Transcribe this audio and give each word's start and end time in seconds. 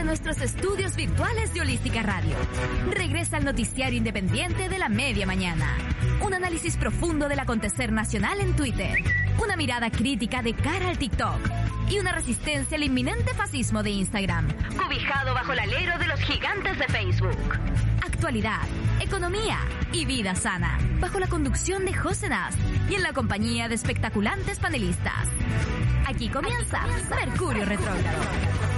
Desde 0.00 0.08
nuestros 0.08 0.40
estudios 0.40 0.96
virtuales 0.96 1.52
de 1.52 1.60
Holística 1.60 2.02
Radio, 2.02 2.34
regresa 2.88 3.36
el 3.36 3.44
noticiario 3.44 3.98
independiente 3.98 4.70
de 4.70 4.78
la 4.78 4.88
media 4.88 5.26
mañana. 5.26 5.76
Un 6.22 6.32
análisis 6.32 6.78
profundo 6.78 7.28
del 7.28 7.38
acontecer 7.38 7.92
nacional 7.92 8.40
en 8.40 8.56
Twitter. 8.56 8.96
Una 9.44 9.56
mirada 9.56 9.90
crítica 9.90 10.40
de 10.40 10.54
cara 10.54 10.88
al 10.88 10.96
TikTok. 10.96 11.38
Y 11.90 11.98
una 11.98 12.12
resistencia 12.12 12.78
al 12.78 12.84
inminente 12.84 13.34
fascismo 13.34 13.82
de 13.82 13.90
Instagram. 13.90 14.48
Cobijado 14.74 15.34
bajo 15.34 15.52
el 15.52 15.58
alero 15.58 15.98
de 15.98 16.06
los 16.06 16.20
gigantes 16.20 16.78
de 16.78 16.86
Facebook. 16.86 17.58
Actualidad, 18.02 18.62
economía 19.00 19.58
y 19.92 20.06
vida 20.06 20.34
sana. 20.34 20.78
Bajo 20.98 21.18
la 21.18 21.26
conducción 21.26 21.84
de 21.84 21.92
José 21.92 22.30
Nas 22.30 22.54
y 22.88 22.94
en 22.94 23.02
la 23.02 23.12
compañía 23.12 23.68
de 23.68 23.74
espectaculantes 23.74 24.60
panelistas. 24.60 25.28
Aquí 26.06 26.30
comienza 26.30 26.86
Mercurio 27.10 27.66
Retrógrado. 27.66 28.69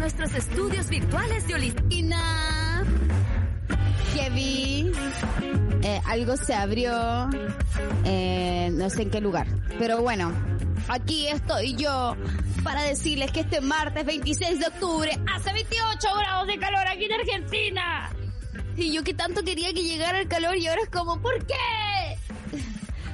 Nuestros 0.00 0.34
estudios 0.34 0.88
virtuales 0.88 1.46
de 1.46 1.54
Olistina, 1.54 2.82
que 4.14 4.30
vi, 4.30 4.90
eh, 5.82 6.00
algo 6.06 6.38
se 6.38 6.54
abrió, 6.54 7.28
eh, 8.06 8.70
no 8.72 8.88
sé 8.88 9.02
en 9.02 9.10
qué 9.10 9.20
lugar, 9.20 9.46
pero 9.78 10.00
bueno, 10.00 10.32
aquí 10.88 11.26
estoy 11.26 11.76
yo 11.76 12.16
para 12.64 12.82
decirles 12.82 13.30
que 13.30 13.40
este 13.40 13.60
martes 13.60 14.06
26 14.06 14.60
de 14.60 14.66
octubre 14.68 15.10
hace 15.36 15.52
28 15.52 16.08
grados 16.16 16.46
de 16.46 16.58
calor 16.58 16.86
aquí 16.88 17.04
en 17.04 17.12
Argentina. 17.12 18.10
Y 18.76 18.92
yo 18.92 19.04
que 19.04 19.12
tanto 19.12 19.42
quería 19.42 19.74
que 19.74 19.82
llegara 19.82 20.18
el 20.18 20.28
calor 20.28 20.56
y 20.56 20.66
ahora 20.66 20.80
es 20.82 20.88
como, 20.88 21.20
¿por 21.20 21.44
qué? 21.44 22.09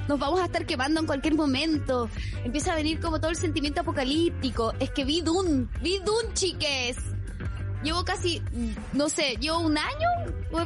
Nos 0.07 0.19
vamos 0.19 0.39
a 0.39 0.45
estar 0.45 0.65
quemando 0.65 0.99
en 0.99 1.05
cualquier 1.05 1.35
momento. 1.35 2.09
Empieza 2.43 2.73
a 2.73 2.75
venir 2.75 2.99
como 2.99 3.19
todo 3.19 3.29
el 3.29 3.35
sentimiento 3.35 3.81
apocalíptico. 3.81 4.73
Es 4.79 4.91
que 4.91 5.05
vi 5.05 5.21
Dune, 5.21 5.67
vi 5.81 5.99
Dune, 5.99 6.33
chiques. 6.33 6.97
Llevo 7.83 8.03
casi, 8.03 8.41
no 8.93 9.07
sé, 9.07 9.37
llevo 9.39 9.59
un 9.59 9.77
año 9.77 10.07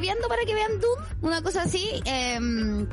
viendo 0.00 0.28
para 0.28 0.44
que 0.44 0.54
vean 0.54 0.80
Dune, 0.80 1.06
una 1.20 1.42
cosa 1.42 1.62
así, 1.62 1.86
em, 2.06 2.88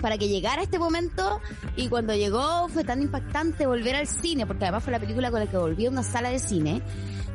para 0.00 0.16
que 0.16 0.28
llegara 0.28 0.62
este 0.62 0.78
momento 0.78 1.40
y 1.76 1.88
cuando 1.88 2.14
llegó 2.14 2.68
fue 2.68 2.84
tan 2.84 3.02
impactante 3.02 3.66
volver 3.66 3.96
al 3.96 4.06
cine, 4.06 4.46
porque 4.46 4.64
además 4.64 4.82
fue 4.82 4.92
la 4.92 4.98
película 4.98 5.30
con 5.30 5.40
la 5.40 5.46
que 5.46 5.58
volví 5.58 5.86
a 5.86 5.90
una 5.90 6.02
sala 6.02 6.30
de 6.30 6.38
cine. 6.38 6.80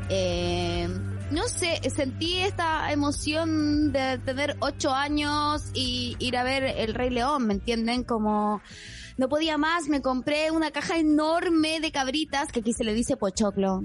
Eh, 0.09 0.89
no 1.31 1.47
sé, 1.47 1.79
sentí 1.89 2.37
esta 2.37 2.91
emoción 2.91 3.91
de 3.91 4.19
tener 4.19 4.55
ocho 4.59 4.93
años 4.93 5.63
y 5.73 6.15
ir 6.19 6.37
a 6.37 6.43
ver 6.43 6.63
El 6.63 6.93
Rey 6.93 7.09
León, 7.09 7.47
¿me 7.47 7.53
entienden? 7.55 8.03
Como 8.03 8.61
no 9.17 9.29
podía 9.29 9.57
más, 9.57 9.87
me 9.87 10.01
compré 10.01 10.51
una 10.51 10.71
caja 10.71 10.97
enorme 10.97 11.79
de 11.79 11.91
cabritas, 11.91 12.51
que 12.51 12.59
aquí 12.59 12.73
se 12.73 12.83
le 12.83 12.93
dice 12.93 13.17
pochoclo, 13.17 13.83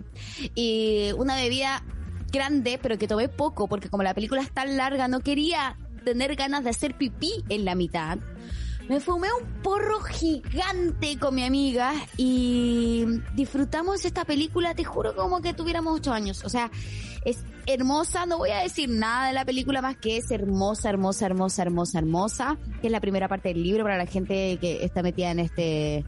y 0.54 1.12
una 1.16 1.36
bebida 1.36 1.84
grande, 2.32 2.78
pero 2.80 2.98
que 2.98 3.08
tomé 3.08 3.28
poco, 3.28 3.68
porque 3.68 3.88
como 3.88 4.02
la 4.02 4.14
película 4.14 4.42
es 4.42 4.52
tan 4.52 4.76
larga, 4.76 5.08
no 5.08 5.20
quería 5.20 5.76
tener 6.04 6.34
ganas 6.36 6.64
de 6.64 6.70
hacer 6.70 6.96
pipí 6.96 7.44
en 7.48 7.64
la 7.64 7.74
mitad. 7.74 8.18
Me 8.90 8.98
fumé 8.98 9.28
un 9.40 9.62
porro 9.62 10.00
gigante 10.00 11.16
con 11.16 11.36
mi 11.36 11.44
amiga 11.44 11.92
y 12.16 13.04
disfrutamos 13.36 14.04
esta 14.04 14.24
película, 14.24 14.74
te 14.74 14.82
juro 14.82 15.14
como 15.14 15.40
que 15.40 15.54
tuviéramos 15.54 15.94
ocho 15.94 16.12
años. 16.12 16.42
O 16.44 16.48
sea, 16.48 16.72
es 17.24 17.44
hermosa, 17.68 18.26
no 18.26 18.38
voy 18.38 18.50
a 18.50 18.62
decir 18.62 18.88
nada 18.88 19.28
de 19.28 19.32
la 19.32 19.44
película 19.44 19.80
más 19.80 19.96
que 19.96 20.16
es 20.16 20.32
hermosa, 20.32 20.90
hermosa, 20.90 21.26
hermosa, 21.26 21.62
hermosa, 21.62 21.98
hermosa, 22.00 22.58
que 22.80 22.88
es 22.88 22.92
la 22.92 22.98
primera 22.98 23.28
parte 23.28 23.50
del 23.50 23.62
libro 23.62 23.84
para 23.84 23.96
la 23.96 24.06
gente 24.06 24.58
que 24.60 24.84
está 24.84 25.04
metida 25.04 25.30
en 25.30 25.38
este 25.38 26.04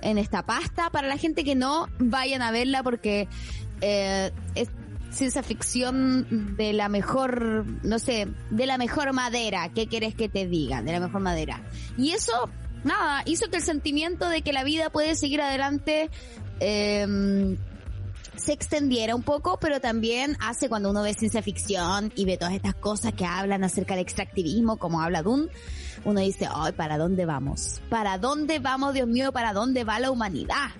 en 0.00 0.16
esta 0.16 0.46
pasta. 0.46 0.90
Para 0.90 1.08
la 1.08 1.16
gente 1.16 1.42
que 1.42 1.56
no, 1.56 1.88
vayan 1.98 2.42
a 2.42 2.52
verla 2.52 2.84
porque 2.84 3.26
eh, 3.80 4.30
es 4.54 4.68
ciencia 5.10 5.42
ficción 5.42 6.56
de 6.56 6.72
la 6.72 6.88
mejor, 6.88 7.64
no 7.82 7.98
sé, 7.98 8.28
de 8.50 8.66
la 8.66 8.78
mejor 8.78 9.12
madera. 9.12 9.70
¿Qué 9.74 9.86
quieres 9.86 10.14
que 10.14 10.28
te 10.28 10.46
diga? 10.46 10.82
De 10.82 10.92
la 10.92 11.00
mejor 11.00 11.20
madera. 11.20 11.62
Y 11.96 12.12
eso, 12.12 12.48
nada, 12.84 13.22
hizo 13.26 13.50
que 13.50 13.58
el 13.58 13.62
sentimiento 13.62 14.28
de 14.28 14.42
que 14.42 14.52
la 14.52 14.64
vida 14.64 14.90
puede 14.90 15.14
seguir 15.14 15.40
adelante, 15.40 16.10
eh, 16.60 17.56
se 18.40 18.52
extendiera 18.52 19.14
un 19.14 19.22
poco, 19.22 19.58
pero 19.60 19.80
también 19.80 20.36
hace 20.40 20.68
cuando 20.68 20.90
uno 20.90 21.02
ve 21.02 21.14
ciencia 21.14 21.42
ficción 21.42 22.12
y 22.16 22.24
ve 22.24 22.36
todas 22.36 22.54
estas 22.54 22.74
cosas 22.74 23.12
que 23.12 23.26
hablan 23.26 23.64
acerca 23.64 23.94
del 23.94 24.02
extractivismo, 24.02 24.78
como 24.78 25.00
habla 25.02 25.22
Dune, 25.22 25.48
uno 26.04 26.20
dice, 26.20 26.48
ay, 26.52 26.72
¿para 26.72 26.96
dónde 26.96 27.26
vamos? 27.26 27.82
¿Para 27.90 28.18
dónde 28.18 28.58
vamos, 28.58 28.94
Dios 28.94 29.06
mío? 29.06 29.32
¿Para 29.32 29.52
dónde 29.52 29.84
va 29.84 30.00
la 30.00 30.10
humanidad? 30.10 30.70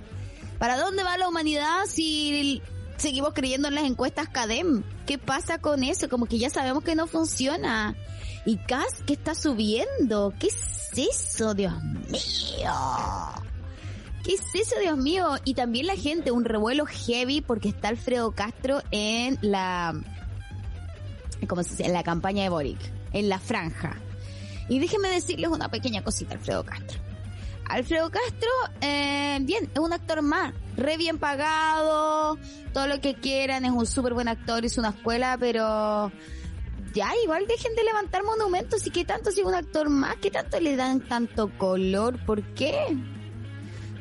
¿Para 0.58 0.78
dónde 0.78 1.02
va 1.02 1.18
la 1.18 1.28
humanidad 1.28 1.84
si 1.86 2.62
seguimos 3.00 3.32
creyendo 3.34 3.68
en 3.68 3.74
las 3.74 3.84
encuestas 3.84 4.28
CADEM. 4.28 4.82
¿Qué 5.06 5.18
pasa 5.18 5.58
con 5.58 5.82
eso? 5.82 6.08
Como 6.08 6.26
que 6.26 6.38
ya 6.38 6.50
sabemos 6.50 6.84
que 6.84 6.94
no 6.94 7.06
funciona. 7.06 7.96
Y 8.44 8.56
CAS, 8.58 9.02
¿qué 9.06 9.14
está 9.14 9.34
subiendo? 9.34 10.32
¿Qué 10.38 10.48
es 10.48 10.90
eso, 10.96 11.54
Dios 11.54 11.82
mío? 11.82 12.72
¿Qué 14.24 14.34
es 14.34 14.42
eso, 14.54 14.78
Dios 14.80 14.98
mío? 14.98 15.36
Y 15.44 15.54
también 15.54 15.86
la 15.86 15.96
gente, 15.96 16.30
un 16.30 16.44
revuelo 16.44 16.84
heavy 16.86 17.40
porque 17.40 17.68
está 17.68 17.88
Alfredo 17.88 18.32
Castro 18.32 18.82
en 18.90 19.38
la, 19.40 19.98
¿cómo 21.48 21.62
se 21.62 21.70
dice? 21.70 21.86
En 21.86 21.92
la 21.92 22.02
campaña 22.02 22.42
de 22.42 22.48
Boric, 22.48 22.80
en 23.12 23.28
la 23.28 23.38
franja. 23.38 23.96
Y 24.68 24.78
déjenme 24.78 25.08
decirles 25.08 25.50
una 25.50 25.70
pequeña 25.70 26.02
cosita, 26.02 26.34
Alfredo 26.34 26.64
Castro. 26.64 27.00
Alfredo 27.70 28.10
Castro, 28.10 28.50
eh, 28.80 29.38
bien, 29.42 29.70
es 29.72 29.78
un 29.78 29.92
actor 29.92 30.22
más, 30.22 30.52
re 30.80 30.96
bien 30.96 31.18
pagado, 31.18 32.38
todo 32.72 32.86
lo 32.86 33.00
que 33.00 33.14
quieran, 33.14 33.64
es 33.64 33.70
un 33.70 33.86
súper 33.86 34.14
buen 34.14 34.28
actor, 34.28 34.64
es 34.64 34.78
una 34.78 34.90
escuela, 34.90 35.36
pero 35.38 36.10
ya, 36.92 37.10
igual 37.22 37.46
dejen 37.46 37.74
de 37.76 37.84
levantar 37.84 38.24
monumentos 38.24 38.86
y 38.86 38.90
qué 38.90 39.04
tanto 39.04 39.30
si 39.30 39.42
un 39.42 39.54
actor 39.54 39.88
más, 39.88 40.16
qué 40.16 40.30
tanto 40.30 40.58
le 40.58 40.76
dan 40.76 41.00
tanto 41.00 41.56
color, 41.56 42.24
¿por 42.24 42.42
qué? 42.54 42.96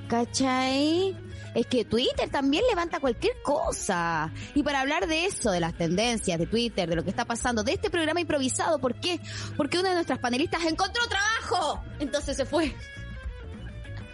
¿Cachai? 0.08 1.16
Es 1.54 1.68
que 1.68 1.86
Twitter 1.86 2.30
también 2.30 2.64
levanta 2.70 3.00
cualquier 3.00 3.34
cosa. 3.44 4.32
Y 4.56 4.64
para 4.64 4.82
hablar 4.82 5.08
de 5.08 5.26
eso, 5.26 5.52
de 5.52 5.60
las 5.60 5.76
tendencias 5.76 6.40
de 6.40 6.48
Twitter, 6.48 6.90
de 6.90 6.96
lo 6.96 7.04
que 7.04 7.10
está 7.10 7.26
pasando, 7.26 7.64
de 7.64 7.74
este 7.74 7.90
programa 7.90 8.22
improvisado, 8.22 8.80
¿por 8.80 9.00
qué? 9.00 9.20
Porque 9.58 9.80
una 9.80 9.90
de 9.90 9.96
nuestras 9.96 10.20
panelistas 10.20 10.64
encontró 10.66 11.04
trabajo. 11.08 11.84
Entonces 12.00 12.38
se 12.38 12.46
fue. 12.46 12.76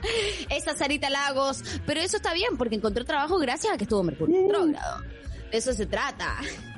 Esa 0.49 0.75
Sarita 0.75 1.09
Lagos. 1.09 1.63
Pero 1.85 2.01
eso 2.01 2.17
está 2.17 2.33
bien, 2.33 2.57
porque 2.57 2.75
encontró 2.75 3.05
trabajo 3.05 3.37
gracias 3.37 3.73
a 3.73 3.77
que 3.77 3.83
estuvo 3.83 4.03
Mercurio 4.03 4.41
retrógrado. 4.41 5.03
De 5.51 5.57
eso 5.57 5.73
se 5.73 5.85
trata. 5.85 6.35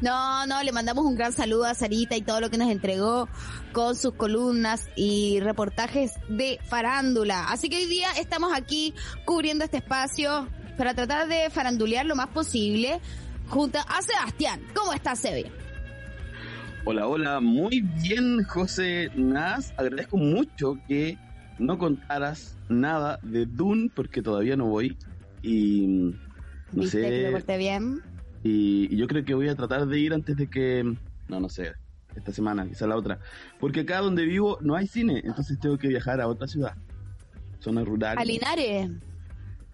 No, 0.00 0.46
no, 0.46 0.62
le 0.62 0.72
mandamos 0.72 1.04
un 1.04 1.14
gran 1.14 1.32
saludo 1.32 1.66
a 1.66 1.74
Sarita 1.74 2.16
y 2.16 2.22
todo 2.22 2.40
lo 2.40 2.50
que 2.50 2.58
nos 2.58 2.70
entregó 2.70 3.28
con 3.72 3.94
sus 3.94 4.14
columnas 4.14 4.88
y 4.96 5.38
reportajes 5.40 6.14
de 6.28 6.58
farándula. 6.64 7.48
Así 7.48 7.68
que 7.68 7.76
hoy 7.76 7.86
día 7.86 8.08
estamos 8.18 8.52
aquí 8.52 8.92
cubriendo 9.24 9.64
este 9.64 9.76
espacio 9.76 10.48
para 10.76 10.94
tratar 10.94 11.28
de 11.28 11.48
farandulear 11.50 12.06
lo 12.06 12.16
más 12.16 12.28
posible 12.28 13.00
junto 13.48 13.78
a 13.78 14.02
Sebastián. 14.02 14.60
¿Cómo 14.74 14.92
estás, 14.92 15.20
Sebi? 15.20 15.46
Hola, 16.84 17.08
hola, 17.08 17.40
muy 17.40 17.80
bien, 17.80 18.44
José 18.44 19.10
Nas. 19.16 19.72
Agradezco 19.76 20.16
mucho 20.16 20.78
que 20.86 21.18
no 21.58 21.78
contaras 21.78 22.56
nada 22.68 23.18
de 23.22 23.46
Dune 23.46 23.90
porque 23.94 24.22
todavía 24.22 24.56
no 24.56 24.66
voy 24.66 24.96
y 25.42 25.86
no 26.72 26.82
¿Viste 26.82 27.02
sé. 27.02 27.08
que 27.08 27.30
porté 27.32 27.56
bien? 27.58 28.02
Y, 28.42 28.92
y 28.92 28.96
yo 28.96 29.06
creo 29.06 29.24
que 29.24 29.34
voy 29.34 29.48
a 29.48 29.54
tratar 29.56 29.86
de 29.86 29.98
ir 29.98 30.12
antes 30.12 30.36
de 30.36 30.48
que, 30.48 30.84
no, 31.28 31.40
no 31.40 31.48
sé, 31.48 31.72
esta 32.14 32.32
semana, 32.32 32.66
quizá 32.66 32.86
la 32.86 32.96
otra, 32.96 33.18
porque 33.58 33.80
acá 33.80 33.98
donde 34.00 34.24
vivo 34.24 34.58
no 34.60 34.74
hay 34.76 34.86
cine, 34.86 35.20
entonces 35.24 35.58
tengo 35.58 35.78
que 35.78 35.88
viajar 35.88 36.20
a 36.20 36.28
otra 36.28 36.46
ciudad, 36.46 36.74
zona 37.58 37.84
rural. 37.84 38.16
¿A 38.18 38.24
Linares? 38.24 38.90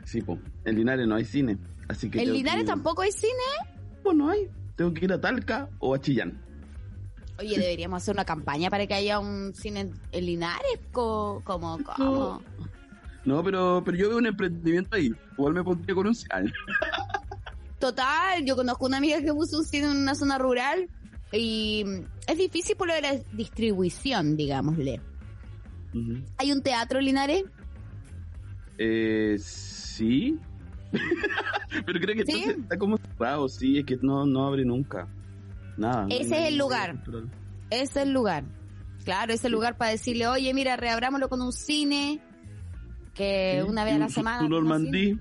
Sí, 0.05 0.21
pues, 0.23 0.39
en 0.65 0.77
Linares 0.77 1.07
no 1.07 1.15
hay 1.15 1.25
cine, 1.25 1.59
así 1.89 2.11
que. 2.11 2.23
¿En 2.23 2.33
Linares 2.33 2.63
que- 2.63 2.69
tampoco 2.69 3.03
hay 3.03 3.13
cine? 3.13 3.33
Pues 4.03 4.17
no 4.17 4.29
hay, 4.31 4.49
tengo 4.77 4.93
que 4.95 5.05
ir 5.05 5.13
a 5.13 5.21
Talca 5.21 5.69
o 5.79 5.95
a 5.95 6.01
Chillán. 6.01 6.41
Oye, 7.43 7.59
deberíamos 7.59 8.03
hacer 8.03 8.15
una 8.15 8.25
campaña 8.25 8.71
para 8.71 8.87
que 8.87 8.95
haya 8.95 9.19
un 9.19 9.55
cine 9.55 9.91
en- 10.13 10.25
Linares. 10.27 10.81
Co- 10.93 11.43
¿Cómo? 11.45 11.79
¿Cómo? 11.85 12.43
No, 13.25 13.43
pero, 13.45 13.83
pero 13.85 13.97
yo 13.97 14.09
veo 14.09 14.19
un 14.19 14.27
emprendimiento 14.27 14.97
ahí, 14.97 15.13
igual 15.39 15.55
me 15.55 15.63
pondría 15.63 15.95
con 15.95 16.07
un 16.09 16.15
sal. 16.15 16.53
Total, 17.79 18.45
yo 18.45 18.57
conozco 18.57 18.87
una 18.87 18.97
amiga 18.99 19.21
que 19.21 19.33
puso 19.33 19.59
un 19.59 19.65
cine 19.65 19.91
en 19.91 19.97
una 19.97 20.15
zona 20.15 20.39
rural 20.39 20.89
y 21.33 21.85
es 22.27 22.37
difícil 22.39 22.77
por 22.77 22.89
lo 22.89 22.95
de 22.95 23.03
la 23.03 23.15
distribución, 23.33 24.37
digámosle. 24.37 25.01
¿Hay 26.39 26.53
un 26.53 26.63
teatro 26.63 26.99
en 27.01 27.05
Linares? 27.07 27.45
Eh, 28.79 29.37
sí. 29.41 30.39
Pero 31.87 32.01
creo 32.01 32.15
que 32.25 32.51
está 32.51 32.79
como 32.79 32.99
cerrado, 32.99 33.49
sí, 33.49 33.79
es 33.79 33.85
que 33.85 33.99
no, 34.03 34.27
no 34.27 34.47
abre 34.47 34.65
nunca. 34.65 35.07
Nada. 35.83 36.07
Ese 36.09 36.43
es 36.43 36.49
el 36.49 36.59
lugar. 36.59 36.93
control. 36.93 37.31
Es 37.71 37.97
el 37.97 38.13
lugar. 38.13 38.45
Claro, 39.05 39.33
ese 39.33 39.49
lugar 39.49 39.77
para 39.77 39.91
decirle, 39.91 40.27
oye, 40.29 40.55
mira, 40.55 40.77
reabrámoslo 40.77 41.29
con 41.29 41.41
un 41.43 41.53
cine, 41.53 42.21
que 43.15 43.61
Sí, 43.65 43.69
una 43.69 43.85
vez 43.85 43.95
a 43.97 43.99
la 43.99 44.09
semana. 44.09 44.39
Su. 44.41 44.49
Normandí. 44.49 45.19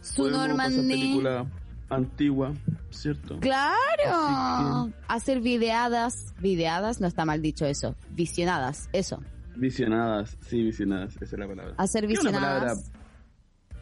Su 0.00 0.30
Normandí. 0.30 0.88
película 0.88 1.46
antigua, 1.88 2.52
¿cierto? 2.90 3.38
Claro. 3.40 4.92
Hacer 5.08 5.40
videadas. 5.40 6.34
Videadas, 6.38 7.00
no 7.00 7.06
está 7.06 7.24
mal 7.24 7.40
dicho 7.40 7.64
eso. 7.64 7.96
Visionadas, 8.10 8.88
eso. 8.92 9.22
Visionadas, 9.56 10.36
sí, 10.42 10.62
visionadas, 10.62 11.16
esa 11.16 11.24
es 11.24 11.38
la 11.38 11.48
palabra. 11.48 11.74
Hacer 11.78 12.06
visionadas. 12.06 12.90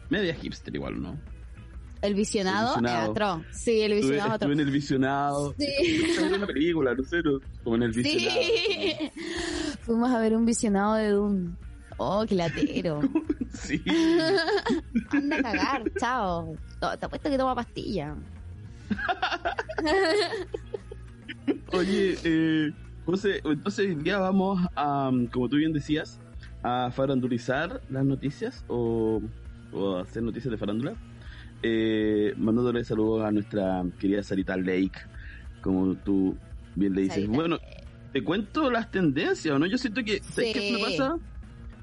media 0.09 0.33
hipster 0.35 0.73
igual, 0.73 1.01
¿no? 1.01 1.19
El 2.01 2.13
visionado, 2.15 2.75
El 2.75 2.81
visionado. 2.81 3.03
es 3.03 3.09
otro. 3.09 3.43
Sí, 3.51 3.81
el 3.81 3.91
Estuve, 3.93 4.11
visionado 4.11 4.29
es 4.29 4.35
otro. 4.35 4.47
estuve 4.49 4.53
en 4.53 4.59
el 4.67 4.71
visionado. 4.73 5.53
Sí. 5.57 5.65
Estuve 6.05 6.27
en 6.27 6.33
una 6.35 6.47
película, 6.47 6.93
no 6.95 7.03
sé, 7.03 7.17
como 7.63 7.75
en 7.75 7.83
el 7.83 7.91
visionado. 7.91 8.41
Sí. 8.41 9.11
Fuimos 9.81 10.11
a 10.11 10.19
ver 10.19 10.35
un 10.35 10.45
visionado 10.45 10.95
de 10.95 11.09
Doom. 11.09 11.55
Oh, 11.97 12.25
qué 12.27 12.35
latero. 12.35 12.99
Sí. 13.53 13.81
Anda 15.09 15.37
a 15.37 15.41
cagar, 15.41 15.83
chao. 15.99 16.55
Te 16.99 17.05
apuesto 17.05 17.27
que 17.29 17.37
toma 17.39 17.55
pastilla. 17.55 18.13
Oye, 21.73 22.17
eh, 22.23 22.71
José, 23.05 23.41
entonces 23.43 23.87
hoy 23.87 23.95
día 23.95 24.19
vamos 24.19 24.61
a, 24.75 25.09
como 25.31 25.49
tú 25.49 25.55
bien 25.55 25.73
decías, 25.73 26.19
a 26.61 26.91
farandulizar 26.91 27.81
las 27.89 28.05
noticias 28.05 28.63
o, 28.67 29.21
o 29.71 29.97
hacer 29.97 30.23
noticias 30.23 30.51
de 30.51 30.57
farándula. 30.57 30.93
Eh, 31.63 32.33
mandándole 32.37 32.83
saludos 32.83 33.23
a 33.25 33.31
nuestra 33.31 33.83
querida 33.99 34.21
Sarita 34.23 34.55
Lake, 34.57 34.91
como 35.61 35.95
tú 35.95 36.37
bien 36.75 36.93
le 36.93 37.01
dices. 37.01 37.15
Sarita 37.15 37.33
Bueno, 37.33 37.59
te 38.13 38.23
cuento 38.23 38.69
las 38.69 38.89
tendencias, 38.91 39.53
¿o 39.55 39.59
¿no? 39.59 39.65
Yo 39.65 39.77
siento 39.77 40.03
que, 40.03 40.21
¿sabes 40.23 40.53
qué 40.53 40.71
me 40.71 40.77
Sí. 40.77 40.83
pasa? 40.97 41.17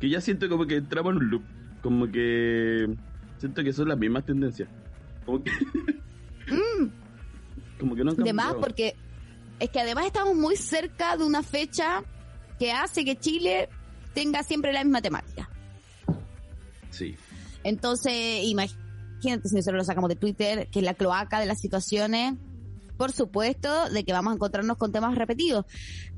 Que 0.00 0.08
ya 0.08 0.20
siento 0.20 0.48
como 0.48 0.66
que 0.66 0.76
entramos 0.76 1.12
en 1.12 1.18
un 1.22 1.30
loop, 1.30 1.42
como 1.82 2.10
que 2.10 2.86
siento 3.38 3.62
que 3.64 3.72
son 3.72 3.88
las 3.88 3.98
mismas 3.98 4.24
tendencias. 4.24 4.68
Como 5.26 5.42
que, 5.42 5.50
como 7.80 7.94
que 7.94 8.04
no 8.04 8.10
han 8.10 8.16
De 8.16 8.32
más, 8.32 8.46
cambiado. 8.46 8.60
porque 8.60 8.94
es 9.60 9.70
que 9.70 9.80
además 9.80 10.06
estamos 10.06 10.34
muy 10.36 10.56
cerca 10.56 11.16
de 11.16 11.24
una 11.24 11.42
fecha 11.42 12.02
que 12.58 12.72
hace 12.72 13.04
que 13.04 13.16
Chile 13.16 13.68
tenga 14.14 14.42
siempre 14.42 14.72
la 14.72 14.84
misma 14.84 15.02
temática. 15.02 15.48
Sí. 16.90 17.16
Entonces, 17.64 18.44
imagínate 18.44 18.83
si 19.28 19.54
nosotros 19.56 19.78
lo 19.78 19.84
sacamos 19.84 20.08
de 20.08 20.16
Twitter, 20.16 20.68
que 20.70 20.78
es 20.80 20.84
la 20.84 20.94
cloaca 20.94 21.40
de 21.40 21.46
las 21.46 21.60
situaciones, 21.60 22.34
por 22.96 23.12
supuesto, 23.12 23.88
de 23.90 24.04
que 24.04 24.12
vamos 24.12 24.32
a 24.32 24.34
encontrarnos 24.34 24.76
con 24.76 24.92
temas 24.92 25.14
repetidos. 25.16 25.66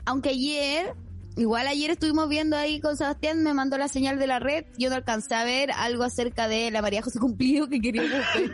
Aunque 0.05 0.31
ayer, 0.31 0.95
igual 1.37 1.67
ayer 1.67 1.91
estuvimos 1.91 2.29
viendo 2.29 2.57
ahí 2.57 2.81
con 2.81 2.97
Sebastián, 2.97 3.43
me 3.43 3.55
mandó 3.55 3.79
la 3.79 3.89
señal 3.89 4.19
de 4.19 4.27
la 4.27 4.39
red, 4.39 4.65
yo 4.79 4.91
no 4.91 4.97
alcancé 4.97 5.35
a 5.35 5.45
ver 5.45 5.71
algo 5.73 6.05
acerca 6.05 6.49
de 6.49 6.71
la 6.71 6.83
María 6.83 7.03
José 7.03 7.19
Cumplido 7.19 7.69
que 7.69 7.81
queríamos 7.81 8.11
ver. 8.11 8.53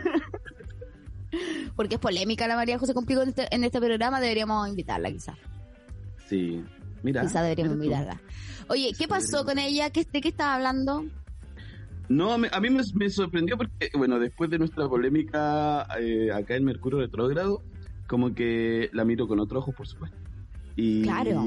Porque 1.75 1.95
es 1.95 2.01
polémica 2.01 2.47
la 2.47 2.55
María 2.55 2.77
José 2.77 2.93
Cumplido 2.93 3.23
en 3.23 3.29
este, 3.29 3.53
en 3.53 3.63
este 3.63 3.79
programa, 3.79 4.21
deberíamos 4.21 4.67
invitarla 4.69 5.11
quizás. 5.11 5.37
Sí. 6.29 6.63
Mira. 7.01 7.21
Quizás 7.21 7.43
deberíamos 7.43 7.77
mira 7.77 7.97
invitarla. 7.97 8.21
Oye, 8.69 8.93
¿qué 8.97 9.07
pasó 9.07 9.43
con 9.43 9.59
ella? 9.59 9.89
¿Qué, 9.89 10.07
¿De 10.09 10.21
qué 10.21 10.29
estaba 10.29 10.55
hablando? 10.55 11.05
No, 12.13 12.37
me- 12.37 12.49
a 12.51 12.59
mí 12.59 12.69
me, 12.69 12.83
me 12.93 13.09
sorprendió 13.09 13.57
porque, 13.57 13.89
bueno, 13.95 14.19
después 14.19 14.49
de 14.49 14.59
nuestra 14.59 14.87
polémica 14.87 15.87
eh, 15.99 16.31
acá 16.31 16.55
en 16.55 16.63
Mercurio 16.65 16.99
Retrógrado, 16.99 17.63
como 18.07 18.35
que 18.35 18.89
la 18.93 19.03
miro 19.03 19.27
con 19.27 19.39
otros 19.39 19.63
ojos, 19.63 19.75
por 19.75 19.87
supuesto. 19.87 20.17
Y, 20.75 21.01
Claro. 21.03 21.45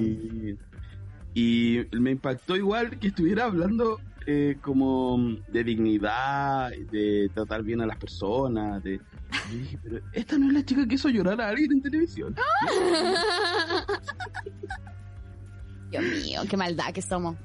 Y, 1.34 1.82
me 1.92 2.10
impactó 2.12 2.56
igual 2.56 2.98
que 2.98 3.08
estuviera 3.08 3.44
hablando 3.44 4.00
eh, 4.26 4.56
como 4.62 5.36
de 5.48 5.62
dignidad, 5.64 6.70
de 6.90 7.30
tratar 7.32 7.62
bien 7.62 7.80
a 7.82 7.86
las 7.86 7.98
personas, 7.98 8.82
de... 8.82 8.98
y 9.52 9.56
dije, 9.58 9.78
pero 9.82 10.00
esta 10.12 10.38
no 10.38 10.48
es 10.48 10.54
la 10.54 10.64
chica 10.64 10.86
que 10.88 10.94
hizo 10.96 11.10
llorar 11.10 11.40
a 11.40 11.50
alguien 11.50 11.72
en 11.72 11.82
televisión. 11.82 12.34
Dios 15.90 16.02
mío, 16.24 16.40
qué 16.48 16.56
maldad 16.56 16.92
que 16.92 17.02
somos. 17.02 17.36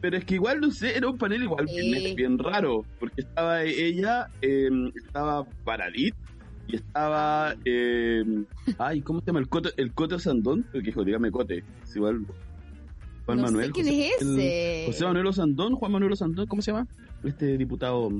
Pero 0.00 0.16
es 0.16 0.24
que 0.24 0.34
igual, 0.34 0.60
no 0.60 0.70
sé, 0.70 0.96
era 0.96 1.08
un 1.08 1.18
panel 1.18 1.42
igual 1.42 1.68
Sí. 1.68 1.74
bien, 1.80 2.14
bien 2.16 2.38
raro, 2.38 2.84
porque 3.00 3.22
estaba 3.22 3.62
ella, 3.64 4.28
eh, 4.42 4.68
estaba 4.94 5.44
Paradit, 5.64 6.14
y 6.68 6.76
estaba, 6.76 7.54
eh, 7.64 8.24
ay, 8.78 9.00
¿cómo 9.02 9.20
se 9.20 9.26
llama? 9.26 9.40
El 9.40 9.48
Cote, 9.48 9.70
el 9.76 9.92
Cote 9.92 10.18
Sandón, 10.20 10.62
porque 10.70 10.86
dijo, 10.86 11.02
dígame 11.04 11.30
Cote, 11.32 11.64
es 11.82 11.96
igual, 11.96 12.24
Juan 13.26 13.38
no 13.38 13.44
Manuel. 13.44 13.66
sé 13.66 13.72
quién 13.72 13.86
José, 13.86 14.08
es 14.08 14.22
el- 14.22 14.38
ese. 14.38 14.82
José 14.86 15.04
Manuel 15.04 15.26
Osandón, 15.26 15.74
Juan 15.74 15.92
Manuel 15.92 16.12
Osandón, 16.12 16.46
¿cómo 16.46 16.62
se 16.62 16.70
llama? 16.72 16.86
Este 17.24 17.58
diputado 17.58 18.10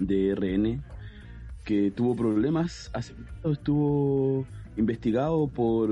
de 0.00 0.30
RN, 0.34 0.82
que 1.64 1.90
tuvo 1.92 2.16
problemas, 2.16 2.90
hace 2.92 3.14
estuvo 3.44 4.46
investigado 4.76 5.46
por, 5.48 5.90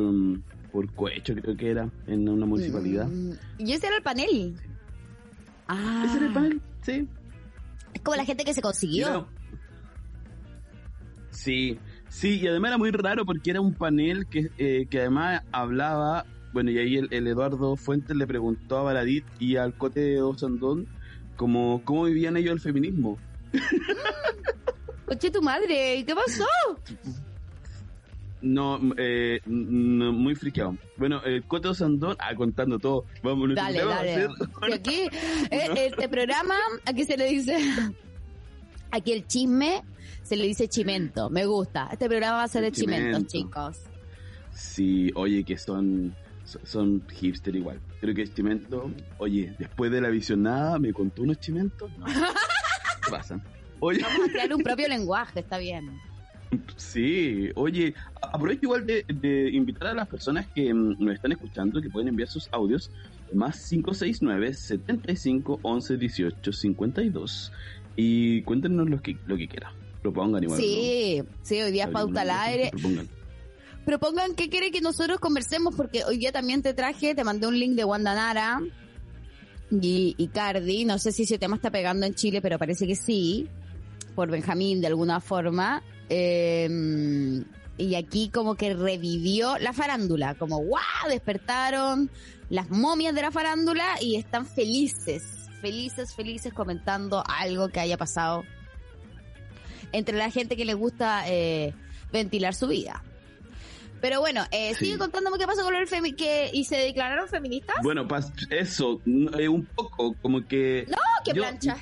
por 0.73 0.93
cohecho, 0.95 1.35
creo 1.35 1.57
que 1.57 1.71
era, 1.71 1.91
en 2.07 2.29
una 2.29 2.47
municipalidad. 2.47 3.07
Mm, 3.09 3.33
Y 3.59 3.73
ese 3.73 3.87
era 3.87 3.97
el 3.99 4.03
panel. 4.03 4.55
Ah, 5.69 6.05
¿Ese 6.07 6.17
era 6.19 6.27
el 6.27 6.33
panel? 6.33 6.61
Sí. 6.83 7.09
es 7.95 8.01
como 8.03 8.17
la 8.17 8.25
gente 8.25 8.45
que 8.45 8.55
se 8.55 8.63
consiguió. 8.63 9.09
Era- 9.09 9.27
Sí, 11.31 11.79
sí, 12.09 12.41
y 12.41 12.47
además 12.49 12.71
era 12.71 12.79
muy 12.79 12.91
raro 12.91 13.27
porque 13.27 13.51
era 13.51 13.61
un 13.61 13.75
panel 13.75 14.27
que, 14.27 14.49
eh, 14.59 14.87
que 14.89 15.01
además 15.01 15.43
hablaba, 15.53 16.25
bueno, 16.53 16.71
y 16.71 16.79
ahí 16.79 16.97
el, 16.97 17.09
el 17.13 17.27
Eduardo 17.27 17.77
Fuentes 17.77 18.17
le 18.17 18.27
preguntó 18.27 18.79
a 18.79 18.83
Baradit 18.83 19.25
y 19.39 19.57
al 19.57 19.75
Cote 19.77 20.21
Osandón 20.23 20.87
como 21.37 21.83
cómo 21.85 22.05
vivían 22.05 22.37
ellos 22.39 22.53
el 22.55 22.61
feminismo. 22.61 23.19
Oye, 25.09 25.31
tu 25.31 25.43
madre, 25.43 26.05
¿qué 26.07 26.15
pasó? 26.15 26.47
No, 28.47 28.81
eh, 28.97 29.41
no, 29.47 30.13
muy 30.13 30.37
friqueado. 30.37 30.77
Bueno, 30.97 31.21
el 31.25 31.43
Cote 31.45 31.67
Osandón, 31.69 32.17
ah, 32.21 32.33
contando 32.37 32.79
todo, 32.79 33.05
vamos, 33.23 33.55
Dale, 33.55 33.85
dale. 33.85 34.29
Y 34.69 34.73
aquí, 34.73 35.01
eh, 35.51 35.91
este 35.91 36.09
programa, 36.09 36.55
aquí 36.85 37.05
se 37.05 37.17
le 37.17 37.29
dice, 37.29 37.57
aquí 38.93 39.13
el 39.13 39.27
chisme 39.27 39.83
se 40.23 40.37
le 40.37 40.45
dice 40.45 40.69
chimento. 40.69 41.29
Me 41.29 41.45
gusta. 41.45 41.89
Este 41.91 42.07
programa 42.09 42.37
va 42.37 42.43
a 42.45 42.49
ser 42.49 42.63
de 42.63 42.71
chimentos, 42.71 43.27
Chimento. 43.27 43.69
chicos. 43.73 43.83
Sí, 44.55 45.11
oye, 45.17 45.43
que 45.43 45.59
son, 45.59 46.15
son, 46.45 47.03
hipster 47.09 47.57
igual. 47.57 47.81
Creo 48.01 48.15
que 48.15 48.33
Chimento, 48.33 48.93
oye, 49.19 49.57
después 49.59 49.91
de 49.91 50.01
la 50.01 50.09
visionada 50.09 50.79
me 50.79 50.93
contó 50.93 51.23
unos 51.23 51.41
chimentos. 51.41 51.91
No. 51.99 52.07
¿Qué 53.05 53.11
pasan? 53.11 53.43
Oye, 53.81 54.03
Vamos 54.03 54.29
a 54.29 54.33
crear 54.33 54.55
un 54.55 54.63
propio 54.63 54.87
lenguaje, 54.87 55.41
está 55.41 55.59
bien. 55.59 56.01
Sí, 56.77 57.51
oye, 57.55 57.95
aprovecho 58.21 58.61
igual 58.63 58.87
de, 58.87 59.05
de 59.09 59.51
invitar 59.51 59.89
a 59.89 59.95
las 59.95 60.09
personas 60.09 60.47
que 60.55 60.73
mm, 60.73 60.97
nos 60.99 61.15
están 61.15 61.33
escuchando 61.33 61.81
que 61.81 61.91
pueden 61.91 62.09
enviar 62.09 62.29
sus 62.29 62.49
audios 62.53 62.91
más 63.33 63.69
569 63.69 64.55
75 64.55 65.61
11 65.63 65.97
18 65.97 66.53
52 66.53 67.53
y 67.97 68.43
cuéntenos 68.43 68.89
lo 68.89 69.01
que, 69.01 69.17
lo 69.27 69.37
que 69.37 69.49
quieran. 69.49 69.73
Propongan 70.03 70.45
igual. 70.45 70.61
Sí, 70.61 71.23
sí, 71.43 71.61
hoy 71.61 71.73
día 71.73 71.87
¿no? 71.87 71.93
pauta 71.93 72.21
al 72.23 72.31
aire. 72.31 72.71
Propongan. 72.71 73.09
Propongan 73.85 74.35
qué 74.35 74.49
quiere 74.49 74.71
que 74.71 74.81
nosotros 74.81 75.19
conversemos, 75.19 75.75
porque 75.75 76.05
hoy 76.05 76.19
día 76.19 76.33
también 76.33 76.63
te 76.63 76.75
traje, 76.75 77.15
te 77.15 77.25
mandé 77.25 77.47
un 77.47 77.59
link 77.59 77.75
de 77.75 77.85
Wanda 77.85 78.15
Nara 78.15 78.61
y, 79.71 80.15
y 80.19 80.29
Cardi. 80.29 80.85
No 80.85 80.99
sé 80.99 81.13
si 81.13 81.23
ese 81.23 81.39
tema 81.39 81.57
está 81.57 81.71
pegando 81.71 82.05
en 82.05 82.15
Chile, 82.15 82.43
pero 82.43 82.59
parece 82.59 82.87
que 82.87 82.97
sí, 82.97 83.49
por 84.15 84.31
Benjamín 84.31 84.81
de 84.81 84.89
alguna 84.89 85.21
forma. 85.21 85.83
Eh, 86.09 87.43
y 87.79 87.95
aquí 87.95 88.31
como 88.31 88.55
que 88.55 88.73
revivió 88.75 89.59
la 89.59 89.73
farándula, 89.73 90.35
como 90.35 90.59
¡guau! 90.59 90.83
Despertaron 91.09 92.11
las 92.49 92.71
momias 92.71 93.15
de 93.15 93.23
la 93.23 93.31
farándula 93.31 93.85
y 94.01 94.17
están 94.17 94.47
felices, 94.47 95.23
felices, 95.61 96.15
felices 96.15 96.53
comentando 96.55 97.23
algo 97.27 97.69
que 97.69 97.81
haya 97.81 97.97
pasado 97.99 98.45
entre 99.93 100.17
la 100.17 100.31
gente 100.31 100.57
que 100.57 100.65
le 100.65 100.75
gusta 100.75 101.25
eh, 101.29 101.75
ventilar 102.13 102.55
su 102.55 102.69
vida. 102.69 103.03
Pero 104.01 104.21
bueno, 104.21 104.45
eh, 104.51 104.75
Sí. 104.75 104.87
sigue 104.87 104.99
contándome 104.99 105.39
qué 105.39 105.47
pasó 105.47 105.63
con 105.65 105.75
el 105.75 105.87
femi 105.87 106.13
que 106.13 106.51
y 106.53 106.65
se 106.65 106.77
declararon 106.77 107.29
feministas. 107.29 107.77
Bueno, 107.83 108.07
eso, 108.51 109.01
eh, 109.39 109.49
un 109.49 109.65
poco, 109.65 110.15
como 110.23 110.47
que... 110.47 110.87
¡Oh, 110.93 111.23
qué 111.25 111.33
yo- 111.33 111.43
plancha! 111.43 111.77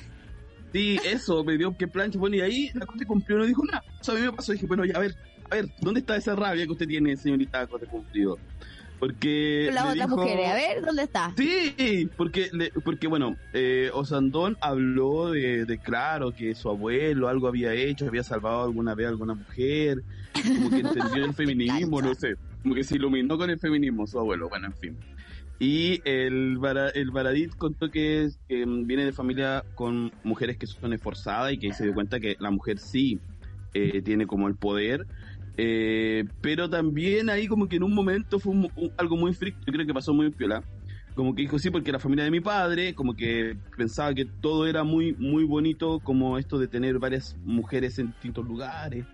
Sí, 0.75 0.99
eso, 1.05 1.41
me 1.45 1.57
dio 1.57 1.73
que 1.77 1.87
plancha. 1.87 2.19
Bueno, 2.19 2.35
y 2.35 2.41
ahí 2.41 2.69
la 2.73 2.85
Cote 2.85 3.05
cumplió, 3.05 3.37
no 3.37 3.45
dijo 3.45 3.63
nada. 3.63 3.81
O 4.01 4.03
sea, 4.03 4.13
a 4.13 4.17
mí 4.17 4.23
me 4.25 4.33
pasó, 4.33 4.51
dije, 4.51 4.65
bueno, 4.65 4.83
ya, 4.83 4.97
a 4.97 4.99
ver, 4.99 5.15
a 5.49 5.55
ver, 5.55 5.67
¿dónde 5.79 6.01
está 6.01 6.17
esa 6.17 6.35
rabia 6.35 6.65
que 6.65 6.71
usted 6.73 6.85
tiene, 6.87 7.15
señorita 7.15 7.65
Cote 7.67 7.85
cumplido? 7.85 8.37
Porque. 8.99 9.69
Las 9.73 9.83
otras 9.85 9.95
dijo- 10.09 10.17
mujeres, 10.17 10.47
a 10.49 10.53
ver, 10.53 10.81
¿dónde 10.85 11.03
está? 11.03 11.33
Sí, 11.37 12.09
porque, 12.17 12.49
le- 12.51 12.71
porque 12.83 13.07
bueno, 13.07 13.37
eh, 13.53 13.89
Osandón 13.93 14.57
habló 14.59 15.31
de, 15.31 15.63
de, 15.65 15.77
claro, 15.77 16.33
que 16.33 16.53
su 16.55 16.69
abuelo 16.69 17.29
algo 17.29 17.47
había 17.47 17.73
hecho, 17.73 18.05
había 18.07 18.23
salvado 18.23 18.63
alguna 18.63 18.95
vez 18.95 19.05
a 19.07 19.09
alguna 19.11 19.33
mujer, 19.33 20.03
como 20.33 20.69
que 20.71 20.79
entendió 20.79 21.23
el 21.25 21.33
feminismo, 21.35 22.01
no 22.01 22.13
sé. 22.15 22.35
como 22.63 22.75
que 22.75 22.83
se 22.83 22.95
iluminó 22.95 23.37
con 23.37 23.49
el 23.49 23.59
feminismo 23.59 24.07
su 24.07 24.19
abuelo, 24.19 24.49
bueno, 24.49 24.67
en 24.67 24.73
fin. 24.73 24.97
Y 25.59 26.01
el, 26.03 26.59
el 26.93 27.11
Baradit 27.11 27.55
contó 27.55 27.89
que, 27.89 28.29
viene 28.49 29.05
de 29.05 29.13
familia 29.13 29.63
con 29.75 30.11
mujeres 30.23 30.57
que 30.57 30.67
son 30.67 30.93
esforzadas 30.93 31.53
y 31.53 31.57
que 31.57 31.71
se 31.73 31.85
dio 31.85 31.93
cuenta 31.93 32.19
que 32.19 32.35
la 32.39 32.51
mujer 32.51 32.77
sí 32.77 33.19
eh, 33.73 34.01
tiene 34.01 34.27
como 34.27 34.47
el 34.47 34.55
poder. 34.55 35.07
Eh, 35.57 36.25
pero 36.41 36.69
también 36.69 37.29
ahí 37.29 37.47
como 37.47 37.69
que 37.69 37.77
en 37.77 37.83
un 37.83 37.93
momento 37.93 38.39
fue 38.39 38.53
algo 38.97 39.15
muy 39.15 39.33
frito, 39.33 39.57
yo 39.65 39.71
creo 39.71 39.85
que 39.85 39.93
pasó 39.93 40.13
muy 40.13 40.29
piola. 40.29 40.61
Como 41.13 41.33
que 41.33 41.43
dijo 41.43 41.57
sí 41.57 41.69
porque 41.69 41.93
la 41.93 41.99
familia 41.99 42.25
de 42.25 42.31
mi 42.31 42.41
padre, 42.41 42.93
como 42.93 43.15
que 43.15 43.55
pensaba 43.77 44.13
que 44.13 44.25
todo 44.25 44.67
era 44.67 44.83
muy 44.83 45.13
muy 45.13 45.45
bonito, 45.45 46.01
como 46.01 46.37
esto 46.37 46.59
de 46.59 46.67
tener 46.67 46.99
varias 46.99 47.37
mujeres 47.45 47.97
en 47.99 48.07
distintos 48.07 48.45
lugares. 48.45 49.05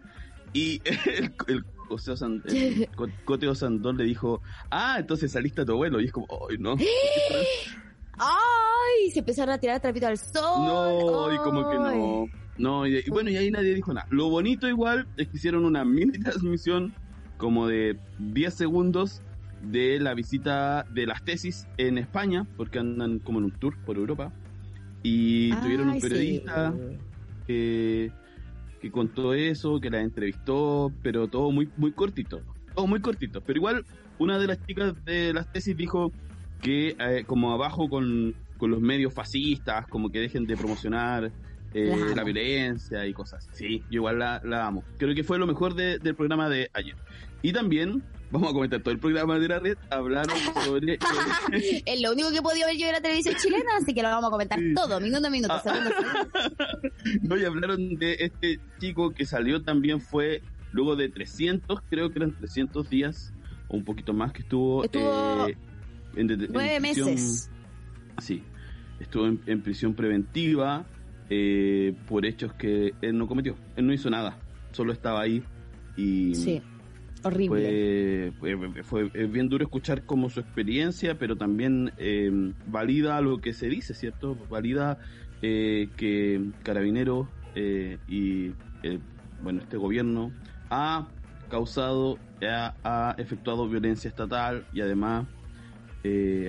Y 0.51 0.81
el, 1.15 1.31
el 1.47 1.63
Coteo, 3.25 3.55
Sandón 3.55 3.97
le 3.97 4.03
dijo, 4.03 4.41
ah, 4.69 4.97
entonces 4.99 5.31
saliste 5.31 5.61
a 5.61 5.65
tu 5.65 5.73
abuelo. 5.73 5.99
Y 5.99 6.05
es 6.05 6.11
como, 6.11 6.27
ay, 6.49 6.57
no. 6.59 6.75
¡Ay! 8.17 9.11
Se 9.11 9.19
empezaron 9.19 9.53
a 9.53 9.57
tirar 9.57 9.79
trapito 9.81 10.07
al 10.07 10.17
sol. 10.17 10.65
No, 10.65 11.33
y 11.33 11.37
como 11.37 11.69
que 11.69 11.75
no. 11.75 12.25
No, 12.57 12.85
y, 12.85 13.03
bueno, 13.09 13.29
y 13.29 13.37
ahí 13.37 13.49
nadie 13.49 13.73
dijo 13.73 13.93
nada. 13.93 14.07
Lo 14.11 14.29
bonito 14.29 14.67
igual 14.67 15.07
es 15.17 15.27
que 15.29 15.37
hicieron 15.37 15.65
una 15.65 15.83
mini 15.83 16.11
transmisión 16.19 16.93
como 17.37 17.67
de 17.67 17.97
10 18.19 18.53
segundos 18.53 19.21
de 19.63 19.99
la 19.99 20.13
visita 20.13 20.85
de 20.91 21.05
las 21.07 21.23
tesis 21.23 21.67
en 21.77 21.97
España, 21.97 22.45
porque 22.57 22.79
andan 22.79 23.19
como 23.19 23.39
en 23.39 23.45
un 23.45 23.51
tour 23.51 23.75
por 23.83 23.97
Europa. 23.97 24.31
Y 25.03 25.51
tuvieron 25.55 25.89
un 25.89 25.99
periodista 25.99 26.73
que 27.47 28.11
que 28.81 28.91
contó 28.91 29.33
eso, 29.33 29.79
que 29.79 29.89
la 29.89 30.01
entrevistó, 30.01 30.91
pero 31.03 31.27
todo 31.27 31.51
muy, 31.51 31.69
muy 31.77 31.91
cortito. 31.91 32.41
Todo 32.75 32.87
muy 32.87 32.99
cortito. 32.99 33.41
Pero 33.41 33.57
igual, 33.57 33.85
una 34.17 34.39
de 34.39 34.47
las 34.47 34.65
chicas 34.65 34.93
de 35.05 35.33
las 35.33 35.51
tesis 35.51 35.77
dijo 35.77 36.11
que 36.61 36.95
eh, 36.99 37.23
como 37.25 37.51
abajo 37.51 37.87
con, 37.87 38.35
con, 38.57 38.71
los 38.71 38.81
medios 38.81 39.13
fascistas, 39.13 39.87
como 39.87 40.09
que 40.09 40.19
dejen 40.19 40.45
de 40.45 40.57
promocionar 40.57 41.31
eh, 41.73 42.13
la 42.15 42.23
violencia 42.23 43.05
y 43.05 43.13
cosas. 43.13 43.47
Sí, 43.53 43.83
yo 43.91 43.97
igual 43.97 44.19
la, 44.19 44.41
la 44.43 44.65
amo. 44.65 44.83
Creo 44.97 45.13
que 45.13 45.23
fue 45.23 45.37
lo 45.37 45.45
mejor 45.45 45.75
del 45.75 46.15
programa 46.15 46.49
de 46.49 46.69
ayer. 46.73 46.95
Y 47.43 47.53
también 47.53 48.03
vamos 48.31 48.49
a 48.49 48.53
comentar 48.53 48.81
todo 48.81 48.93
el 48.93 48.99
programa 48.99 49.37
de 49.37 49.47
la 49.47 49.59
red, 49.59 49.77
hablaron 49.89 50.37
sobre... 50.63 50.97
es 51.85 52.01
lo 52.01 52.13
único 52.13 52.31
que 52.31 52.37
he 52.37 52.41
podido 52.41 52.67
ver 52.67 52.77
yo 52.77 52.87
de 52.87 52.93
la 52.93 53.01
televisión 53.01 53.35
chilena, 53.35 53.71
así 53.77 53.93
que 53.93 54.01
lo 54.01 54.09
vamos 54.09 54.27
a 54.27 54.31
comentar 54.31 54.59
todo, 54.73 54.99
minuto 54.99 55.27
a 55.27 55.29
minuto, 55.29 55.53
ah. 55.53 55.61
segundo, 55.61 55.91
No, 57.23 57.37
y 57.37 57.45
hablaron 57.45 57.95
de 57.95 58.15
este 58.19 58.59
chico 58.79 59.11
que 59.11 59.25
salió 59.25 59.61
también 59.63 59.99
fue 59.99 60.41
luego 60.71 60.95
de 60.95 61.09
300, 61.09 61.81
creo 61.89 62.11
que 62.11 62.19
eran 62.19 62.37
300 62.37 62.89
días, 62.89 63.33
o 63.67 63.75
un 63.75 63.83
poquito 63.83 64.13
más, 64.13 64.31
que 64.31 64.41
estuvo... 64.43 64.85
Eh, 64.85 65.57
en, 66.15 66.47
nueve 66.51 66.79
meses. 66.79 67.49
Sí, 68.17 68.43
estuvo 68.99 69.27
en, 69.27 69.61
prisión 69.61 69.93
preventiva 69.93 70.85
eh, 71.29 71.93
por 72.07 72.25
hechos 72.25 72.53
que 72.53 72.93
él 73.01 73.17
no 73.17 73.27
cometió. 73.27 73.55
Él 73.75 73.87
no 73.87 73.93
hizo 73.93 74.09
nada, 74.09 74.37
solo 74.71 74.93
estaba 74.93 75.21
ahí 75.21 75.43
y... 75.97 76.35
Sí 76.35 76.61
Horrible. 77.23 78.33
Fue, 78.39 78.83
fue, 78.83 79.27
bien 79.27 79.47
duro 79.49 79.63
escuchar 79.63 80.05
como 80.05 80.29
su 80.29 80.39
experiencia, 80.39 81.17
pero 81.17 81.35
también 81.35 81.91
eh, 81.97 82.31
valida 82.67 83.21
lo 83.21 83.39
que 83.39 83.53
se 83.53 83.67
dice, 83.67 83.93
¿cierto? 83.93 84.35
Valida 84.49 84.97
eh, 85.41 85.89
que 85.97 86.41
Carabineros 86.63 87.27
eh, 87.55 87.97
y 88.07 88.51
bueno 89.43 89.61
este 89.61 89.77
gobierno 89.77 90.31
ha 90.69 91.07
causado, 91.49 92.17
ha, 92.41 92.73
ha 92.83 93.15
efectuado 93.17 93.67
violencia 93.67 94.07
estatal 94.07 94.65
y 94.73 94.81
además 94.81 95.27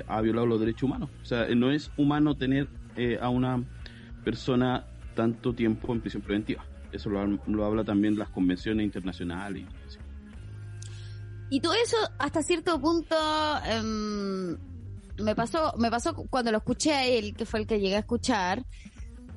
ha 0.06 0.20
violado 0.22 0.46
los 0.46 0.60
derechos 0.60 0.84
humanos. 0.84 1.10
O 1.20 1.24
sea, 1.26 1.46
no 1.54 1.70
es 1.70 1.90
humano 1.98 2.36
tener 2.36 2.68
a 3.20 3.28
una 3.28 3.62
persona 4.24 4.86
tanto 5.14 5.52
tiempo 5.52 5.92
en 5.92 6.00
prisión 6.00 6.22
preventiva. 6.22 6.64
Eso 6.92 7.10
lo, 7.10 7.26
lo 7.26 7.64
habla 7.64 7.84
también 7.84 8.16
las 8.16 8.28
convenciones 8.28 8.84
internacionales. 8.84 9.64
Y, 9.64 10.01
y 11.52 11.60
todo 11.60 11.74
eso, 11.74 11.98
hasta 12.18 12.42
cierto 12.42 12.80
punto, 12.80 13.14
em, 13.66 14.56
me 15.22 15.34
pasó 15.36 15.74
me 15.76 15.90
pasó 15.90 16.14
cuando 16.14 16.50
lo 16.50 16.56
escuché 16.56 16.94
a 16.94 17.04
él, 17.04 17.34
que 17.36 17.44
fue 17.44 17.60
el 17.60 17.66
que 17.66 17.78
llegué 17.78 17.96
a 17.96 17.98
escuchar, 17.98 18.64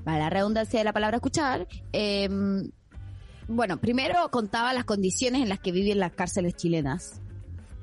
para 0.06 0.20
la 0.20 0.30
redundancia 0.30 0.80
de 0.80 0.86
la 0.86 0.94
palabra 0.94 1.18
escuchar, 1.18 1.68
em, 1.92 2.72
bueno, 3.50 3.82
primero 3.82 4.32
contaba 4.32 4.72
las 4.72 4.86
condiciones 4.86 5.42
en 5.42 5.50
las 5.50 5.60
que 5.60 5.74
vivían 5.74 6.00
las 6.00 6.14
cárceles 6.14 6.56
chilenas. 6.56 7.20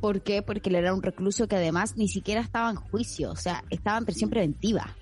¿Por 0.01 0.23
qué? 0.23 0.41
Porque 0.41 0.71
él 0.71 0.77
era 0.77 0.95
un 0.95 1.03
recluso 1.03 1.47
que 1.47 1.57
además 1.57 1.99
ni 1.99 2.09
siquiera 2.09 2.41
estaba 2.41 2.71
en 2.71 2.77
juicio, 2.77 3.33
o 3.33 3.37
sea, 3.37 3.63
estaba 3.69 3.99
en 3.99 4.07
prisión 4.07 4.31
preventiva. 4.31 4.97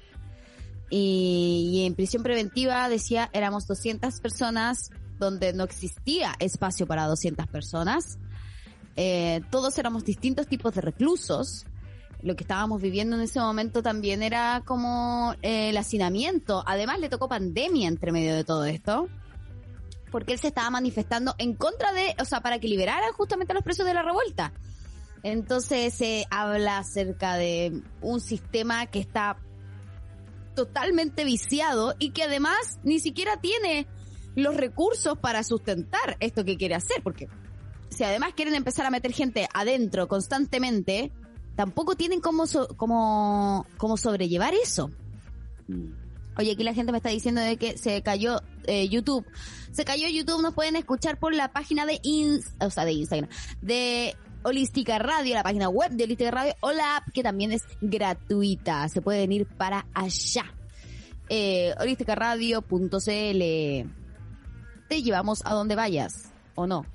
Y, 0.91 1.71
y 1.73 1.87
en 1.87 1.95
prisión 1.95 2.25
preventiva 2.25 2.89
decía, 2.89 3.31
éramos 3.33 3.69
200 3.69 4.21
personas 4.21 4.91
donde 5.21 5.53
no 5.53 5.63
existía 5.63 6.35
espacio 6.41 6.89
para 6.89 7.07
200 7.07 7.47
personas 7.47 8.19
eh, 8.97 9.43
todos 9.51 9.79
éramos 9.79 10.05
distintos 10.05 10.47
tipos 10.47 10.75
de 10.75 10.81
reclusos. 10.81 11.67
Lo 12.23 12.37
que 12.37 12.45
estábamos 12.45 12.83
viviendo 12.83 13.17
en 13.17 13.23
ese 13.23 13.41
momento 13.41 13.83
también 13.83 14.23
era 14.23 14.63
como 14.67 15.35
eh, 15.43 15.71
el 15.71 15.77
hacinamiento. 15.77 16.63
Además 16.67 17.01
le 17.01 17.09
tocó 17.09 17.29
pandemia 17.29 17.89
entre 17.89 18.13
medio 18.13 18.35
de 18.35 18.45
todo 18.45 18.65
esto. 18.65 19.09
Porque 20.11 20.33
él 20.33 20.39
se 20.39 20.49
estaba 20.49 20.71
manifestando 20.71 21.35
en 21.39 21.55
contra 21.55 21.93
de, 21.93 22.17
o 22.21 22.25
sea, 22.25 22.41
para 22.41 22.59
que 22.59 22.69
liberaran 22.69 23.13
justamente 23.13 23.53
a 23.53 23.55
los 23.55 23.65
presos 23.65 23.87
de 23.87 23.95
la 23.95 24.03
revuelta. 24.03 24.53
Entonces 25.23 25.95
se 25.95 26.27
habla 26.31 26.79
acerca 26.79 27.37
de 27.37 27.83
un 28.01 28.21
sistema 28.21 28.87
que 28.87 28.99
está 28.99 29.39
totalmente 30.55 31.25
viciado 31.25 31.95
y 31.99 32.11
que 32.11 32.25
además 32.25 32.81
ni 32.83 33.01
siquiera 33.01 33.41
tiene 33.41 33.87
los 34.35 34.57
recursos 34.57 35.19
para 35.19 35.43
sustentar 35.43 36.17
esto 36.21 36.45
que 36.45 36.57
quiere 36.57 36.75
hacer, 36.75 37.03
porque 37.03 37.29
si 37.91 38.05
además 38.05 38.33
quieren 38.35 38.55
empezar 38.55 38.87
a 38.87 38.91
meter 38.91 39.13
gente 39.13 39.49
adentro 39.53 40.09
constantemente, 40.09 41.13
tampoco 41.57 41.95
tienen 41.95 42.21
cómo, 42.21 42.45
cómo, 42.77 43.67
cómo 43.77 43.97
sobrellevar 43.97 44.55
eso. 44.55 44.91
Mm. 45.69 46.01
Oye, 46.39 46.53
aquí 46.53 46.65
la 46.65 46.73
gente 46.73 46.93
me 46.93 46.99
está 46.99 47.11
diciendo 47.11 47.41
de 47.41 47.57
que 47.57 47.77
se 47.77 48.03
cayó 48.03 48.41
eh, 48.65 48.89
YouTube. 48.89 49.27
Se 49.73 49.85
cayó 49.85 50.09
YouTube, 50.09 50.41
nos 50.43 50.55
pueden 50.55 50.77
escuchar 50.77 51.19
por 51.19 51.35
la 51.35 51.53
página 51.53 51.85
de, 51.87 52.01
o 52.61 52.71
sea, 52.71 52.85
de 52.85 52.93
Instagram, 52.93 53.29
de 53.61 54.17
Holística 54.43 54.99
Radio, 54.99 55.35
la 55.35 55.43
página 55.43 55.69
web 55.69 55.91
de 55.91 56.05
Holística 56.05 56.31
Radio, 56.31 56.55
o 56.61 56.73
la 56.73 56.97
app 56.97 57.11
que 57.13 57.23
también 57.23 57.53
es 57.53 57.63
gratuita. 57.81 58.89
Se 58.89 59.03
pueden 59.03 59.33
ir 59.33 59.47
para 59.47 59.87
allá. 59.93 60.55
Eh, 61.29 61.75
holísticaradio.cl. 61.79 62.99
Te 64.89 65.03
llevamos 65.03 65.43
a 65.45 65.53
donde 65.53 65.77
vayas, 65.77 66.33
¿o 66.55 66.67
no? 66.67 66.87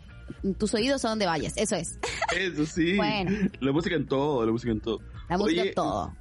Tus 0.58 0.74
oídos 0.74 1.06
a 1.06 1.10
donde 1.10 1.26
vayas, 1.26 1.54
eso 1.58 1.76
es. 1.76 2.00
Eso 2.36 2.66
sí. 2.66 2.96
bueno. 2.98 3.32
La 3.60 3.72
música 3.72 3.96
en 3.96 4.06
todo, 4.06 4.46
la 4.46 4.52
música 4.52 4.72
en 4.72 4.82
todo. 4.82 5.00
La 5.30 5.38
música 5.38 5.64
en 5.64 5.74
todo. 5.74 6.14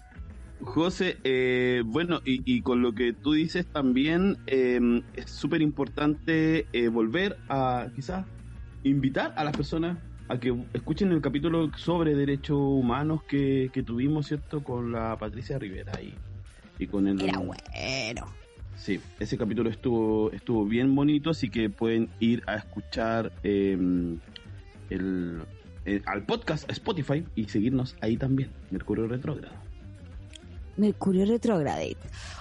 José, 0.61 1.18
eh, 1.25 1.82
bueno, 1.84 2.20
y, 2.25 2.62
con 2.62 2.80
lo 2.80 2.94
que 2.94 3.12
tú 3.12 3.32
dices 3.32 3.66
también, 3.66 4.38
em, 4.46 5.02
es 5.14 5.30
súper 5.30 5.61
importante 5.61 6.66
eh, 6.73 6.88
volver 6.88 7.37
a 7.49 7.88
quizás 7.94 8.25
invitar 8.82 9.34
a 9.37 9.44
las 9.44 9.56
personas 9.56 9.99
a 10.28 10.38
que 10.38 10.56
escuchen 10.73 11.12
el 11.12 11.20
capítulo 11.20 11.70
sobre 11.76 12.14
derechos 12.14 12.56
humanos 12.58 13.23
que, 13.25 13.70
que 13.75 13.82
tuvimos, 13.82 14.26
¿cierto? 14.28 14.62
Con 14.64 14.92
la 14.92 15.18
Patricia 15.18 15.58
Rivera 15.58 16.00
y, 16.00 16.14
y 16.78 16.87
con 16.87 17.06
el... 17.08 17.20
Era 17.20 17.38
bueno. 17.38 18.26
Sí, 18.76 19.00
ese 19.19 19.38
capítulo 19.38 19.71
estuvo, 19.71 20.31
estuvo 20.33 20.64
bien 20.64 20.95
bonito, 20.95 21.31
así 21.31 21.49
que 21.49 21.71
pueden 21.71 22.11
ir 22.21 22.43
a 22.47 22.57
escuchar 22.57 23.33
em, 23.43 24.19
el, 24.90 25.43
eh, 25.87 26.02
al 26.07 26.25
podcast 26.25 26.71
Spotify 26.71 27.25
y 27.35 27.49
seguirnos 27.49 27.97
ahí 28.00 28.16
también, 28.16 28.50
Mercurio 28.71 29.07
Retrógrado. 29.07 29.54
Mercurio 30.76 31.25
Retrógrado. 31.25 31.83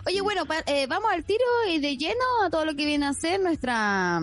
Oye, 0.06 0.22
bueno, 0.22 0.44
eh, 0.66 0.88
vamos 0.88 1.12
al 1.12 1.24
tiro 1.24 1.44
y 1.70 1.80
de 1.80 1.98
lleno 1.98 2.24
a 2.44 2.50
todo 2.50 2.66
lo 2.66 2.76
que 2.76 2.86
viene 2.86 3.06
a 3.06 3.14
ser 3.14 3.40
nuestra, 3.42 4.20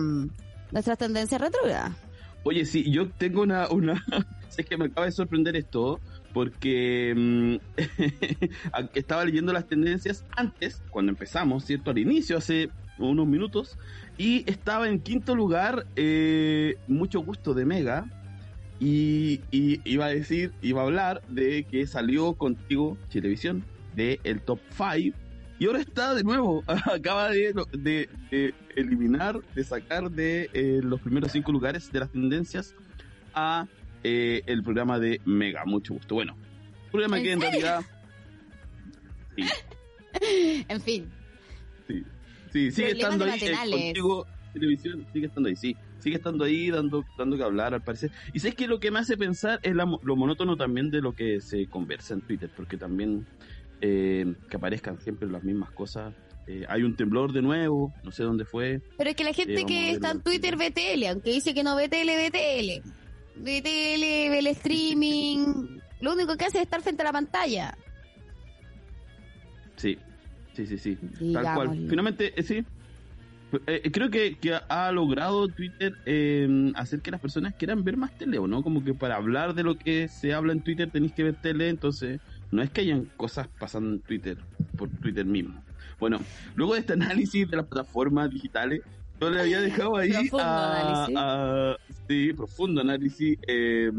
nuestra 0.71 0.95
tendencia 0.95 1.37
retrógrada. 1.37 1.95
Oye, 2.43 2.65
sí, 2.65 2.91
yo 2.91 3.09
tengo 3.09 3.41
una, 3.43 3.69
una, 3.69 4.03
sé 4.49 4.63
que 4.63 4.77
me 4.77 4.85
acaba 4.85 5.05
de 5.05 5.11
sorprender 5.11 5.55
esto, 5.55 5.99
porque 6.33 7.13
mm, 7.15 7.55
estaba 8.93 9.25
leyendo 9.25 9.53
las 9.53 9.67
tendencias 9.67 10.25
antes, 10.35 10.81
cuando 10.89 11.11
empezamos, 11.11 11.65
¿cierto? 11.65 11.91
Al 11.91 11.97
inicio, 11.97 12.37
hace 12.37 12.69
unos 12.97 13.27
minutos, 13.27 13.77
y 14.17 14.49
estaba 14.49 14.87
en 14.87 14.99
quinto 14.99 15.35
lugar, 15.35 15.85
eh, 15.95 16.75
mucho 16.87 17.21
gusto 17.21 17.53
de 17.53 17.65
Mega, 17.65 18.05
y, 18.79 19.41
iba 19.51 20.05
a 20.05 20.09
decir, 20.09 20.53
iba 20.63 20.81
a 20.81 20.85
hablar 20.85 21.21
de 21.29 21.65
que 21.65 21.85
salió 21.85 22.33
contigo 22.33 22.97
Televisión 23.11 23.63
de 23.95 24.19
el 24.23 24.41
top 24.41 24.59
5 24.75 25.15
y 25.61 25.67
ahora 25.67 25.79
está 25.79 26.15
de 26.15 26.23
nuevo, 26.23 26.63
acaba 26.91 27.29
de, 27.29 27.53
de, 27.73 28.53
eliminar, 28.75 29.39
de 29.53 29.63
sacar 29.63 30.09
de 30.09 30.49
eh, 30.53 30.81
los 30.83 30.99
primeros 30.99 31.31
cinco 31.31 31.51
lugares 31.51 31.91
de 31.91 31.99
las 31.99 32.09
tendencias 32.09 32.73
a 33.35 33.67
eh, 34.03 34.41
el 34.45 34.63
programa 34.63 34.99
de 34.99 35.21
Mega. 35.25 35.63
Mucho 35.65 35.93
gusto. 35.93 36.15
Bueno, 36.15 36.35
programa 36.91 37.17
¿En 37.17 37.23
que 37.23 37.31
en 37.31 37.41
realidad... 37.41 37.81
Sí, 39.35 39.43
En 40.67 40.81
fin. 40.81 41.09
sí, 41.87 42.03
sí, 42.51 42.71
sigue 42.71 42.95
Problemas 42.95 43.35
estando 43.35 43.53
ahí. 43.53 43.71
eh, 43.71 43.71
contigo, 43.71 44.27
televisión, 44.53 45.07
sigue 45.13 45.25
estando 45.27 45.49
ahí, 45.49 45.55
sí. 45.55 45.75
Sigue 45.99 46.15
estando 46.15 46.43
ahí, 46.45 46.69
dando, 46.71 47.05
dando 47.17 47.37
que 47.37 47.43
hablar, 47.43 47.73
al 47.75 47.83
parecer. 47.83 48.11
Y 48.33 48.39
sabes 48.39 48.55
que 48.55 48.67
lo 48.67 48.79
que 48.79 48.89
me 48.89 48.99
hace 48.99 49.17
pensar 49.17 49.59
es 49.61 49.75
la 49.75 49.85
lo 50.01 50.15
monótono 50.15 50.57
también 50.57 50.89
de 50.89 50.99
lo 50.99 51.13
que 51.13 51.41
se 51.41 51.67
conversa 51.67 52.15
en 52.15 52.21
Twitter, 52.21 52.49
porque 52.55 52.75
también 52.75 53.27
eh, 53.81 54.33
que 54.49 54.57
aparezcan 54.57 54.99
siempre 54.99 55.29
las 55.29 55.43
mismas 55.43 55.69
cosas. 55.71 56.13
Eh, 56.47 56.65
hay 56.67 56.81
un 56.81 56.95
temblor 56.95 57.31
de 57.33 57.43
nuevo, 57.43 57.93
no 58.03 58.11
sé 58.11 58.23
dónde 58.23 58.45
fue. 58.45 58.81
Pero 58.97 59.11
es 59.11 59.15
que 59.15 59.23
la 59.23 59.33
gente 59.33 59.53
vamos 59.53 59.65
a 59.65 59.67
que 59.67 59.91
está 59.91 60.11
en 60.11 60.21
Twitter 60.21 60.57
ve 60.57 60.71
tele, 60.71 61.07
aunque 61.07 61.31
dice 61.31 61.53
que 61.53 61.63
no 61.63 61.75
ve 61.75 61.87
tele, 61.87 62.15
ve 62.15 62.31
tele. 62.31 62.81
Ve 63.35 63.61
tele, 63.61 64.29
ve 64.29 64.39
el 64.39 64.47
streaming. 64.47 65.79
Lo 66.01 66.13
único 66.13 66.35
que 66.35 66.45
hace 66.45 66.57
es 66.57 66.63
estar 66.63 66.81
frente 66.81 67.01
a 67.01 67.05
la 67.05 67.11
pantalla. 67.11 67.77
Sí, 69.75 69.97
sí, 70.53 70.65
sí, 70.65 70.77
sí. 70.77 70.97
Tal 71.33 71.55
cual. 71.55 71.85
Finalmente, 71.89 72.33
eh, 72.39 72.43
sí. 72.43 72.65
Eh, 73.67 73.91
creo 73.91 74.09
que, 74.09 74.37
que 74.37 74.53
ha 74.55 74.91
logrado 74.91 75.47
Twitter 75.49 75.95
eh, 76.05 76.71
hacer 76.75 77.01
que 77.01 77.11
las 77.11 77.19
personas 77.19 77.53
quieran 77.55 77.83
ver 77.83 77.97
más 77.97 78.17
tele, 78.17 78.37
¿o 78.37 78.47
no? 78.47 78.63
Como 78.63 78.83
que 78.83 78.93
para 78.93 79.15
hablar 79.15 79.53
de 79.55 79.63
lo 79.63 79.77
que 79.77 80.07
se 80.07 80.33
habla 80.33 80.53
en 80.53 80.61
Twitter 80.61 80.89
tenéis 80.89 81.11
que 81.13 81.23
ver 81.23 81.35
tele, 81.35 81.67
entonces 81.67 82.21
no 82.51 82.61
es 82.61 82.69
que 82.69 82.81
hayan 82.81 83.05
cosas 83.17 83.47
pasando 83.59 83.91
en 83.91 83.99
Twitter, 83.99 84.37
por 84.77 84.89
Twitter 84.89 85.25
mismo. 85.25 85.61
Bueno, 85.99 86.19
luego 86.55 86.73
de 86.73 86.79
este 86.79 86.93
análisis 86.93 87.49
de 87.49 87.57
las 87.57 87.65
plataformas 87.65 88.29
digitales, 88.29 88.81
yo 89.21 89.29
le 89.29 89.39
había 89.41 89.61
dejado 89.61 89.97
ahí 89.97 90.09
Profundo 90.09 90.43
a, 90.43 91.05
análisis. 91.05 91.15
a- 91.17 91.77
sí, 92.07 92.33
profundo 92.33 92.81
análisis, 92.81 93.37
eh, 93.47 93.91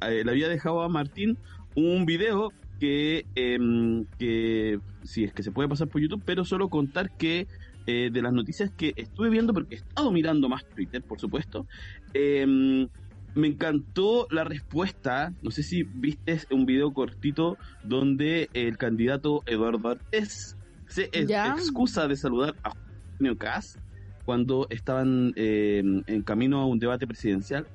eh, 0.00 0.22
le 0.24 0.30
había 0.30 0.48
dejado 0.48 0.80
a 0.82 0.88
Martín 0.88 1.38
un 1.74 2.06
video 2.06 2.52
que, 2.80 3.26
em, 3.34 4.06
que 4.18 4.78
si 5.04 5.24
es 5.24 5.32
que 5.34 5.42
se 5.42 5.52
puede 5.52 5.68
pasar 5.68 5.88
por 5.88 6.00
YouTube, 6.00 6.22
pero 6.24 6.44
solo 6.44 6.68
contar 6.68 7.10
que 7.16 7.46
eh, 7.86 8.10
de 8.12 8.22
las 8.22 8.32
noticias 8.32 8.70
que 8.76 8.92
estuve 8.96 9.28
viendo, 9.28 9.52
porque 9.52 9.74
he 9.74 9.78
estado 9.78 10.10
mirando 10.12 10.48
más 10.48 10.62
Twitter, 10.74 11.02
por 11.02 11.18
supuesto, 11.20 11.66
em, 12.14 12.88
me 13.34 13.48
encantó 13.48 14.26
la 14.30 14.44
respuesta, 14.44 15.32
no 15.42 15.50
sé 15.50 15.62
si 15.64 15.82
viste 15.82 16.38
un 16.50 16.64
video 16.64 16.92
cortito 16.92 17.58
donde 17.82 18.48
el 18.52 18.78
candidato 18.78 19.42
Eduardo 19.46 19.88
Artés 19.88 20.56
se 20.86 21.10
Ya. 21.26 21.48
excusa 21.56 22.06
de 22.06 22.16
saludar 22.16 22.54
a 22.62 22.70
Junio 23.18 23.36
Cast 23.36 23.76
cuando 24.24 24.66
estaban 24.70 25.32
eh, 25.36 25.82
en 26.06 26.22
camino 26.22 26.60
a 26.60 26.66
un 26.66 26.78
debate 26.78 27.06
presidencial. 27.06 27.66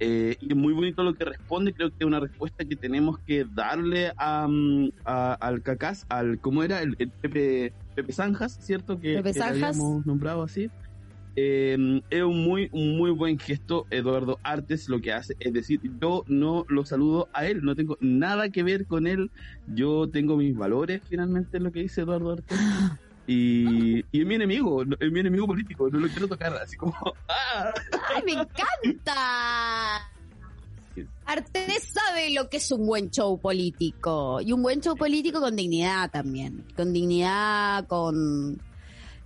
Eh, 0.00 0.36
y 0.40 0.50
es 0.52 0.56
muy 0.56 0.72
bonito 0.72 1.02
lo 1.04 1.14
que 1.14 1.24
responde, 1.24 1.72
creo 1.72 1.88
que 1.90 1.96
es 2.00 2.06
una 2.06 2.20
respuesta 2.20 2.64
que 2.64 2.76
tenemos 2.76 3.16
que 3.24 3.46
darle 3.50 4.12
a, 4.16 4.46
mm, 4.48 4.90
a- 5.04 5.34
al 5.34 5.62
Cacás, 5.62 6.04
al, 6.08 6.40
¿cómo 6.40 6.62
era? 6.64 6.82
El, 6.82 6.96
el 6.98 7.12
Pepe, 7.20 7.74
Pepe 7.94 8.12
Zanjas, 8.12 8.56
¿cierto? 8.60 8.98
Que, 8.98 9.14
Pepe 9.14 9.32
que 9.34 9.38
le 9.38 9.44
habíamos 9.46 10.04
nombrado 10.04 10.42
así. 10.42 10.68
Eh, 11.36 11.76
es 12.10 12.22
un 12.22 12.44
muy, 12.44 12.68
un 12.72 12.96
muy 12.96 13.10
buen 13.10 13.38
gesto, 13.38 13.86
Eduardo 13.90 14.38
Artes, 14.44 14.88
lo 14.88 15.00
que 15.00 15.12
hace. 15.12 15.34
Es 15.40 15.52
decir, 15.52 15.80
yo 16.00 16.22
no 16.28 16.64
lo 16.68 16.84
saludo 16.84 17.28
a 17.32 17.46
él, 17.46 17.62
no 17.62 17.74
tengo 17.74 17.96
nada 18.00 18.50
que 18.50 18.62
ver 18.62 18.86
con 18.86 19.06
él. 19.06 19.30
Yo 19.66 20.08
tengo 20.10 20.36
mis 20.36 20.54
valores, 20.54 21.02
finalmente, 21.08 21.56
es 21.56 21.62
lo 21.62 21.72
que 21.72 21.80
dice 21.80 22.02
Eduardo 22.02 22.32
Artes. 22.32 22.58
Y, 23.26 24.04
y 24.12 24.20
es 24.20 24.26
mi 24.26 24.34
enemigo, 24.34 24.82
es 24.82 25.10
mi 25.10 25.20
enemigo 25.20 25.46
político, 25.46 25.88
no 25.88 25.98
lo 25.98 26.08
quiero 26.08 26.28
tocar, 26.28 26.54
así 26.56 26.76
como. 26.76 26.94
¡ah! 27.28 27.72
¡Ay, 28.14 28.22
me 28.24 28.32
encanta! 28.32 30.10
Artés 31.26 31.84
sabe 31.84 32.30
lo 32.30 32.48
que 32.48 32.58
es 32.58 32.70
un 32.70 32.86
buen 32.86 33.10
show 33.10 33.40
político. 33.40 34.40
Y 34.40 34.52
un 34.52 34.62
buen 34.62 34.80
show 34.80 34.94
político 34.94 35.40
con 35.40 35.56
dignidad 35.56 36.10
también. 36.10 36.64
Con 36.76 36.92
dignidad, 36.92 37.86
con... 37.86 38.60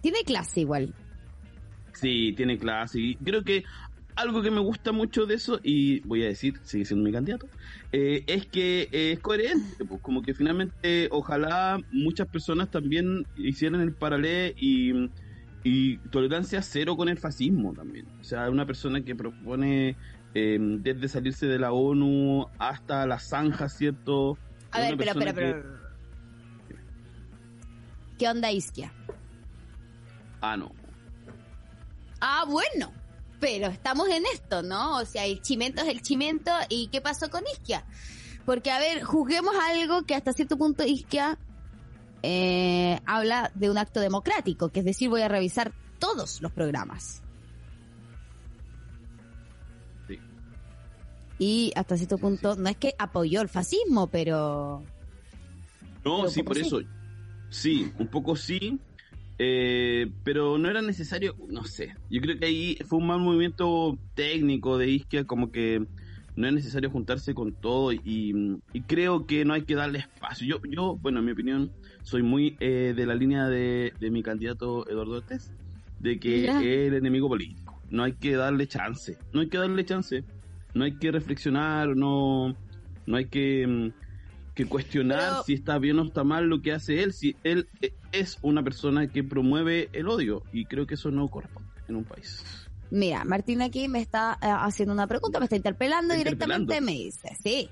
Tiene 0.01 0.23
clase 0.25 0.61
igual. 0.61 0.95
Sí, 1.93 2.33
tiene 2.37 2.57
clase. 2.57 3.01
Y 3.01 3.17
creo 3.17 3.43
que 3.43 3.65
algo 4.19 4.43
que 4.43 4.51
me 4.51 4.61
gusta 4.61 4.91
mucho 4.93 5.27
de 5.27 5.35
eso, 5.37 5.61
y 5.63 6.01
voy 6.01 6.25
a 6.25 6.27
decir, 6.27 6.55
sigue 6.65 6.85
siendo 6.85 7.05
mi 7.05 7.13
candidato, 7.13 7.49
eh, 7.93 8.25
es 8.27 8.47
que 8.47 8.89
eh, 8.93 9.13
es 9.13 9.21
coherente. 9.21 9.85
Pues, 9.85 10.01
como 10.03 10.23
que 10.23 10.35
finalmente, 10.35 11.09
ojalá 11.13 11.81
muchas 11.93 12.27
personas 12.29 12.69
también 12.71 13.25
hicieran 13.37 13.81
el 13.81 13.95
paralelo 13.95 14.55
y, 14.59 15.11
y 15.63 15.99
tolerancia 16.11 16.61
cero 16.63 16.97
con 16.97 17.09
el 17.09 17.17
fascismo 17.19 17.73
también. 17.75 18.07
O 18.21 18.25
sea, 18.25 18.51
una 18.51 18.67
persona 18.67 19.01
que 19.03 19.15
propone 19.15 19.97
eh, 20.35 20.59
desde 20.61 21.09
salirse 21.09 21.47
de 21.47 21.59
la 21.59 21.73
ONU 21.73 22.47
hasta 22.59 23.07
la 23.07 23.19
zanja, 23.21 23.69
¿cierto? 23.69 24.37
A 24.73 24.81
ver, 24.81 24.91
espera, 25.01 25.31
espera, 25.31 25.31
espera. 25.31 25.63
¿Qué 28.19 28.29
onda 28.29 28.51
Isquia? 28.51 28.93
que- 29.07 29.15
Ah, 30.41 30.57
no. 30.57 30.73
Ah, 32.21 32.45
bueno. 32.49 32.93
Pero 33.41 33.69
estamos 33.69 34.09
en 34.09 34.25
esto, 34.33 34.63
¿no? 34.63 34.97
O 34.97 35.05
sea, 35.05 35.25
el 35.25 35.41
chimento 35.43 35.83
es 35.83 35.89
el 35.89 36.03
chimento. 36.03 36.51
¿Y 36.69 36.89
qué 36.89 37.01
pasó 37.01 37.31
con 37.31 37.45
Isquia? 37.53 37.85
Porque, 38.45 38.71
a 38.71 38.79
ver, 38.79 39.03
juzguemos 39.03 39.55
algo 39.57 40.03
que 40.03 40.15
hasta 40.15 40.33
cierto 40.33 40.57
punto 40.57 40.85
Isquia 40.85 41.39
eh, 42.23 42.99
habla 43.07 43.53
de 43.55 43.71
un 43.71 43.79
acto 43.79 44.01
democrático, 44.01 44.71
que 44.71 44.81
es 44.81 44.85
decir, 44.85 45.09
voy 45.09 45.23
a 45.23 45.29
revisar 45.29 45.73
todos 45.99 46.41
los 46.43 46.51
programas. 46.53 47.23
Sí. 50.09 50.19
Y 51.39 51.73
hasta 51.77 51.97
cierto 51.97 52.19
punto, 52.19 52.57
no 52.57 52.69
es 52.69 52.77
que 52.77 52.95
apoyó 52.99 53.41
el 53.41 53.49
fascismo, 53.49 54.09
pero... 54.09 54.83
No, 56.05 56.19
Pero 56.19 56.31
sí, 56.31 56.43
por 56.43 56.59
eso. 56.59 56.81
Sí, 57.51 57.93
un 57.99 58.09
poco 58.09 58.35
sí. 58.35 58.79
Eh, 59.39 60.11
pero 60.25 60.59
no 60.59 60.69
era 60.69 60.83
necesario, 60.83 61.35
no 61.49 61.65
sé. 61.65 61.95
Yo 62.11 62.21
creo 62.21 62.39
que 62.39 62.47
ahí 62.47 62.79
fue 62.87 62.99
un 62.99 63.07
mal 63.07 63.21
movimiento 63.21 63.99
técnico 64.15 64.79
de 64.79 64.91
Isquia, 64.91 65.25
como 65.25 65.51
que 65.53 65.87
no 66.37 66.47
es 66.47 66.53
necesario 66.55 66.91
juntarse 66.91 67.35
con 67.35 67.53
todo 67.53 67.93
y, 67.93 68.59
y 68.73 68.81
creo 68.83 69.27
que 69.27 69.45
no 69.45 69.55
hay 69.55 69.63
que 69.63 69.75
darle 69.75 69.99
espacio. 70.01 70.47
Yo, 70.47 70.61
yo 70.71 70.97
bueno, 70.97 71.19
en 71.21 71.27
mi 71.27 71.33
opinión, 71.33 71.71
soy 72.03 72.23
muy 72.23 72.57
eh, 72.61 72.95
de 72.97 73.07
la 73.07 73.15
línea 73.15 73.49
de, 73.49 73.93
de 74.01 74.11
mi 74.11 74.23
candidato 74.23 74.89
Eduardo 74.89 75.17
Ortiz, 75.19 75.51
de 76.01 76.19
que 76.21 76.45
es 76.47 76.63
el 76.63 76.95
enemigo 76.95 77.29
político. 77.29 77.81
No 77.91 78.05
hay 78.05 78.13
que 78.13 78.35
darle 78.37 78.67
chance, 78.67 79.17
no 79.33 79.41
hay 79.41 79.49
que 79.49 79.59
darle 79.59 79.85
chance. 79.85 80.25
No 80.75 80.85
hay 80.85 80.97
que 80.99 81.11
reflexionar, 81.11 81.97
no, 81.97 82.55
no 83.07 83.17
hay 83.17 83.25
que... 83.25 83.67
mm, 83.67 83.91
que 84.55 84.67
cuestionar 84.67 85.19
Pero- 85.31 85.43
si 85.45 85.55
está 85.55 85.79
bien 85.79 85.99
o 86.01 86.05
está 86.05 86.25
mal 86.25 86.47
lo 86.49 86.61
que 86.61 86.73
hace 86.73 87.03
él, 87.03 87.13
si 87.13 87.37
él 87.45 87.69
eh, 87.81 87.93
es 88.13 88.39
una 88.43 88.63
persona 88.63 89.09
que 89.09 89.25
promueve 89.25 89.89
el 89.93 90.09
odio 90.09 90.43
y 90.53 90.65
creo 90.65 90.87
que 90.87 90.95
eso 90.95 91.11
no 91.11 91.29
corresponde 91.29 91.71
en 91.89 91.97
un 91.97 92.05
país. 92.05 92.45
Mira, 92.91 93.25
Martín 93.25 93.61
aquí 93.61 93.87
me 93.89 94.01
está 94.01 94.39
eh, 94.41 94.47
haciendo 94.49 94.95
una 94.95 95.07
pregunta, 95.07 95.39
me 95.39 95.45
está 95.45 95.57
interpelando 95.57 96.15
Está 96.15 96.25
directamente, 96.25 96.75
interpelando. 96.75 96.93
me 96.93 97.05
dice, 97.05 97.37
sí. 97.43 97.71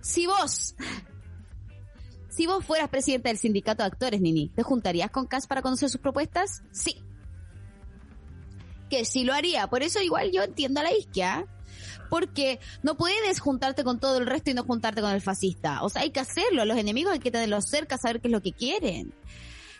Si 0.00 0.26
vos, 0.26 0.74
si 2.28 2.46
vos 2.46 2.64
fueras 2.64 2.88
presidenta 2.88 3.28
del 3.30 3.38
sindicato 3.38 3.82
de 3.82 3.86
actores, 3.86 4.20
Nini, 4.20 4.48
¿te 4.50 4.62
juntarías 4.62 5.10
con 5.10 5.26
Cas 5.26 5.46
para 5.46 5.62
conocer 5.62 5.88
sus 5.88 6.00
propuestas? 6.00 6.62
Sí. 6.70 6.96
Que 8.90 9.04
sí 9.06 9.24
lo 9.24 9.32
haría, 9.32 9.68
por 9.68 9.82
eso 9.82 10.00
igual 10.02 10.32
yo 10.32 10.42
entiendo 10.42 10.80
a 10.80 10.82
la 10.82 10.92
isquia, 10.92 11.46
porque 12.10 12.60
no 12.82 12.98
puedes 12.98 13.40
juntarte 13.40 13.84
con 13.84 13.98
todo 13.98 14.18
el 14.18 14.26
resto 14.26 14.50
y 14.50 14.54
no 14.54 14.64
juntarte 14.64 15.00
con 15.00 15.12
el 15.12 15.22
fascista. 15.22 15.82
O 15.82 15.88
sea, 15.88 16.02
hay 16.02 16.10
que 16.10 16.20
hacerlo, 16.20 16.66
los 16.66 16.76
enemigos 16.76 17.14
hay 17.14 17.20
que 17.20 17.30
tenerlos 17.30 17.64
cerca, 17.70 17.96
saber 17.96 18.20
qué 18.20 18.28
es 18.28 18.32
lo 18.32 18.42
que 18.42 18.52
quieren. 18.52 19.14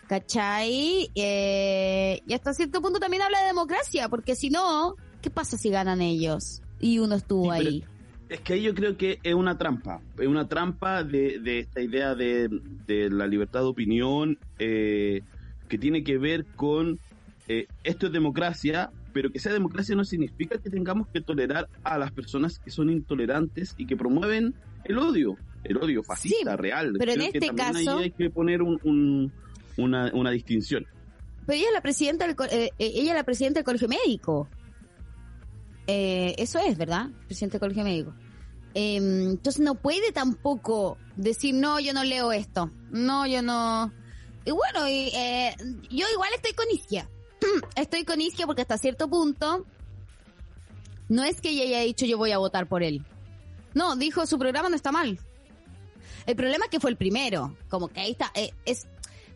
¿Cachai? 0.07 1.09
Eh, 1.15 2.21
y 2.27 2.33
hasta 2.33 2.53
cierto 2.53 2.81
punto 2.81 2.99
también 2.99 3.21
habla 3.23 3.39
de 3.41 3.47
democracia, 3.47 4.09
porque 4.09 4.35
si 4.35 4.49
no, 4.49 4.95
¿qué 5.21 5.29
pasa 5.29 5.57
si 5.57 5.69
ganan 5.69 6.01
ellos? 6.01 6.61
Y 6.79 6.99
uno 6.99 7.15
estuvo 7.15 7.45
Sí, 7.45 7.49
ahí. 7.67 7.83
Es 8.29 8.39
que 8.41 8.53
ahí 8.53 8.61
yo 8.63 8.73
creo 8.73 8.97
que 8.97 9.19
es 9.23 9.33
una 9.33 9.57
trampa, 9.57 10.01
es 10.17 10.27
una 10.27 10.47
trampa 10.47 11.03
de, 11.03 11.39
de 11.39 11.59
esta 11.59 11.81
idea 11.81 12.15
de, 12.15 12.49
de 12.87 13.09
la 13.09 13.27
libertad 13.27 13.59
de 13.61 13.65
opinión 13.67 14.39
eh, 14.59 15.21
que 15.69 15.77
tiene 15.77 16.03
que 16.03 16.17
ver 16.17 16.45
con 16.55 16.99
eh, 17.47 17.67
esto 17.83 18.07
es 18.07 18.13
democracia, 18.13 18.89
pero 19.13 19.29
que 19.31 19.39
sea 19.39 19.53
democracia 19.53 19.95
no 19.95 20.03
significa 20.03 20.57
que 20.57 20.69
tengamos 20.71 21.07
que 21.09 21.21
tolerar 21.21 21.69
a 21.83 21.97
las 21.99 22.11
personas 22.11 22.57
que 22.59 22.71
son 22.71 22.89
intolerantes 22.89 23.75
y 23.77 23.85
que 23.85 23.95
promueven 23.95 24.55
el 24.85 24.97
odio, 24.97 25.37
el 25.63 25.77
odio 25.77 26.01
fascista 26.03 26.51
Sí, 26.51 26.57
real. 26.57 26.93
pero 26.97 27.11
en 27.11 27.19
Creo 27.19 27.31
que 27.31 27.37
este 27.37 27.55
caso- 27.55 27.99
hay 27.99 28.11
que 28.11 28.29
poner 28.31 28.61
un- 28.63 28.79
un- 28.83 29.31
una, 29.77 30.11
una 30.13 30.31
distinción. 30.31 30.85
Pero 31.45 31.57
ella 31.57 31.67
es 31.67 31.73
la 31.73 31.81
presidenta 31.81 32.27
del, 32.27 32.35
eh, 32.51 32.71
eh, 32.79 32.91
ella 32.95 33.13
la 33.13 33.23
presidenta 33.23 33.59
del 33.59 33.65
colegio 33.65 33.87
médico. 33.87 34.47
Eh, 35.87 36.35
eso 36.37 36.59
es, 36.59 36.77
¿verdad? 36.77 37.09
Presidenta 37.27 37.53
del 37.53 37.59
colegio 37.59 37.83
médico. 37.83 38.13
Eh, 38.73 38.95
entonces 38.95 39.61
no 39.61 39.75
puede 39.75 40.11
tampoco 40.11 40.97
decir, 41.15 41.53
no, 41.53 41.79
yo 41.79 41.93
no 41.93 42.03
leo 42.03 42.31
esto. 42.31 42.71
No, 42.91 43.27
yo 43.27 43.41
no. 43.41 43.91
Y 44.45 44.51
bueno, 44.51 44.87
y, 44.87 45.09
eh, 45.13 45.55
yo 45.89 46.05
igual 46.11 46.31
estoy 46.35 46.53
con 46.53 46.65
Isquia. 46.71 47.09
estoy 47.75 48.05
con 48.05 48.21
Isquia 48.21 48.45
porque 48.45 48.61
hasta 48.61 48.77
cierto 48.77 49.09
punto 49.09 49.65
no 51.09 51.23
es 51.23 51.41
que 51.41 51.49
ella 51.49 51.63
haya 51.63 51.79
dicho 51.81 52.05
yo 52.05 52.17
voy 52.17 52.31
a 52.31 52.37
votar 52.37 52.67
por 52.67 52.83
él. 52.83 53.05
No, 53.73 53.95
dijo 53.95 54.25
su 54.25 54.39
programa 54.39 54.69
no 54.69 54.75
está 54.75 54.91
mal. 54.91 55.19
El 56.25 56.35
problema 56.35 56.65
es 56.65 56.71
que 56.71 56.79
fue 56.79 56.91
el 56.91 56.97
primero. 56.97 57.57
Como 57.69 57.89
que 57.89 57.99
ahí 57.99 58.11
está. 58.11 58.31
es 58.65 58.87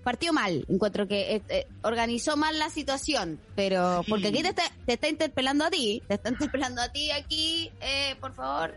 partió 0.07 0.31
mal. 0.31 0.63
Encuentro 0.69 1.05
que 1.05 1.35
eh, 1.35 1.41
eh, 1.49 1.67
organizó 1.81 2.37
mal 2.37 2.57
la 2.57 2.69
situación. 2.69 3.41
Pero. 3.57 4.03
Porque 4.07 4.29
aquí 4.29 4.41
te 4.41 4.49
está, 4.49 4.63
te 4.85 4.93
está 4.93 5.09
interpelando 5.09 5.65
a 5.65 5.69
ti. 5.69 6.01
Te 6.07 6.13
está 6.13 6.29
interpelando 6.29 6.81
a 6.81 6.87
ti 6.87 7.11
aquí. 7.11 7.69
Eh, 7.81 8.15
por 8.21 8.33
favor. 8.33 8.73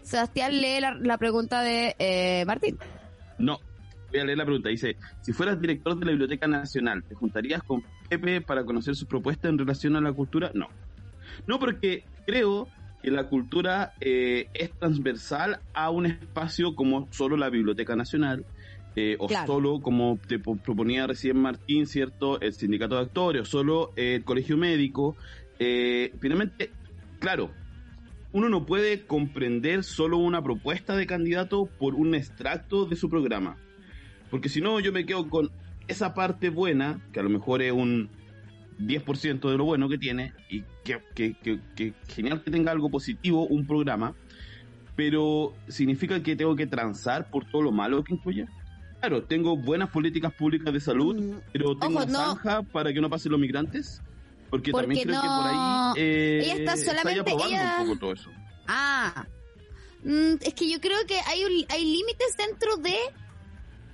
Sebastián 0.00 0.58
lee 0.58 0.80
la, 0.80 0.94
la 0.94 1.18
pregunta 1.18 1.60
de 1.60 1.94
eh, 1.98 2.44
Martín. 2.46 2.78
No, 3.38 3.60
voy 4.10 4.20
a 4.20 4.24
leer 4.24 4.38
la 4.38 4.46
pregunta. 4.46 4.70
Dice, 4.70 4.96
si 5.20 5.34
fueras 5.34 5.60
director 5.60 5.98
de 5.98 6.06
la 6.06 6.12
Biblioteca 6.12 6.46
Nacional, 6.46 7.04
¿te 7.04 7.14
juntarías 7.14 7.62
con 7.62 7.84
Pepe 8.08 8.40
para 8.40 8.64
conocer 8.64 8.96
sus 8.96 9.06
propuestas 9.06 9.50
en 9.50 9.58
relación 9.58 9.96
a 9.96 10.00
la 10.00 10.14
cultura? 10.14 10.50
No. 10.54 10.68
No, 11.46 11.58
porque 11.58 12.04
creo 12.24 12.68
que 13.02 13.10
la 13.10 13.24
cultura 13.24 13.92
eh, 14.00 14.48
es 14.54 14.70
transversal 14.78 15.60
a 15.74 15.90
un 15.90 16.06
espacio 16.06 16.74
como 16.74 17.06
solo 17.12 17.36
la 17.36 17.50
Biblioteca 17.50 17.94
Nacional, 17.96 18.46
eh, 18.96 19.16
o 19.18 19.26
Claro. 19.28 19.46
solo, 19.46 19.80
como 19.80 20.18
te 20.26 20.38
po- 20.38 20.56
proponía 20.56 21.06
recién 21.06 21.36
Martín, 21.38 21.86
¿cierto? 21.86 22.40
El 22.40 22.52
sindicato 22.54 22.94
de 22.96 23.02
actores, 23.02 23.42
o 23.42 23.44
solo 23.44 23.92
eh, 23.96 24.14
el 24.16 24.24
colegio 24.24 24.56
médico. 24.56 25.16
Eh, 25.58 26.12
finalmente, 26.20 26.70
claro, 27.20 27.50
uno 28.32 28.48
no 28.48 28.64
puede 28.66 29.06
comprender 29.06 29.84
solo 29.84 30.16
una 30.18 30.42
propuesta 30.42 30.96
de 30.96 31.06
candidato 31.06 31.68
por 31.78 31.94
un 31.94 32.14
extracto 32.14 32.86
de 32.86 32.96
su 32.96 33.08
programa. 33.08 33.56
Porque 34.30 34.48
si 34.48 34.60
no, 34.60 34.80
yo 34.80 34.92
me 34.92 35.06
quedo 35.06 35.28
con 35.28 35.50
esa 35.88 36.14
parte 36.14 36.50
buena, 36.50 37.00
que 37.12 37.20
a 37.20 37.22
lo 37.22 37.28
mejor 37.30 37.62
es 37.62 37.72
un 37.72 38.10
10% 38.78 39.50
de 39.50 39.56
lo 39.56 39.64
bueno 39.64 39.88
que 39.88 39.98
tiene, 39.98 40.32
y 40.50 40.62
que, 40.84 40.98
que, 41.14 41.34
que- 41.42 41.60
que 41.76 41.92
genial 42.08 42.42
que 42.42 42.50
tenga 42.50 42.72
algo 42.72 42.90
positivo 42.90 43.46
un 43.46 43.66
programa, 43.66 44.14
pero 44.94 45.52
significa 45.68 46.22
que 46.22 46.36
tengo 46.36 46.56
que 46.56 46.66
transar 46.66 47.30
por 47.30 47.44
todo 47.44 47.62
lo 47.62 47.72
malo 47.72 48.02
que 48.02 48.14
incluye. 48.14 48.46
Claro, 49.08 49.22
tengo 49.22 49.56
buenas 49.56 49.90
políticas 49.90 50.32
públicas 50.34 50.72
de 50.74 50.80
salud, 50.80 51.14
Mm, 51.14 51.40
pero 51.52 51.76
tengo 51.78 51.94
Ojo, 52.00 52.04
una 52.04 52.06
no. 52.06 52.18
zanja 52.34 52.62
para 52.62 52.92
que 52.92 53.00
no 53.00 53.08
pasen 53.08 53.30
los 53.30 53.40
migrantes. 53.40 54.02
Porque, 54.50 54.72
Porque 54.72 54.86
también 54.86 55.06
creo 55.08 55.20
que 55.22 55.26
por 55.28 55.46
ahí 55.46 55.92
eh, 55.96 56.40
ella 56.44 56.54
está 56.54 56.74
ya 56.76 56.84
solamente- 56.84 57.30
ella- 57.30 57.76
un 57.80 57.86
poco 57.86 57.98
todo 58.00 58.12
eso. 58.12 58.30
Ah, 58.66 59.26
Mm, 60.02 60.34
es 60.40 60.54
que 60.54 60.70
yo 60.70 60.80
creo 60.80 60.98
que 61.06 61.18
hay, 61.26 61.44
un- 61.44 61.66
hay 61.68 61.84
límites 61.84 62.36
dentro 62.36 62.76
de 62.76 62.94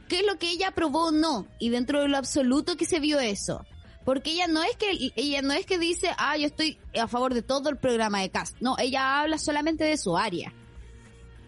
qué 0.09 0.21
es 0.21 0.27
lo 0.27 0.39
que 0.39 0.51
ella 0.51 0.69
aprobó 0.69 1.07
o 1.09 1.11
no, 1.13 1.47
y 1.59 1.69
dentro 1.71 2.01
de 2.03 2.09
lo 2.09 2.17
absoluto 2.19 2.77
que 2.77 2.85
se 2.87 2.99
vio 3.01 3.19
eso. 3.21 3.65
Porque 4.05 4.33
ella 4.33 4.47
no 4.47 4.63
es 4.63 4.77
que 4.77 5.13
ella 5.17 5.41
no 5.43 5.53
es 5.55 5.65
que 5.67 5.79
dice, 5.79 6.11
ah, 6.19 6.37
yo 6.37 6.47
estoy 6.47 6.79
a 7.01 7.07
favor 7.09 7.33
de 7.35 7.43
todo 7.43 7.69
el 7.71 7.77
programa 7.79 8.21
de 8.21 8.31
cast. 8.31 8.57
No, 8.61 8.77
ella 8.79 9.21
habla 9.21 9.37
solamente 9.39 9.85
de 9.85 9.97
su 9.97 10.17
área. 10.17 10.53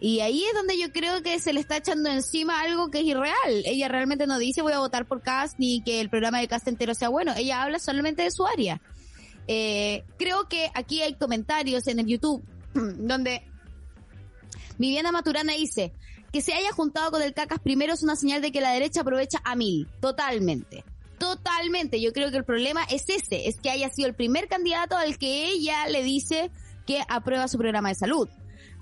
Y 0.05 0.21
ahí 0.21 0.45
es 0.45 0.53
donde 0.53 0.79
yo 0.79 0.93
creo 0.93 1.23
que 1.23 1.41
se 1.41 1.55
le 1.55 1.61
está 1.61 1.79
echando 1.79 2.11
encima 2.11 2.61
algo 2.61 2.91
que 2.91 3.01
es 3.01 3.07
irreal. 3.07 3.63
Ella 3.65 3.89
realmente 3.89 4.27
no 4.27 4.39
dice 4.39 4.61
voy 4.61 4.75
a 4.75 4.79
votar 4.79 5.07
por 5.07 5.23
cast 5.23 5.59
ni 5.59 5.81
que 5.81 6.03
el 6.03 6.11
programa 6.11 6.41
de 6.41 6.47
cast 6.47 6.69
entero 6.69 6.95
sea 6.95 7.09
bueno. 7.09 7.33
Ella 7.35 7.63
habla 7.63 7.79
solamente 7.79 8.21
de 8.21 8.31
su 8.31 8.47
área. 8.47 8.83
Eh, 9.49 10.05
creo 10.19 10.47
que 10.47 10.71
aquí 10.75 11.01
hay 11.01 11.15
comentarios 11.15 11.87
en 11.87 12.01
el 12.01 12.07
YouTube 12.07 12.45
donde 12.75 13.45
Viviana 14.77 15.11
Maturana 15.11 15.55
dice 15.55 15.95
que 16.31 16.43
se 16.43 16.53
haya 16.53 16.71
juntado 16.71 17.11
con 17.11 17.23
el 17.23 17.33
Cacas 17.33 17.61
primero 17.61 17.95
es 17.95 18.03
una 18.03 18.17
señal 18.17 18.43
de 18.43 18.53
que 18.53 18.61
la 18.61 18.73
derecha 18.73 19.01
aprovecha 19.01 19.41
a 19.43 19.57
mil, 19.57 19.89
totalmente. 20.03 20.85
Totalmente, 21.19 21.99
yo 22.03 22.13
creo 22.13 22.31
que 22.31 22.37
el 22.37 22.45
problema 22.45 22.85
es 22.91 23.09
ese, 23.09 23.49
es 23.49 23.59
que 23.59 23.71
haya 23.71 23.89
sido 23.89 24.09
el 24.09 24.15
primer 24.15 24.49
candidato 24.49 24.99
al 24.99 25.17
que 25.17 25.47
ella 25.47 25.89
le 25.89 26.03
dice 26.03 26.51
que 26.87 27.01
aprueba 27.09 27.49
su 27.49 27.57
programa 27.57 27.89
de 27.89 27.95
salud. 27.95 28.29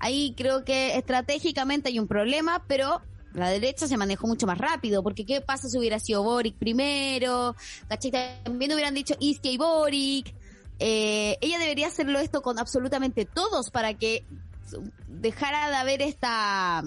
Ahí 0.03 0.35
creo 0.37 0.65
que 0.65 0.97
estratégicamente 0.97 1.89
hay 1.89 2.01
un 2.01 2.09
problema, 2.09 2.65
pero 2.67 3.01
la 3.35 3.49
derecha 3.49 3.87
se 3.87 3.97
manejó 3.97 4.27
mucho 4.27 4.49
más 4.49 4.59
rápido, 4.59 5.01
porque 5.05 5.25
¿qué 5.25 5.41
pasa 5.41 5.69
si 5.69 5.79
hubiera 5.79 6.01
sido 6.01 6.25
Boric 6.25 6.57
primero? 6.57 7.55
¿Cachai? 7.89 8.11
También 8.43 8.73
hubieran 8.73 8.95
dicho 8.95 9.15
Iskia 9.21 9.53
y 9.53 9.59
Boric. 9.59 10.35
Eh, 10.81 11.39
ella 11.41 11.61
debería 11.61 11.87
hacerlo 11.87 12.19
esto 12.19 12.43
con 12.43 12.59
absolutamente 12.59 13.25
todos 13.27 13.71
para 13.71 13.95
que 13.95 14.25
dejara 15.07 15.71
de 15.71 15.77
haber 15.77 16.03
esta, 16.03 16.83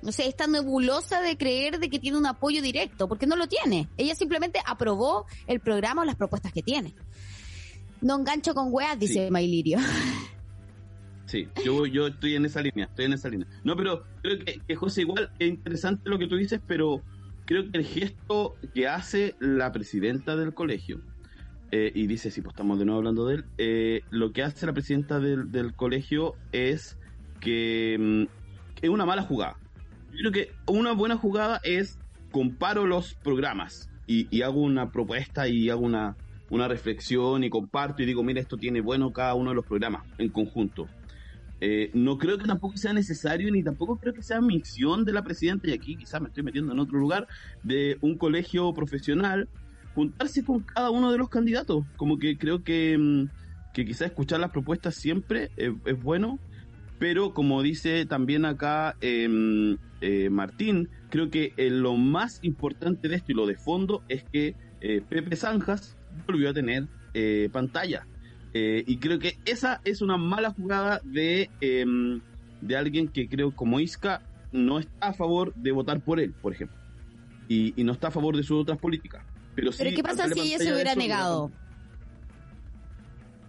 no 0.00 0.10
sé, 0.10 0.26
esta 0.26 0.46
nebulosa 0.46 1.20
de 1.20 1.36
creer 1.36 1.78
de 1.78 1.90
que 1.90 1.98
tiene 1.98 2.16
un 2.16 2.24
apoyo 2.24 2.62
directo, 2.62 3.06
porque 3.06 3.26
no 3.26 3.36
lo 3.36 3.48
tiene. 3.48 3.86
Ella 3.98 4.14
simplemente 4.14 4.60
aprobó 4.64 5.26
el 5.46 5.60
programa 5.60 6.00
o 6.00 6.04
las 6.06 6.16
propuestas 6.16 6.54
que 6.54 6.62
tiene. 6.62 6.94
No 8.00 8.18
engancho 8.18 8.54
con 8.54 8.68
weas, 8.72 8.98
dice 8.98 9.26
Sí. 9.26 9.30
Mailirio. 9.30 9.78
Sí, 11.30 11.48
yo, 11.64 11.86
yo 11.86 12.08
estoy 12.08 12.34
en 12.34 12.44
esa 12.44 12.60
línea, 12.60 12.86
estoy 12.86 13.04
en 13.04 13.12
esa 13.12 13.28
línea. 13.28 13.46
No, 13.62 13.76
pero 13.76 14.02
creo 14.20 14.40
que, 14.40 14.74
José, 14.74 15.02
igual 15.02 15.30
es 15.38 15.48
interesante 15.48 16.10
lo 16.10 16.18
que 16.18 16.26
tú 16.26 16.34
dices, 16.34 16.60
pero 16.66 17.04
creo 17.44 17.70
que 17.70 17.78
el 17.78 17.84
gesto 17.84 18.56
que 18.74 18.88
hace 18.88 19.36
la 19.38 19.70
presidenta 19.70 20.34
del 20.34 20.54
colegio, 20.54 21.00
eh, 21.70 21.92
y 21.94 22.08
dice, 22.08 22.32
si 22.32 22.42
pues 22.42 22.54
estamos 22.54 22.80
de 22.80 22.84
nuevo 22.84 22.98
hablando 22.98 23.26
de 23.26 23.36
él, 23.36 23.44
eh, 23.58 24.00
lo 24.10 24.32
que 24.32 24.42
hace 24.42 24.66
la 24.66 24.72
presidenta 24.72 25.20
del, 25.20 25.52
del 25.52 25.72
colegio 25.72 26.34
es 26.50 26.98
que, 27.38 27.96
mm, 27.96 28.24
que 28.74 28.86
es 28.88 28.90
una 28.90 29.06
mala 29.06 29.22
jugada. 29.22 29.56
Yo 30.10 30.32
creo 30.32 30.32
que 30.32 30.52
una 30.66 30.94
buena 30.94 31.16
jugada 31.16 31.60
es 31.62 31.96
comparo 32.32 32.88
los 32.88 33.14
programas 33.14 33.88
y, 34.08 34.26
y 34.36 34.42
hago 34.42 34.62
una 34.62 34.90
propuesta 34.90 35.46
y 35.46 35.70
hago 35.70 35.82
una, 35.82 36.16
una 36.48 36.66
reflexión 36.66 37.44
y 37.44 37.50
comparto 37.50 38.02
y 38.02 38.06
digo, 38.06 38.24
mira, 38.24 38.40
esto 38.40 38.56
tiene 38.56 38.80
bueno 38.80 39.12
cada 39.12 39.36
uno 39.36 39.50
de 39.50 39.54
los 39.54 39.64
programas 39.64 40.04
en 40.18 40.30
conjunto. 40.30 40.88
Eh, 41.60 41.90
no 41.94 42.18
creo 42.18 42.38
que 42.38 42.46
tampoco 42.46 42.76
sea 42.76 42.92
necesario 42.92 43.50
ni 43.52 43.62
tampoco 43.62 43.96
creo 43.96 44.14
que 44.14 44.22
sea 44.22 44.40
misión 44.40 45.04
de 45.04 45.12
la 45.12 45.22
presidenta, 45.22 45.68
y 45.68 45.72
aquí 45.72 45.96
quizás 45.96 46.20
me 46.20 46.28
estoy 46.28 46.42
metiendo 46.42 46.72
en 46.72 46.78
otro 46.78 46.98
lugar, 46.98 47.28
de 47.62 47.98
un 48.00 48.16
colegio 48.16 48.72
profesional, 48.72 49.48
juntarse 49.94 50.44
con 50.44 50.60
cada 50.60 50.90
uno 50.90 51.12
de 51.12 51.18
los 51.18 51.28
candidatos. 51.28 51.84
Como 51.96 52.18
que 52.18 52.38
creo 52.38 52.62
que, 52.62 52.96
mm, 52.98 53.28
que 53.74 53.84
quizás 53.84 54.08
escuchar 54.08 54.40
las 54.40 54.50
propuestas 54.50 54.94
siempre 54.94 55.50
eh, 55.56 55.74
es 55.84 56.02
bueno, 56.02 56.38
pero 56.98 57.32
como 57.34 57.62
dice 57.62 58.06
también 58.06 58.44
acá 58.44 58.96
eh, 59.00 59.76
eh, 60.00 60.30
Martín, 60.30 60.88
creo 61.10 61.30
que 61.30 61.52
eh, 61.56 61.70
lo 61.70 61.96
más 61.96 62.38
importante 62.42 63.08
de 63.08 63.16
esto 63.16 63.32
y 63.32 63.34
lo 63.34 63.46
de 63.46 63.56
fondo 63.56 64.02
es 64.08 64.24
que 64.24 64.54
eh, 64.80 65.02
Pepe 65.06 65.36
Zanjas 65.36 65.96
volvió 66.26 66.50
a 66.50 66.54
tener 66.54 66.86
pantalla. 67.52 68.06
Eh, 68.52 68.82
y 68.86 68.96
creo 68.98 69.18
que 69.18 69.36
esa 69.44 69.80
es 69.84 70.02
una 70.02 70.16
mala 70.16 70.50
jugada 70.50 71.00
de, 71.04 71.48
eh, 71.60 71.84
de 72.60 72.76
alguien 72.76 73.08
que 73.08 73.28
creo 73.28 73.54
como 73.54 73.78
Isca 73.80 74.22
no 74.52 74.78
está 74.80 75.08
a 75.08 75.12
favor 75.12 75.54
de 75.54 75.70
votar 75.72 76.00
por 76.00 76.18
él, 76.18 76.34
por 76.42 76.52
ejemplo. 76.52 76.76
Y, 77.48 77.72
y 77.80 77.84
no 77.84 77.92
está 77.92 78.08
a 78.08 78.10
favor 78.10 78.36
de 78.36 78.42
sus 78.42 78.60
otras 78.62 78.78
políticas. 78.78 79.22
Pero, 79.54 79.70
Pero 79.76 79.90
sí, 79.90 79.96
¿qué 79.96 80.02
pasa 80.02 80.28
si 80.28 80.40
ella 80.40 80.58
se 80.58 80.72
hubiera 80.72 80.92
eso, 80.92 81.00
negado? 81.00 81.50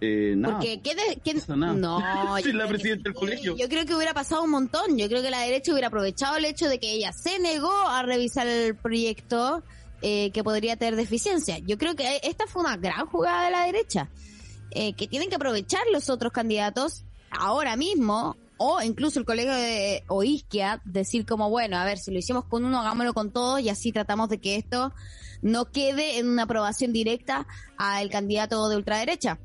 Eh, 0.00 0.34
nada. 0.36 0.54
Porque 0.58 0.80
¿qué 0.82 0.94
de- 0.96 1.20
qué- 1.22 1.34
nada. 1.56 1.74
no, 1.74 2.00
yo 2.40 2.52
la 2.52 2.64
creo 2.64 2.66
que 2.66 2.68
presidenta 2.68 3.02
del 3.04 3.12
sí. 3.14 3.18
colegio. 3.20 3.56
Yo 3.56 3.68
creo 3.68 3.86
que 3.86 3.94
hubiera 3.94 4.12
pasado 4.14 4.42
un 4.42 4.50
montón. 4.50 4.98
Yo 4.98 5.08
creo 5.08 5.22
que 5.22 5.30
la 5.30 5.40
derecha 5.42 5.70
hubiera 5.72 5.88
aprovechado 5.88 6.36
el 6.36 6.44
hecho 6.44 6.68
de 6.68 6.78
que 6.80 6.92
ella 6.92 7.12
se 7.12 7.38
negó 7.38 7.70
a 7.88 8.02
revisar 8.02 8.46
el 8.48 8.74
proyecto 8.76 9.62
eh, 10.00 10.30
que 10.32 10.42
podría 10.42 10.76
tener 10.76 10.96
deficiencia. 10.96 11.58
Yo 11.58 11.78
creo 11.78 11.94
que 11.94 12.20
esta 12.24 12.46
fue 12.48 12.62
una 12.62 12.76
gran 12.76 13.06
jugada 13.06 13.44
de 13.44 13.50
la 13.52 13.64
derecha 13.66 14.08
eh, 14.74 14.94
que 14.94 15.06
tienen 15.06 15.28
que 15.28 15.36
aprovechar 15.36 15.82
los 15.92 16.10
otros 16.10 16.32
candidatos 16.32 17.04
ahora 17.30 17.76
mismo 17.76 18.36
o 18.58 18.82
incluso 18.82 19.18
el 19.18 19.24
colegio 19.24 19.54
de 19.54 20.04
o 20.08 20.22
Isquia 20.22 20.80
decir 20.84 21.26
como 21.26 21.50
bueno 21.50 21.76
a 21.76 21.84
ver 21.84 21.98
si 21.98 22.10
lo 22.10 22.18
hicimos 22.18 22.44
con 22.44 22.64
uno 22.64 22.80
hagámoslo 22.80 23.14
con 23.14 23.32
todos 23.32 23.60
y 23.60 23.68
así 23.68 23.92
tratamos 23.92 24.28
de 24.28 24.38
que 24.38 24.56
esto 24.56 24.92
no 25.40 25.64
quede 25.64 26.18
en 26.18 26.28
una 26.28 26.44
aprobación 26.44 26.92
directa 26.92 27.46
al 27.76 28.10
candidato 28.10 28.68
de 28.68 28.76
ultraderecha 28.76 29.38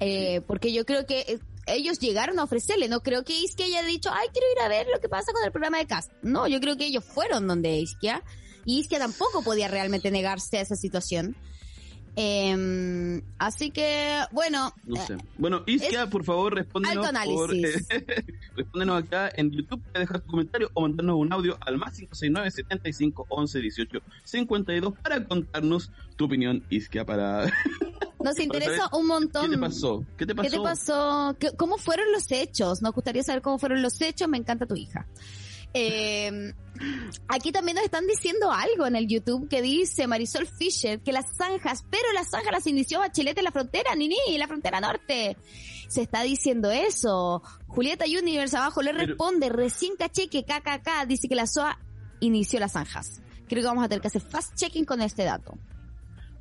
eh, 0.00 0.40
porque 0.46 0.72
yo 0.72 0.84
creo 0.84 1.06
que 1.06 1.20
eh, 1.20 1.38
ellos 1.66 2.00
llegaron 2.00 2.38
a 2.40 2.44
ofrecerle, 2.44 2.88
no 2.88 3.02
creo 3.02 3.24
que 3.24 3.38
Isquia 3.38 3.66
haya 3.66 3.82
dicho, 3.84 4.10
ay, 4.12 4.28
quiero 4.32 4.46
ir 4.52 4.60
a 4.60 4.68
ver 4.68 4.86
lo 4.92 5.00
que 5.00 5.08
pasa 5.08 5.32
con 5.32 5.44
el 5.44 5.52
programa 5.52 5.78
de 5.78 5.86
cast. 5.86 6.10
No, 6.22 6.48
yo 6.48 6.60
creo 6.60 6.76
que 6.76 6.86
ellos 6.86 7.04
fueron 7.04 7.46
donde 7.46 7.76
Isquia, 7.76 8.24
y 8.64 8.80
Isquia 8.80 8.98
tampoco 8.98 9.42
podía 9.42 9.68
realmente 9.68 10.10
negarse 10.10 10.58
a 10.58 10.60
esa 10.62 10.76
situación. 10.76 11.36
Eh, 12.16 13.22
así 13.38 13.70
que, 13.70 14.20
bueno, 14.32 14.72
No 14.84 14.96
eh, 14.96 15.04
sé. 15.06 15.16
Bueno, 15.38 15.62
Iskia, 15.66 16.08
por 16.08 16.24
favor, 16.24 16.54
respóndenos, 16.54 17.06
alto 17.06 17.32
por, 17.32 17.50
análisis. 17.50 17.86
eh, 17.90 18.04
respóndenos 18.56 19.02
acá 19.02 19.30
en 19.34 19.50
YouTube, 19.50 19.82
dejar 19.94 20.20
tu 20.20 20.30
comentario 20.30 20.70
o 20.74 20.82
mandarnos 20.82 21.16
un 21.16 21.32
audio 21.32 21.56
al 21.60 21.78
más 21.78 21.94
569 21.96 22.50
75 22.50 23.26
11 23.28 23.58
18 23.60 23.98
52 24.24 24.94
para 24.98 25.24
contarnos 25.24 25.90
tu 26.16 26.26
opinión, 26.26 26.62
Iskia, 26.68 27.04
para... 27.06 27.46
nos 28.22 28.38
interesa 28.38 28.88
un 28.92 29.06
montón. 29.06 29.46
¿Qué 29.50 29.56
te 29.56 29.58
pasó? 29.58 30.04
¿Qué 30.16 30.26
te 30.26 30.34
pasó? 30.34 30.50
¿Qué 30.50 30.56
te 30.56 30.62
pasó? 30.62 31.36
¿Qué- 31.40 31.56
¿Cómo 31.56 31.78
fueron 31.78 32.12
los 32.12 32.30
hechos? 32.30 32.82
Nos 32.82 32.92
gustaría 32.92 33.22
saber 33.22 33.42
cómo 33.42 33.58
fueron 33.58 33.82
los 33.82 34.00
hechos. 34.00 34.28
Me 34.28 34.36
encanta 34.38 34.66
tu 34.66 34.76
hija. 34.76 35.06
Eh, 35.74 36.52
aquí 37.28 37.52
también 37.52 37.76
nos 37.76 37.84
están 37.84 38.06
diciendo 38.06 38.50
algo 38.50 38.86
en 38.86 38.96
el 38.96 39.06
YouTube 39.06 39.48
que 39.48 39.62
dice 39.62 40.06
Marisol 40.06 40.46
Fisher 40.46 41.00
que 41.00 41.12
las 41.12 41.36
zanjas, 41.36 41.84
pero 41.90 42.12
las 42.12 42.30
zanjas 42.30 42.52
las 42.52 42.66
inició 42.66 43.00
Bachelet 43.00 43.36
en 43.38 43.44
la 43.44 43.52
frontera, 43.52 43.94
ni 43.94 44.08
ni, 44.08 44.38
la 44.38 44.48
frontera 44.48 44.80
norte. 44.80 45.36
Se 45.88 46.02
está 46.02 46.22
diciendo 46.22 46.70
eso. 46.70 47.42
Julieta 47.66 48.04
Universe 48.06 48.56
abajo 48.56 48.82
le 48.82 48.92
responde, 48.92 49.48
recién 49.48 49.96
caché 49.96 50.28
que 50.28 50.44
KKK 50.44 51.06
dice 51.06 51.28
que 51.28 51.34
la 51.34 51.46
SOA 51.46 51.78
inició 52.20 52.60
las 52.60 52.72
zanjas. 52.72 53.22
Creo 53.48 53.62
que 53.62 53.68
vamos 53.68 53.84
a 53.84 53.88
tener 53.88 54.00
que 54.00 54.08
hacer 54.08 54.22
fast 54.22 54.54
checking 54.54 54.84
con 54.84 55.02
este 55.02 55.24
dato. 55.24 55.58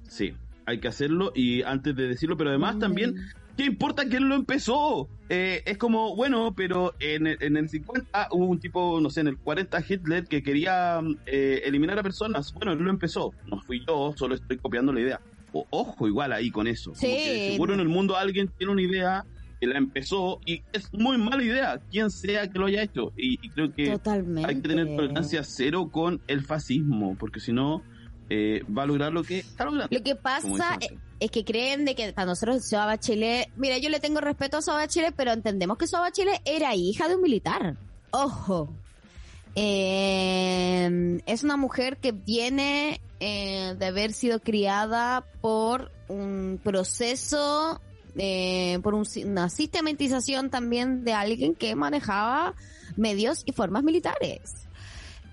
Sí, 0.07 0.33
hay 0.65 0.79
que 0.79 0.87
hacerlo 0.87 1.31
y 1.35 1.63
antes 1.63 1.95
de 1.95 2.07
decirlo, 2.07 2.37
pero 2.37 2.49
además 2.49 2.79
también 2.79 3.15
¿Qué 3.57 3.65
importa 3.65 4.05
quién 4.05 4.29
lo 4.29 4.35
empezó? 4.35 5.09
Eh, 5.29 5.61
es 5.65 5.77
como, 5.77 6.15
bueno, 6.15 6.53
pero 6.55 6.93
en 6.99 7.27
el, 7.27 7.37
en 7.41 7.57
el 7.57 7.69
50 7.69 8.29
hubo 8.31 8.45
un 8.45 8.59
tipo, 8.59 8.99
no 9.01 9.09
sé, 9.09 9.21
en 9.21 9.27
el 9.27 9.37
40 9.37 9.83
Hitler 9.87 10.25
que 10.25 10.41
quería 10.43 10.99
eh, 11.25 11.61
eliminar 11.65 11.99
a 11.99 12.03
personas. 12.03 12.53
Bueno, 12.53 12.73
él 12.73 12.79
lo 12.79 12.89
empezó. 12.89 13.33
No 13.47 13.59
fui 13.61 13.83
yo, 13.87 14.13
solo 14.17 14.35
estoy 14.35 14.57
copiando 14.57 14.91
la 14.93 15.01
idea. 15.01 15.21
O, 15.53 15.65
ojo 15.69 16.07
igual 16.07 16.31
ahí 16.33 16.49
con 16.49 16.67
eso. 16.67 16.93
Sí. 16.95 17.51
seguro 17.51 17.73
en 17.73 17.81
el 17.81 17.89
mundo 17.89 18.15
alguien 18.17 18.49
tiene 18.57 18.73
una 18.73 18.81
idea 18.81 19.25
que 19.59 19.67
la 19.67 19.77
empezó 19.77 20.39
y 20.45 20.63
es 20.73 20.91
muy 20.91 21.19
mala 21.19 21.43
idea, 21.43 21.79
quien 21.91 22.09
sea 22.09 22.49
que 22.49 22.57
lo 22.57 22.65
haya 22.65 22.81
hecho. 22.81 23.13
Y, 23.15 23.33
y 23.45 23.49
creo 23.49 23.71
que 23.71 23.91
Totalmente. 23.91 24.49
hay 24.49 24.55
que 24.55 24.67
tener 24.67 24.87
tolerancia 24.95 25.43
cero 25.43 25.89
con 25.91 26.19
el 26.27 26.41
fascismo, 26.41 27.15
porque 27.19 27.39
si 27.39 27.53
no, 27.53 27.83
eh, 28.29 28.63
va 28.75 28.83
a 28.83 28.85
lograr 28.87 29.13
lo 29.13 29.23
que 29.23 29.39
está 29.39 29.65
logrando. 29.65 29.95
Lo 29.95 30.03
que 30.03 30.15
pasa 30.15 30.79
es, 31.21 31.31
que 31.31 31.45
creen 31.45 31.85
de 31.85 31.95
que 31.95 32.11
para 32.11 32.25
nosotros 32.25 32.67
Soa 32.67 32.97
mira, 33.55 33.77
yo 33.77 33.89
le 33.89 33.99
tengo 34.01 34.19
respeto 34.19 34.57
a 34.57 34.61
Soa 34.61 34.75
Bachelet, 34.75 35.13
pero 35.15 35.31
entendemos 35.31 35.77
que 35.77 35.87
Soa 35.87 36.01
Bachelet 36.01 36.41
era 36.43 36.75
hija 36.75 37.07
de 37.07 37.15
un 37.15 37.21
militar. 37.21 37.77
Ojo. 38.11 38.69
Eh, 39.55 41.19
es 41.25 41.43
una 41.43 41.57
mujer 41.57 41.97
que 41.97 42.11
viene 42.11 42.99
eh, 43.19 43.75
de 43.77 43.85
haber 43.85 44.13
sido 44.13 44.39
criada 44.39 45.25
por 45.41 45.91
un 46.07 46.59
proceso, 46.63 47.79
eh, 48.17 48.79
por 48.81 48.93
un- 48.95 49.05
una 49.25 49.49
sistematización 49.49 50.49
también 50.49 51.03
de 51.03 51.13
alguien 51.13 51.53
que 51.53 51.75
manejaba 51.75 52.55
medios 52.97 53.43
y 53.45 53.51
formas 53.51 53.83
militares. 53.83 54.41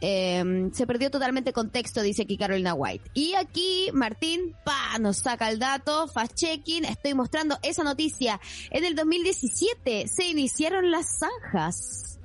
Eh, 0.01 0.71
se 0.73 0.87
perdió 0.87 1.11
totalmente 1.11 1.53
contexto, 1.53 2.03
dice 2.03 2.23
aquí 2.23 2.37
Carolina 2.37 2.75
White. 2.75 3.11
Y 3.15 3.35
aquí 3.35 3.91
Martín, 3.93 4.55
pa, 4.65 4.99
nos 5.01 5.19
saca 5.19 5.51
el 5.51 5.59
dato, 5.59 6.07
fast 6.09 6.35
checking, 6.35 6.85
estoy 6.85 7.15
mostrando 7.15 7.59
esa 7.63 7.83
noticia. 7.83 8.41
En 8.71 8.85
el 8.85 8.95
2017 8.95 10.07
se 10.09 10.29
iniciaron 10.29 10.91
las 10.91 11.19
zanjas. 11.19 12.19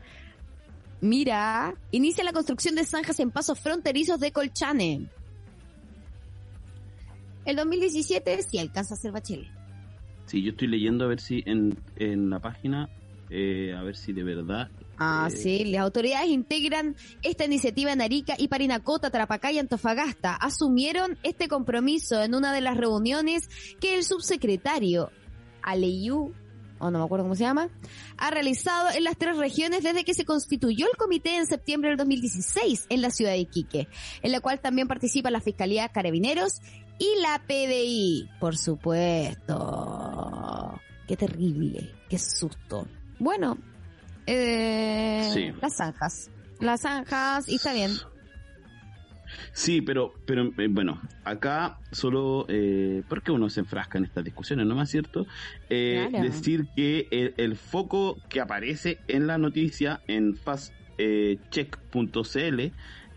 Mira, 1.01 1.75
inicia 1.91 2.23
la 2.23 2.31
construcción 2.31 2.75
de 2.75 2.85
zanjas 2.85 3.19
en 3.19 3.31
pasos 3.31 3.59
fronterizos 3.59 4.19
de 4.19 4.31
Colchane. 4.31 5.09
El 7.45 7.55
2017 7.57 8.41
sí 8.43 8.57
alcanza 8.57 8.93
a 8.93 8.97
ser 8.97 9.11
Bachelet. 9.11 9.51
Sí, 10.27 10.41
yo 10.41 10.51
estoy 10.51 10.69
leyendo 10.69 11.03
a 11.03 11.07
ver 11.09 11.19
si 11.19 11.43
en, 11.45 11.77
en 11.97 12.29
la 12.29 12.39
página, 12.39 12.89
eh, 13.29 13.75
a 13.77 13.83
ver 13.83 13.97
si 13.97 14.13
de 14.13 14.23
verdad. 14.23 14.69
Ah, 14.97 15.27
eh, 15.31 15.35
sí, 15.35 15.65
las 15.65 15.81
autoridades 15.81 16.29
integran 16.29 16.95
esta 17.21 17.45
iniciativa 17.45 17.91
en 17.91 18.01
Arica 18.01 18.35
y 18.37 18.47
Parinacota, 18.47 19.09
Tarapacá 19.09 19.51
y 19.51 19.59
Antofagasta. 19.59 20.35
Asumieron 20.35 21.17
este 21.23 21.47
compromiso 21.47 22.21
en 22.21 22.35
una 22.35 22.53
de 22.53 22.61
las 22.61 22.77
reuniones 22.77 23.49
que 23.79 23.95
el 23.95 24.03
subsecretario 24.03 25.09
Aleyú, 25.61 26.33
o 26.79 26.91
no 26.91 26.99
me 26.99 27.05
acuerdo 27.05 27.25
cómo 27.25 27.35
se 27.35 27.43
llama, 27.43 27.69
ha 28.17 28.29
realizado 28.29 28.89
en 28.95 29.03
las 29.03 29.17
tres 29.17 29.37
regiones 29.37 29.83
desde 29.83 30.03
que 30.03 30.13
se 30.13 30.25
constituyó 30.25 30.85
el 30.91 30.97
comité 30.97 31.37
en 31.37 31.47
septiembre 31.47 31.89
del 31.89 31.97
2016 31.97 32.87
en 32.89 33.01
la 33.01 33.09
ciudad 33.09 33.31
de 33.31 33.39
Iquique, 33.39 33.87
en 34.21 34.31
la 34.31 34.41
cual 34.41 34.59
también 34.59 34.87
participa 34.87 35.31
la 35.31 35.41
Fiscalía 35.41 35.89
Carabineros 35.89 36.61
y 36.99 37.21
la 37.21 37.41
PDI, 37.47 38.29
por 38.39 38.57
supuesto. 38.57 39.59
Qué 41.07 41.17
terrible, 41.17 41.91
qué 42.09 42.19
susto. 42.19 42.87
Bueno, 43.19 43.57
eh, 44.27 45.29
Sí. 45.33 45.51
las 45.61 45.75
zanjas. 45.77 46.29
Las 46.59 46.81
zanjas, 46.81 47.47
y 47.49 47.55
está 47.55 47.73
bien. 47.73 47.91
Sí, 49.51 49.81
pero, 49.81 50.13
pero 50.25 50.51
eh, 50.57 50.67
bueno, 50.69 51.01
acá 51.23 51.79
solo, 51.91 52.45
eh, 52.49 53.01
porque 53.09 53.31
uno 53.31 53.49
se 53.49 53.61
enfrasca 53.61 53.97
en 53.97 54.05
estas 54.05 54.23
discusiones, 54.23 54.67
¿no 54.67 54.75
más 54.75 54.89
cierto? 54.91 55.25
Eh, 55.69 56.05
Claro. 56.09 56.23
Decir 56.25 56.67
que 56.75 57.07
el, 57.11 57.33
el 57.37 57.55
foco 57.55 58.17
que 58.29 58.39
aparece 58.41 58.99
en 59.07 59.25
la 59.27 59.37
noticia 59.39 60.01
en 60.07 60.35
fastcheck.cl 60.35 62.61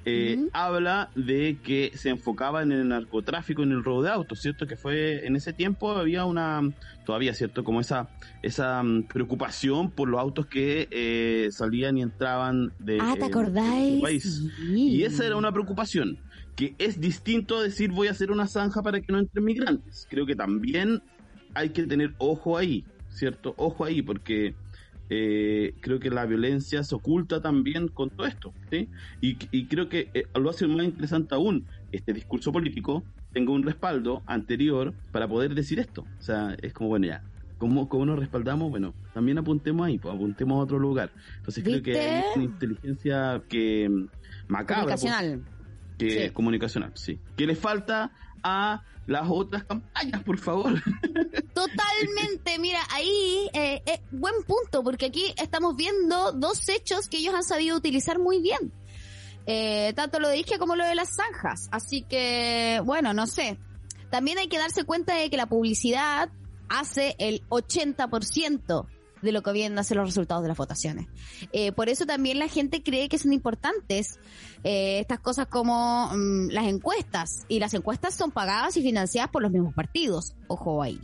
eh, 0.08 0.48
habla 0.52 1.10
de 1.16 1.58
que 1.64 1.90
se 1.96 2.10
enfocaba 2.10 2.62
en 2.62 2.70
el 2.70 2.86
narcotráfico, 2.86 3.64
en 3.64 3.72
el 3.72 3.82
robo 3.82 4.04
de 4.04 4.10
autos, 4.10 4.40
¿cierto? 4.40 4.68
Que 4.68 4.76
fue 4.76 5.26
en 5.26 5.34
ese 5.34 5.52
tiempo 5.52 5.90
había 5.90 6.24
una, 6.24 6.62
todavía, 7.04 7.34
¿cierto? 7.34 7.64
Como 7.64 7.80
esa, 7.80 8.08
esa 8.40 8.80
mm, 8.84 9.08
preocupación 9.08 9.90
por 9.90 10.08
los 10.08 10.20
autos 10.20 10.46
que 10.46 10.86
eh, 10.92 11.48
salían 11.50 11.98
y 11.98 12.02
entraban 12.02 12.72
de 12.78 12.98
ah, 13.00 13.14
¿te 13.18 13.24
eh, 13.24 13.24
acordáis? 13.24 14.00
país. 14.00 14.44
Sí. 14.56 14.90
Y 14.90 15.02
esa 15.02 15.26
era 15.26 15.34
una 15.34 15.50
preocupación, 15.50 16.20
que 16.54 16.76
es 16.78 17.00
distinto 17.00 17.56
a 17.58 17.62
decir 17.64 17.90
voy 17.90 18.06
a 18.06 18.12
hacer 18.12 18.30
una 18.30 18.46
zanja 18.46 18.82
para 18.82 19.00
que 19.00 19.12
no 19.12 19.18
entren 19.18 19.44
migrantes. 19.44 20.06
Creo 20.08 20.24
que 20.24 20.36
también 20.36 21.02
hay 21.54 21.70
que 21.70 21.82
tener 21.82 22.14
ojo 22.18 22.56
ahí, 22.56 22.84
¿cierto? 23.08 23.54
Ojo 23.56 23.84
ahí, 23.84 24.02
porque 24.02 24.54
eh, 25.08 25.74
creo 25.80 25.98
que 26.00 26.10
la 26.10 26.26
violencia 26.26 26.82
se 26.82 26.94
oculta 26.94 27.40
también 27.40 27.88
con 27.88 28.10
todo 28.10 28.26
esto, 28.26 28.56
¿sí? 28.70 28.90
Y, 29.20 29.38
y 29.50 29.68
creo 29.68 29.88
que 29.88 30.10
eh, 30.14 30.24
lo 30.34 30.50
hace 30.50 30.66
más 30.66 30.84
interesante 30.84 31.34
aún 31.34 31.66
este 31.92 32.12
discurso 32.12 32.52
político 32.52 33.06
tenga 33.32 33.52
un 33.52 33.62
respaldo 33.62 34.22
anterior 34.26 34.96
para 35.10 35.28
poder 35.28 35.54
decir 35.54 35.78
esto. 35.78 36.02
O 36.02 36.22
sea, 36.22 36.56
es 36.62 36.72
como, 36.72 36.88
bueno, 36.90 37.06
ya, 37.06 37.22
¿Cómo, 37.58 37.88
¿Cómo 37.88 38.04
nos 38.04 38.18
respaldamos? 38.18 38.68
Bueno, 38.68 38.96
también 39.14 39.38
apuntemos 39.38 39.86
ahí, 39.86 39.98
pues 39.98 40.14
apuntemos 40.14 40.56
a 40.58 40.62
otro 40.64 40.78
lugar. 40.78 41.10
Entonces 41.38 41.64
creo 41.64 41.82
que 41.82 41.92
¿Viste? 41.92 42.06
hay 42.10 42.22
una 42.34 42.44
inteligencia 42.44 43.42
que 43.48 43.88
macabra, 44.46 44.84
pues, 44.94 45.00
Comunicacional. 45.00 45.44
que 45.96 46.10
Sí. 46.26 46.30
comunicacional, 46.34 46.92
sí. 46.96 47.22
Que 47.34 47.46
le 47.46 47.54
falta 47.56 48.12
a 48.42 48.82
las 49.06 49.28
otras 49.28 49.64
campañas, 49.64 50.22
por 50.24 50.38
favor. 50.38 50.72
Totalmente, 51.54 52.58
mira, 52.58 52.80
ahí, 52.90 53.48
eh, 53.52 53.82
eh, 53.86 54.00
buen 54.10 54.34
punto, 54.46 54.82
porque 54.82 55.06
aquí 55.06 55.34
estamos 55.36 55.76
viendo 55.76 56.32
dos 56.32 56.68
hechos 56.68 57.08
que 57.08 57.18
ellos 57.18 57.34
han 57.34 57.44
sabido 57.44 57.76
utilizar 57.76 58.18
muy 58.18 58.40
bien. 58.40 58.72
Eh, 59.46 59.92
tanto 59.94 60.18
lo 60.18 60.28
de 60.28 60.38
Isquia 60.38 60.58
como 60.58 60.74
lo 60.74 60.84
de 60.84 60.96
las 60.96 61.14
zanjas. 61.14 61.68
Así 61.70 62.02
que, 62.02 62.80
bueno, 62.84 63.14
no 63.14 63.26
sé. 63.26 63.58
También 64.10 64.38
hay 64.38 64.48
que 64.48 64.58
darse 64.58 64.84
cuenta 64.84 65.14
de 65.14 65.30
que 65.30 65.36
la 65.36 65.46
publicidad 65.46 66.30
hace 66.68 67.14
el 67.18 67.46
80% 67.48 68.86
de 69.22 69.32
lo 69.32 69.42
que 69.42 69.52
vienen 69.52 69.78
a 69.78 69.84
ser 69.84 69.96
los 69.96 70.08
resultados 70.08 70.42
de 70.42 70.48
las 70.48 70.56
votaciones. 70.56 71.06
Eh, 71.52 71.72
por 71.72 71.88
eso 71.88 72.06
también 72.06 72.38
la 72.38 72.48
gente 72.48 72.82
cree 72.82 73.08
que 73.08 73.18
son 73.18 73.32
importantes 73.32 74.18
eh, 74.64 75.00
estas 75.00 75.20
cosas 75.20 75.46
como 75.46 76.10
mm, 76.12 76.50
las 76.50 76.66
encuestas. 76.66 77.44
Y 77.48 77.58
las 77.58 77.74
encuestas 77.74 78.14
son 78.14 78.30
pagadas 78.30 78.76
y 78.76 78.82
financiadas 78.82 79.30
por 79.30 79.42
los 79.42 79.50
mismos 79.50 79.74
partidos. 79.74 80.34
Ojo 80.48 80.82
ahí. 80.82 81.00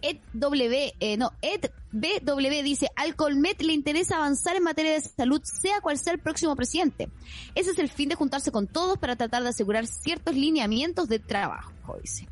Ed 0.00 0.18
W, 0.32 0.94
eh, 1.00 1.16
no, 1.16 1.32
Ed 1.42 1.70
BW 1.90 2.62
dice, 2.62 2.88
al 2.94 3.16
Colmet 3.16 3.60
le 3.62 3.72
interesa 3.72 4.16
avanzar 4.16 4.54
en 4.56 4.62
materia 4.62 4.92
de 4.92 5.00
salud, 5.00 5.40
sea 5.42 5.80
cual 5.80 5.98
sea 5.98 6.12
el 6.12 6.20
próximo 6.20 6.54
presidente. 6.54 7.08
Ese 7.54 7.72
es 7.72 7.78
el 7.78 7.88
fin 7.88 8.08
de 8.08 8.14
juntarse 8.14 8.52
con 8.52 8.68
todos 8.68 8.98
para 8.98 9.16
tratar 9.16 9.42
de 9.42 9.48
asegurar 9.48 9.86
ciertos 9.86 10.36
lineamientos 10.36 11.08
de 11.08 11.18
trabajo, 11.18 11.98
dice. 12.00 12.28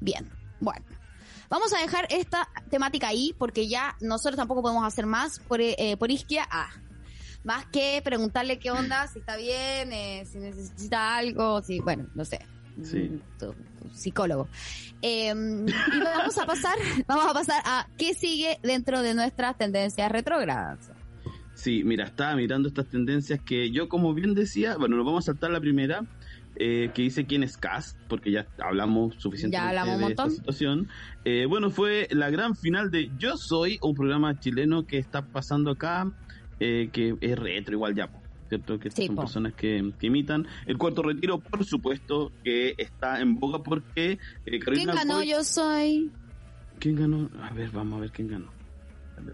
Bien, 0.00 0.28
bueno. 0.60 1.01
Vamos 1.52 1.70
a 1.74 1.82
dejar 1.82 2.06
esta 2.08 2.48
temática 2.70 3.08
ahí 3.08 3.34
porque 3.36 3.68
ya 3.68 3.94
nosotros 4.00 4.36
tampoco 4.36 4.62
podemos 4.62 4.86
hacer 4.86 5.04
más 5.04 5.38
por, 5.38 5.60
eh, 5.60 5.98
por 5.98 6.10
Isquia. 6.10 6.48
Más 7.44 7.66
que 7.66 8.00
preguntarle 8.02 8.58
qué 8.58 8.70
onda, 8.70 9.06
si 9.08 9.18
está 9.18 9.36
bien, 9.36 9.92
eh, 9.92 10.24
si 10.24 10.38
necesita 10.38 11.14
algo, 11.14 11.60
si, 11.60 11.80
bueno, 11.80 12.06
no 12.14 12.24
sé. 12.24 12.40
Sí. 12.82 13.10
Mm, 13.10 13.94
psicólogo. 13.94 14.48
Eh, 15.02 15.26
y 15.28 16.00
vamos 16.00 16.38
a 16.38 16.46
pasar, 16.46 16.78
vamos 17.06 17.26
a 17.30 17.34
pasar 17.34 17.62
a 17.66 17.86
qué 17.98 18.14
sigue 18.14 18.58
dentro 18.62 19.02
de 19.02 19.12
nuestras 19.12 19.58
tendencias 19.58 20.10
retrógradas. 20.10 20.90
Sí, 21.52 21.84
mira, 21.84 22.06
estaba 22.06 22.34
mirando 22.34 22.68
estas 22.68 22.86
tendencias 22.88 23.42
que 23.42 23.70
yo, 23.70 23.90
como 23.90 24.14
bien 24.14 24.32
decía, 24.32 24.78
bueno, 24.78 24.96
nos 24.96 25.04
vamos 25.04 25.24
a 25.24 25.32
saltar 25.32 25.50
la 25.50 25.60
primera, 25.60 26.06
eh, 26.56 26.90
que 26.94 27.02
dice 27.02 27.26
quién 27.26 27.42
es 27.42 27.56
Cass, 27.56 27.96
porque 28.08 28.30
ya 28.30 28.46
hablamos 28.58 29.14
suficientemente 29.18 29.74
Ya 29.74 29.80
hablamos 29.80 29.94
un 30.02 30.06
de 30.08 30.12
esta 30.12 30.30
situación. 30.30 30.88
Eh, 31.24 31.46
bueno, 31.46 31.70
fue 31.70 32.08
la 32.10 32.30
gran 32.30 32.54
final 32.56 32.90
de 32.90 33.10
Yo 33.18 33.36
Soy, 33.36 33.78
un 33.82 33.94
programa 33.94 34.38
chileno 34.38 34.84
que 34.86 34.98
está 34.98 35.22
pasando 35.26 35.70
acá, 35.72 36.10
eh, 36.60 36.90
que 36.92 37.14
es 37.20 37.38
retro 37.38 37.74
igual 37.74 37.94
ya, 37.94 38.10
¿cierto? 38.48 38.78
Que 38.78 38.90
Sí, 38.90 39.06
son 39.06 39.16
po. 39.16 39.22
personas 39.22 39.54
que, 39.54 39.92
que 39.98 40.06
imitan. 40.08 40.46
El 40.66 40.76
cuarto 40.78 41.02
retiro, 41.02 41.40
por 41.40 41.64
supuesto, 41.64 42.30
que 42.44 42.74
está 42.76 43.20
en 43.20 43.34
boga 43.36 43.62
porque 43.62 44.18
eh, 44.46 44.60
¿Quién 44.60 44.86
ganó? 44.86 45.14
Boy- 45.16 45.28
Yo 45.28 45.42
soy. 45.44 46.10
¿Quién 46.78 46.96
ganó? 46.96 47.30
A 47.42 47.52
ver, 47.54 47.70
vamos 47.70 47.98
a 47.98 48.00
ver 48.00 48.10
quién 48.10 48.28
ganó. 48.28 48.52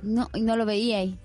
No, 0.02 0.28
no 0.38 0.57
lo 0.57 0.66
veía 0.66 0.98
ahí. 0.98 1.18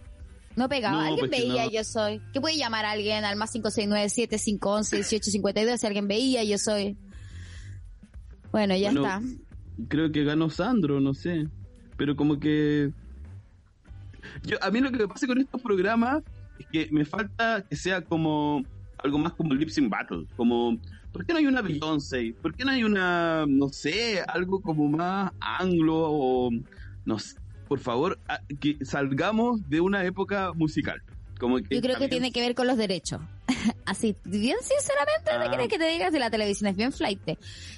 No 0.55 0.69
pegaba. 0.69 0.97
No, 0.97 1.01
alguien 1.01 1.29
pues 1.29 1.31
veía 1.31 1.65
no. 1.65 1.71
yo 1.71 1.83
soy. 1.83 2.21
¿Qué 2.31 2.39
puede 2.39 2.57
llamar 2.57 2.85
a 2.85 2.91
alguien 2.91 3.25
al 3.25 3.35
más 3.35 3.53
569-7511-1852 3.55 5.77
si 5.77 5.87
alguien 5.87 6.07
veía 6.07 6.43
yo 6.43 6.57
soy? 6.57 6.97
Bueno, 8.51 8.75
ya 8.75 8.91
Bueno, 8.91 9.07
está. 9.07 9.21
Creo 9.87 10.11
que 10.11 10.23
ganó 10.23 10.49
Sandro, 10.49 10.99
no 10.99 11.15
sé. 11.15 11.47
Pero 11.97 12.15
como 12.15 12.39
que... 12.39 12.91
Yo, 14.43 14.57
a 14.61 14.71
mí 14.71 14.79
lo 14.79 14.91
que 14.91 14.99
me 14.99 15.07
pasa 15.07 15.27
con 15.27 15.39
estos 15.39 15.61
programas 15.61 16.23
es 16.59 16.67
que 16.67 16.87
me 16.91 17.03
falta 17.03 17.65
que 17.67 17.75
sea 17.75 18.01
como 18.01 18.63
algo 19.03 19.17
más 19.17 19.33
como 19.33 19.53
Lip 19.53 19.69
Sync 19.69 19.89
Battle. 19.89 20.25
Como, 20.35 20.79
¿por 21.11 21.25
qué 21.25 21.33
no 21.33 21.39
hay 21.39 21.47
una 21.47 21.61
Beyoncé? 21.61 22.35
¿Por 22.41 22.55
qué 22.55 22.63
no 22.63 22.71
hay 22.71 22.83
una, 22.83 23.45
no 23.47 23.69
sé, 23.69 24.21
algo 24.27 24.61
como 24.61 24.87
más 24.87 25.31
anglo 25.39 25.95
o... 25.97 26.51
No 27.05 27.19
sé, 27.19 27.35
por 27.73 27.79
favor, 27.79 28.19
a- 28.27 28.39
que 28.59 28.77
salgamos 28.85 29.67
de 29.67 29.81
una 29.81 30.03
época 30.05 30.53
musical. 30.53 31.01
Como 31.39 31.57
que 31.57 31.73
Yo 31.73 31.81
creo 31.81 31.97
que 31.97 32.07
tiene 32.07 32.31
que 32.31 32.39
ver 32.39 32.53
con 32.53 32.67
los 32.67 32.77
derechos. 32.77 33.19
Así, 33.87 34.15
bien 34.23 34.57
sinceramente, 34.61 35.31
¿de 35.31 35.37
Ah. 35.45 35.49
quieres 35.49 35.67
que 35.69 35.79
te 35.79 35.87
digas 35.87 36.13
de 36.13 36.19
la 36.19 36.29
televisión? 36.29 36.69
Es 36.69 36.75
bien 36.75 36.91
flight. 36.91 37.19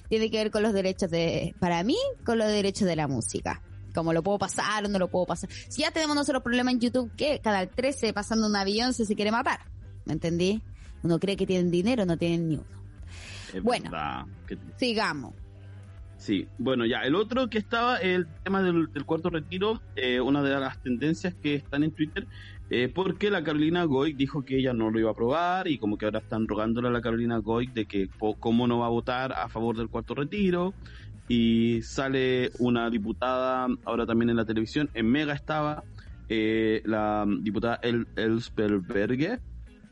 Tiene 0.10 0.30
que 0.30 0.36
ver 0.38 0.52
con 0.52 0.64
los 0.64 0.74
derechos 0.74 1.10
de, 1.10 1.56
para 1.62 1.82
mí, 1.86 1.96
con 2.26 2.38
los 2.40 2.48
derechos 2.48 2.86
de 2.90 2.98
la 2.98 3.08
música. 3.08 3.62
Como 3.94 4.12
lo 4.12 4.22
puedo 4.22 4.38
pasar 4.38 4.84
o 4.84 4.90
no 4.90 5.00
lo 5.00 5.08
puedo 5.08 5.28
pasar. 5.28 5.50
Si 5.70 5.84
ya 5.84 5.92
tenemos 5.92 6.14
nosotros 6.18 6.44
problemas 6.44 6.74
en 6.74 6.82
YouTube, 6.82 7.10
que 7.16 7.40
Canal 7.40 7.70
13 7.70 8.12
pasando 8.12 8.48
un 8.48 8.56
avión 8.58 8.94
se 8.94 9.16
quiere 9.16 9.32
matar. 9.32 9.62
¿Me 10.04 10.12
entendí? 10.12 10.62
Uno 11.04 11.20
cree 11.20 11.38
que 11.38 11.48
tienen 11.48 11.72
dinero, 11.72 12.06
no 12.06 12.18
tienen 12.18 12.50
ni 12.50 12.56
uno. 12.56 12.66
Es 13.54 13.64
bueno. 13.64 13.90
verdad, 13.90 14.26
Sigamos. 14.76 15.34
Sí, 16.18 16.48
bueno, 16.58 16.86
ya, 16.86 17.02
el 17.02 17.14
otro 17.16 17.50
que 17.50 17.58
estaba, 17.58 17.98
el 17.98 18.26
tema 18.44 18.62
del, 18.64 18.92
del 18.92 19.06
cuarto 19.06 19.30
retiro, 19.30 19.82
eh, 19.96 20.20
una 20.22 20.42
de 20.42 20.58
las 20.60 20.82
tendencias 20.82 21.36
que 21.36 21.56
están 21.56 21.84
en 21.84 21.92
Twitter, 21.92 22.26
eh, 22.70 22.90
porque 22.94 23.30
la 23.30 23.44
Carolina 23.44 23.84
Goy 23.84 24.14
dijo 24.14 24.44
que 24.44 24.58
ella 24.58 24.74
no 24.74 24.90
lo 24.90 25.00
iba 25.00 25.10
a 25.10 25.12
aprobar 25.12 25.68
y 25.68 25.78
como 25.78 25.98
que 25.98 26.06
ahora 26.06 26.20
están 26.20 26.48
rogándole 26.48 26.88
a 26.88 26.92
la 26.92 27.02
Carolina 27.02 27.38
Goy 27.38 27.68
de 27.68 27.86
que 27.86 28.10
cómo 28.40 28.66
no 28.66 28.80
va 28.80 28.88
a 28.88 28.90
votar 28.90 29.34
a 29.34 29.50
favor 29.50 29.78
del 29.78 29.90
cuarto 29.90 30.16
retiro 30.16 30.74
y 31.28 31.82
sale 31.84 32.50
una 32.60 32.90
diputada 32.90 33.68
ahora 33.84 34.06
también 34.06 34.30
en 34.30 34.38
la 34.38 34.46
televisión, 34.46 34.90
en 34.94 35.08
Mega 35.12 35.34
estaba 35.34 35.84
eh, 36.30 36.82
la 36.86 37.26
diputada 37.42 37.80
El 37.84 38.08
Elsperberger. 38.16 39.42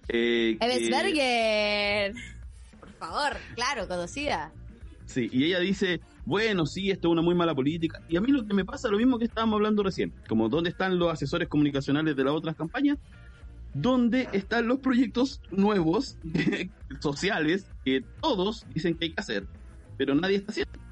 Eh, 0.07 0.57
que- 0.59 0.65
Eves 0.65 0.89
Berger. 0.89 2.13
Por 2.79 2.89
favor, 2.93 3.37
claro, 3.55 3.87
conocida. 3.87 4.51
Sí, 5.05 5.29
y 5.31 5.43
ella 5.45 5.59
dice, 5.59 5.99
bueno, 6.25 6.65
sí, 6.65 6.89
esto 6.89 7.07
es 7.07 7.11
una 7.11 7.21
muy 7.21 7.35
mala 7.35 7.53
política. 7.53 8.01
Y 8.07 8.17
a 8.17 8.21
mí 8.21 8.31
lo 8.31 8.45
que 8.45 8.53
me 8.53 8.65
pasa 8.65 8.87
es 8.87 8.91
lo 8.91 8.97
mismo 8.97 9.19
que 9.19 9.25
estábamos 9.25 9.57
hablando 9.57 9.83
recién, 9.83 10.13
como 10.27 10.49
dónde 10.49 10.69
están 10.69 10.97
los 10.97 11.11
asesores 11.11 11.47
comunicacionales 11.47 12.15
de 12.15 12.23
las 12.23 12.33
otras 12.33 12.55
campañas, 12.55 12.97
dónde 13.73 14.29
están 14.31 14.67
los 14.67 14.79
proyectos 14.79 15.41
nuevos 15.51 16.17
sociales 17.01 17.65
que 17.83 18.03
todos 18.21 18.65
dicen 18.73 18.95
que 18.97 19.05
hay 19.05 19.13
que 19.13 19.21
hacer, 19.21 19.47
pero 19.97 20.15
nadie 20.15 20.37
está 20.37 20.51
haciendo. 20.51 20.83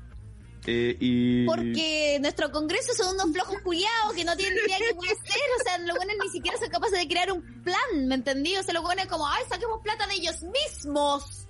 Eh, 0.68 0.96
y 1.00 1.46
Porque 1.46 2.20
nuestro 2.22 2.52
congreso 2.52 2.94
son 2.94 3.16
unos 3.16 3.32
flojos 3.32 3.60
culiados 3.64 4.14
que 4.16 4.24
no 4.24 4.36
tienen 4.36 4.60
idea 4.64 4.78
qué 4.78 4.94
puede 4.94 5.12
hacer. 5.12 5.42
O 5.60 5.64
sea, 5.64 5.78
los 5.80 5.98
buenos 5.98 6.16
ni 6.22 6.30
siquiera 6.30 6.58
son 6.60 6.70
capaces 6.70 7.00
de 7.00 7.08
crear 7.08 7.32
un 7.32 7.42
plan, 7.64 8.08
¿me 8.08 8.16
entendí? 8.16 8.56
O 8.58 8.64
sea, 8.64 8.74
los 8.74 8.84
buenos 8.84 9.08
como, 9.08 9.28
ay, 9.28 9.44
saquemos 9.50 9.82
plata 9.82 10.06
de 10.06 10.14
ellos 10.16 10.44
mismos. 10.44 11.48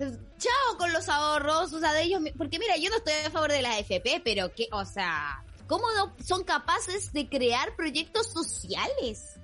Chao 0.00 0.78
con 0.78 0.92
los 0.92 1.08
ahorros, 1.08 1.72
o 1.74 1.78
sea, 1.78 1.92
de 1.92 2.04
ellos 2.04 2.22
Porque 2.38 2.58
mira, 2.58 2.76
yo 2.78 2.88
no 2.88 2.96
estoy 2.96 3.12
a 3.12 3.30
favor 3.30 3.52
de 3.52 3.60
la 3.60 3.72
AFP, 3.72 4.22
pero 4.24 4.52
que, 4.54 4.68
o 4.72 4.84
sea, 4.84 5.44
¿cómo 5.66 5.84
no 5.92 6.14
son 6.24 6.42
capaces 6.44 7.12
de 7.12 7.28
crear 7.28 7.76
proyectos 7.76 8.28
sociales? 8.28 9.38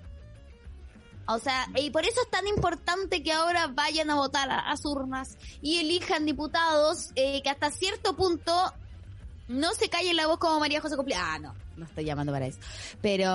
O 1.28 1.38
sea, 1.38 1.68
y 1.74 1.90
por 1.90 2.04
eso 2.06 2.20
es 2.22 2.30
tan 2.30 2.46
importante 2.46 3.22
que 3.22 3.32
ahora 3.32 3.66
vayan 3.66 4.10
a 4.10 4.14
votar 4.14 4.48
a 4.50 4.74
urnas 4.84 5.36
y 5.60 5.78
elijan 5.78 6.24
diputados 6.24 7.10
eh, 7.16 7.42
que 7.42 7.50
hasta 7.50 7.70
cierto 7.70 8.14
punto 8.14 8.72
no 9.48 9.74
se 9.74 9.88
calle 9.88 10.14
la 10.14 10.26
voz 10.28 10.38
como 10.38 10.60
María 10.60 10.80
José 10.80 10.96
Copli. 10.96 11.14
Ah, 11.14 11.38
no, 11.40 11.54
no 11.76 11.84
estoy 11.84 12.04
llamando 12.04 12.32
para 12.32 12.46
eso. 12.46 12.58
Pero 13.00 13.26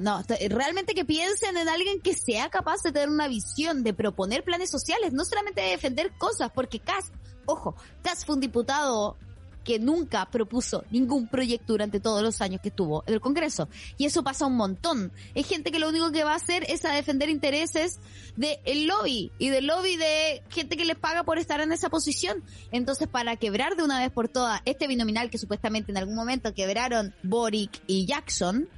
no, 0.00 0.22
realmente 0.48 0.94
que 0.94 1.04
piensen 1.04 1.56
en 1.56 1.68
alguien 1.68 2.00
que 2.00 2.14
sea 2.14 2.48
capaz 2.50 2.82
de 2.82 2.92
tener 2.92 3.08
una 3.08 3.28
visión, 3.28 3.82
de 3.82 3.94
proponer 3.94 4.44
planes 4.44 4.70
sociales, 4.70 5.12
no 5.12 5.24
solamente 5.24 5.60
de 5.60 5.70
defender 5.70 6.12
cosas, 6.18 6.50
porque 6.54 6.80
Cas, 6.80 7.12
ojo, 7.46 7.74
Cas 8.02 8.24
fue 8.24 8.34
un 8.34 8.40
diputado 8.40 9.16
que 9.64 9.78
nunca 9.78 10.26
propuso 10.30 10.84
ningún 10.90 11.28
proyecto 11.28 11.74
durante 11.74 12.00
todos 12.00 12.22
los 12.22 12.40
años 12.40 12.60
que 12.62 12.68
estuvo 12.68 13.04
en 13.06 13.14
el 13.14 13.20
Congreso. 13.20 13.68
Y 13.96 14.06
eso 14.06 14.22
pasa 14.22 14.46
un 14.46 14.56
montón. 14.56 15.12
Es 15.34 15.46
gente 15.46 15.70
que 15.70 15.78
lo 15.78 15.88
único 15.88 16.10
que 16.10 16.24
va 16.24 16.32
a 16.32 16.36
hacer 16.36 16.64
es 16.68 16.84
a 16.84 16.92
defender 16.92 17.28
intereses 17.28 18.00
del 18.36 18.86
lobby 18.86 19.30
y 19.38 19.48
del 19.50 19.66
lobby 19.66 19.96
de 19.96 20.42
gente 20.48 20.76
que 20.76 20.84
les 20.84 20.96
paga 20.96 21.24
por 21.24 21.38
estar 21.38 21.60
en 21.60 21.72
esa 21.72 21.90
posición. 21.90 22.42
Entonces, 22.70 23.08
para 23.08 23.36
quebrar 23.36 23.76
de 23.76 23.82
una 23.82 23.98
vez 23.98 24.10
por 24.10 24.28
todas 24.28 24.60
este 24.64 24.86
binominal 24.86 25.30
que 25.30 25.38
supuestamente 25.38 25.92
en 25.92 25.98
algún 25.98 26.14
momento 26.14 26.54
quebraron 26.54 27.14
Boric 27.22 27.82
y 27.86 28.06
Jackson, 28.06 28.68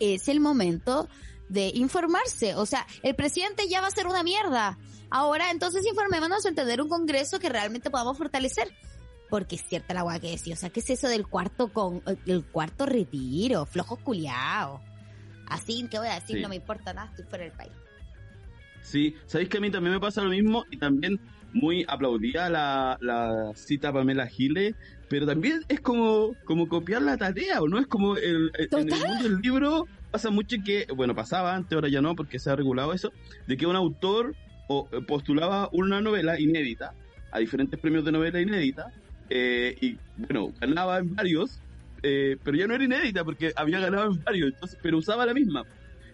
es 0.00 0.28
el 0.28 0.40
momento 0.40 1.08
de 1.48 1.70
informarse. 1.74 2.54
O 2.54 2.66
sea, 2.66 2.86
el 3.02 3.14
presidente 3.14 3.68
ya 3.68 3.80
va 3.80 3.88
a 3.88 3.90
ser 3.90 4.06
una 4.06 4.22
mierda. 4.22 4.78
Ahora, 5.10 5.50
entonces 5.50 5.86
informémonos 5.86 6.44
en 6.46 6.54
tener 6.54 6.80
un 6.80 6.88
congreso 6.88 7.38
que 7.38 7.48
realmente 7.48 7.90
podamos 7.90 8.18
fortalecer. 8.18 8.72
Porque 9.36 9.56
es 9.56 9.64
cierta 9.68 9.92
la 9.92 10.00
guay 10.00 10.18
que 10.18 10.30
decía. 10.30 10.54
O 10.54 10.56
sea, 10.56 10.70
¿qué 10.70 10.80
es 10.80 10.88
eso 10.88 11.08
del 11.08 11.26
cuarto 11.26 11.68
con 11.68 12.02
el 12.24 12.42
cuarto 12.46 12.86
retiro? 12.86 13.66
Flojos 13.66 13.98
culiados. 13.98 14.80
Así, 15.46 15.86
¿qué 15.90 15.98
voy 15.98 16.08
a 16.08 16.14
decir? 16.14 16.36
Sí. 16.36 16.42
No 16.42 16.48
me 16.48 16.56
importa 16.56 16.94
nada, 16.94 17.10
estoy 17.10 17.26
fuera 17.26 17.44
del 17.44 17.52
país. 17.52 17.72
Sí, 18.80 19.14
sabéis 19.26 19.50
que 19.50 19.58
a 19.58 19.60
mí 19.60 19.70
también 19.70 19.92
me 19.92 20.00
pasa 20.00 20.22
lo 20.22 20.30
mismo 20.30 20.64
y 20.70 20.78
también 20.78 21.20
muy 21.52 21.84
aplaudida 21.86 22.48
la, 22.48 22.96
la 23.02 23.52
cita 23.54 23.92
Pamela 23.92 24.26
Giles, 24.26 24.74
pero 25.10 25.26
también 25.26 25.60
es 25.68 25.80
como, 25.82 26.34
como 26.46 26.66
copiar 26.66 27.02
la 27.02 27.18
tarea, 27.18 27.60
¿o 27.60 27.68
no? 27.68 27.78
Es 27.78 27.86
como 27.88 28.16
el, 28.16 28.50
el- 28.54 28.68
en 28.72 28.90
el 28.90 29.06
mundo 29.06 29.22
del 29.24 29.36
libro 29.42 29.86
pasa 30.10 30.30
mucho 30.30 30.56
que, 30.64 30.86
bueno, 30.96 31.14
pasaba 31.14 31.54
antes, 31.54 31.74
ahora 31.74 31.90
ya 31.90 32.00
no, 32.00 32.16
porque 32.16 32.38
se 32.38 32.48
ha 32.50 32.56
regulado 32.56 32.94
eso, 32.94 33.12
de 33.46 33.56
que 33.58 33.66
un 33.66 33.76
autor 33.76 34.34
o, 34.68 34.88
eh, 34.92 35.02
postulaba 35.06 35.68
una 35.72 36.00
novela 36.00 36.40
inédita 36.40 36.94
a 37.32 37.38
diferentes 37.38 37.78
premios 37.78 38.02
de 38.04 38.12
novela 38.12 38.40
inédita 38.40 38.86
eh, 39.30 39.76
y, 39.80 39.98
bueno, 40.16 40.52
ganaba 40.60 40.98
en 40.98 41.14
varios, 41.14 41.58
eh, 42.02 42.36
pero 42.42 42.56
ya 42.56 42.66
no 42.66 42.74
era 42.74 42.84
inédita 42.84 43.24
porque 43.24 43.52
había 43.56 43.80
ganado 43.80 44.12
en 44.12 44.22
varios, 44.22 44.52
entonces, 44.52 44.78
pero 44.82 44.98
usaba 44.98 45.26
la 45.26 45.34
misma. 45.34 45.64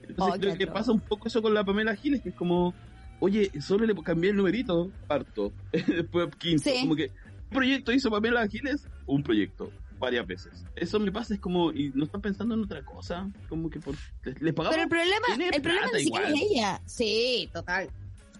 Entonces 0.08 0.34
Oh, 0.36 0.40
creo 0.40 0.56
que 0.58 0.66
pasa 0.66 0.92
un 0.92 1.00
poco 1.00 1.28
eso 1.28 1.40
con 1.42 1.54
la 1.54 1.64
Pamela 1.64 1.94
Giles, 1.94 2.22
que 2.22 2.30
es 2.30 2.34
como, 2.34 2.74
oye, 3.20 3.50
solo 3.60 3.86
le 3.86 3.94
cambié 4.02 4.30
el 4.30 4.36
numerito, 4.36 4.90
cuarto, 5.06 5.52
después 5.72 6.28
quinto, 6.38 6.62
Sí. 6.64 6.80
como 6.80 6.96
que, 6.96 7.04
¿un 7.04 7.48
proyecto 7.50 7.92
hizo 7.92 8.10
Pamela 8.10 8.46
Giles? 8.48 8.88
Un 9.06 9.22
proyecto, 9.22 9.70
varias 9.98 10.26
veces. 10.26 10.64
Eso 10.74 10.98
me 10.98 11.12
pasa, 11.12 11.34
es 11.34 11.40
como, 11.40 11.72
y 11.72 11.90
no 11.94 12.04
están 12.04 12.20
pensando 12.20 12.54
en 12.54 12.62
otra 12.64 12.82
cosa, 12.84 13.30
como 13.48 13.70
que 13.70 13.78
por, 13.78 13.94
les, 14.24 14.40
les 14.42 14.54
pagamos. 14.54 14.74
Pero 14.74 14.82
el 14.84 14.88
problema, 14.88 15.26
el 15.54 15.62
problema 15.62 15.86
ni 15.94 16.00
siquiera 16.04 16.28
es 16.28 16.40
ella. 16.40 16.80
Sí, 16.86 17.48
total. 17.52 17.88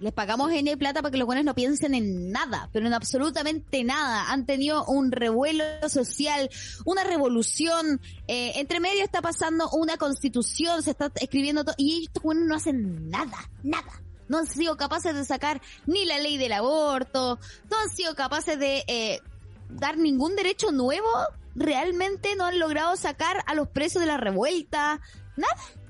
Les 0.03 0.13
pagamos 0.13 0.51
N 0.51 0.77
plata 0.77 1.01
para 1.01 1.13
que 1.13 1.17
los 1.17 1.27
buenos 1.27 1.45
no 1.45 1.55
piensen 1.55 1.95
en 1.95 2.33
nada, 2.33 2.69
pero 2.73 2.89
en 2.89 2.93
absolutamente 2.93 3.85
nada. 3.85 4.33
Han 4.33 4.47
tenido 4.47 4.85
un 4.87 5.13
revuelo 5.13 5.65
social, 5.89 6.51
una 6.85 7.05
revolución. 7.05 8.01
eh, 8.27 8.53
entre 8.57 8.81
medio 8.81 9.05
está 9.05 9.23
pasando 9.23 9.71
una 9.71 9.97
constitución, 9.99 10.83
se 10.83 10.91
está 10.91 11.13
escribiendo 11.21 11.63
todo, 11.63 11.77
y 11.79 12.07
estos 12.07 12.21
buenos 12.21 12.49
no 12.49 12.57
hacen 12.57 13.11
nada, 13.11 13.49
nada. 13.63 14.03
No 14.27 14.39
han 14.39 14.47
sido 14.47 14.77
capaces 14.77 15.15
de 15.15 15.25
sacar 15.25 15.63
ni 15.87 16.05
la 16.05 16.19
ley 16.19 16.37
del 16.37 16.53
aborto, 16.53 17.39
no 17.71 17.79
han 17.79 17.89
sido 17.89 18.17
capaces 18.17 18.59
de 18.59 18.83
eh, 18.89 19.21
dar 19.69 19.99
ningún 19.99 20.35
derecho 20.35 20.73
nuevo. 20.73 21.07
Realmente 21.55 22.35
no 22.35 22.47
han 22.47 22.59
logrado 22.59 22.97
sacar 22.97 23.45
a 23.47 23.55
los 23.55 23.69
presos 23.69 24.01
de 24.01 24.07
la 24.07 24.17
revuelta. 24.17 25.01
Nada. 25.37 25.82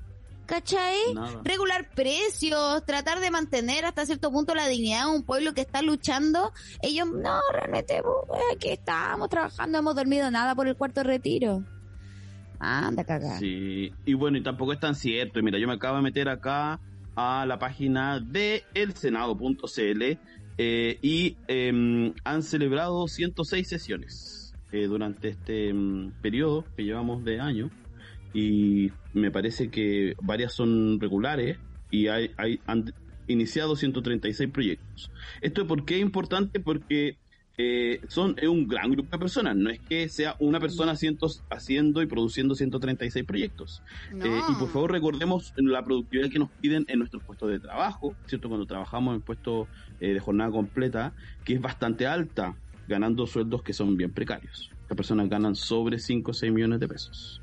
¿Cachai? 0.45 1.13
Nada. 1.13 1.41
regular 1.43 1.89
precios, 1.95 2.85
tratar 2.85 3.19
de 3.19 3.31
mantener 3.31 3.85
hasta 3.85 4.05
cierto 4.05 4.29
punto 4.31 4.53
la 4.53 4.67
dignidad 4.67 5.05
de 5.05 5.11
un 5.11 5.23
pueblo 5.23 5.53
que 5.53 5.61
está 5.61 5.81
luchando. 5.81 6.51
Ellos, 6.81 7.07
no, 7.07 7.39
realmente, 7.53 8.01
pues, 8.03 8.41
aquí 8.53 8.69
estamos 8.69 9.29
trabajando, 9.29 9.77
hemos 9.77 9.95
dormido 9.95 10.29
nada 10.31 10.53
por 10.53 10.67
el 10.67 10.75
cuarto 10.75 11.03
retiro. 11.03 11.63
Anda, 12.59 13.03
cagar. 13.03 13.39
Sí, 13.39 13.91
y 14.05 14.13
bueno, 14.13 14.37
y 14.37 14.43
tampoco 14.43 14.73
es 14.73 14.79
tan 14.79 14.95
cierto. 14.95 15.39
Y 15.39 15.43
Mira, 15.43 15.59
yo 15.59 15.67
me 15.67 15.73
acabo 15.73 15.97
de 15.97 16.03
meter 16.03 16.29
acá 16.29 16.79
a 17.15 17.45
la 17.45 17.59
página 17.59 18.19
de 18.19 18.63
elsenado.cl 18.73 20.17
eh, 20.57 20.99
y 21.01 21.37
em, 21.47 22.13
han 22.23 22.43
celebrado 22.43 23.07
106 23.07 23.67
sesiones 23.67 24.53
eh, 24.71 24.87
durante 24.87 25.29
este 25.29 25.69
em, 25.69 26.11
periodo 26.21 26.63
que 26.75 26.83
llevamos 26.83 27.23
de 27.23 27.39
año 27.39 27.69
y 28.33 28.91
me 29.13 29.31
parece 29.31 29.69
que 29.69 30.15
varias 30.21 30.53
son 30.53 30.99
regulares 30.99 31.57
y 31.91 32.07
hay, 32.07 32.31
hay 32.37 32.59
han 32.65 32.93
iniciado 33.27 33.75
136 33.75 34.49
proyectos. 34.49 35.11
Esto 35.41 35.67
por 35.67 35.85
qué 35.85 35.95
es 35.95 36.01
importante 36.01 36.59
porque 36.59 37.17
eh, 37.55 38.01
son 38.07 38.35
es 38.39 38.47
un 38.47 38.67
gran 38.67 38.89
grupo 38.91 39.09
de 39.11 39.19
personas. 39.19 39.55
No 39.55 39.69
es 39.69 39.79
que 39.79 40.09
sea 40.09 40.35
una 40.39 40.59
persona 40.59 40.95
cientos, 40.95 41.43
haciendo 41.49 42.01
y 42.01 42.07
produciendo 42.07 42.55
136 42.55 43.25
proyectos. 43.25 43.83
No. 44.11 44.25
Eh, 44.25 44.41
y 44.49 44.55
por 44.55 44.69
favor 44.69 44.91
recordemos 44.91 45.53
la 45.57 45.83
productividad 45.83 46.29
que 46.29 46.39
nos 46.39 46.49
piden 46.49 46.85
en 46.87 46.99
nuestros 46.99 47.23
puestos 47.23 47.49
de 47.49 47.59
trabajo, 47.59 48.15
¿cierto? 48.25 48.49
Cuando 48.49 48.65
trabajamos 48.65 49.15
en 49.15 49.21
puestos 49.21 49.67
eh, 49.99 50.13
de 50.13 50.19
jornada 50.19 50.51
completa, 50.51 51.13
que 51.45 51.53
es 51.53 51.61
bastante 51.61 52.07
alta, 52.07 52.55
ganando 52.87 53.27
sueldos 53.27 53.61
que 53.61 53.73
son 53.73 53.95
bien 53.97 54.11
precarios. 54.11 54.71
Las 54.89 54.97
personas 54.97 55.29
ganan 55.29 55.55
sobre 55.55 55.99
5 55.99 56.31
o 56.31 56.33
6 56.33 56.51
millones 56.51 56.79
de 56.79 56.87
pesos. 56.87 57.42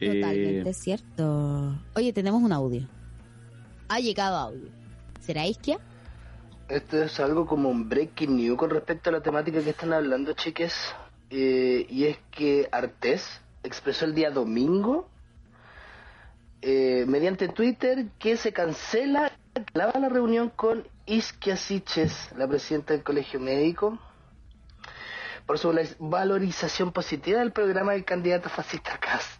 Eh, 0.00 0.20
Totalmente 0.20 0.72
cierto. 0.74 1.74
Oye, 1.94 2.12
tenemos 2.12 2.42
un 2.42 2.52
audio. 2.52 2.86
Ha 3.88 4.00
llegado 4.00 4.36
audio. 4.36 4.68
¿Será 5.20 5.46
Isquia? 5.46 5.78
Esto 6.68 7.02
es 7.02 7.18
algo 7.20 7.46
como 7.46 7.68
un 7.70 7.88
breaking 7.88 8.36
news 8.36 8.58
con 8.58 8.70
respecto 8.70 9.10
a 9.10 9.12
la 9.14 9.22
temática 9.22 9.62
que 9.62 9.70
están 9.70 9.92
hablando, 9.92 10.32
chiques. 10.34 10.74
Eh, 11.30 11.86
y 11.88 12.04
es 12.04 12.18
que 12.30 12.68
Artés 12.70 13.40
expresó 13.62 14.04
el 14.04 14.14
día 14.14 14.30
domingo, 14.30 15.08
eh, 16.62 17.04
mediante 17.06 17.48
Twitter, 17.48 18.06
que 18.18 18.36
se 18.36 18.52
cancela 18.52 19.32
la 19.74 19.90
la 19.98 20.08
reunión 20.08 20.50
con 20.50 20.86
Isquia 21.06 21.56
Siches, 21.56 22.30
la 22.36 22.46
presidenta 22.46 22.92
del 22.94 23.02
Colegio 23.02 23.40
Médico, 23.40 23.98
por 25.46 25.58
su 25.58 25.68
val- 25.72 25.96
valorización 25.98 26.92
positiva 26.92 27.40
del 27.40 27.52
programa 27.52 27.92
del 27.92 28.04
candidato 28.04 28.48
fascista 28.48 28.98
Cast. 28.98 29.37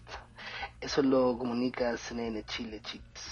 Eso 0.80 1.02
lo 1.02 1.36
comunica 1.36 1.96
CNN 1.96 2.44
Chile, 2.44 2.80
chicos. 2.82 3.22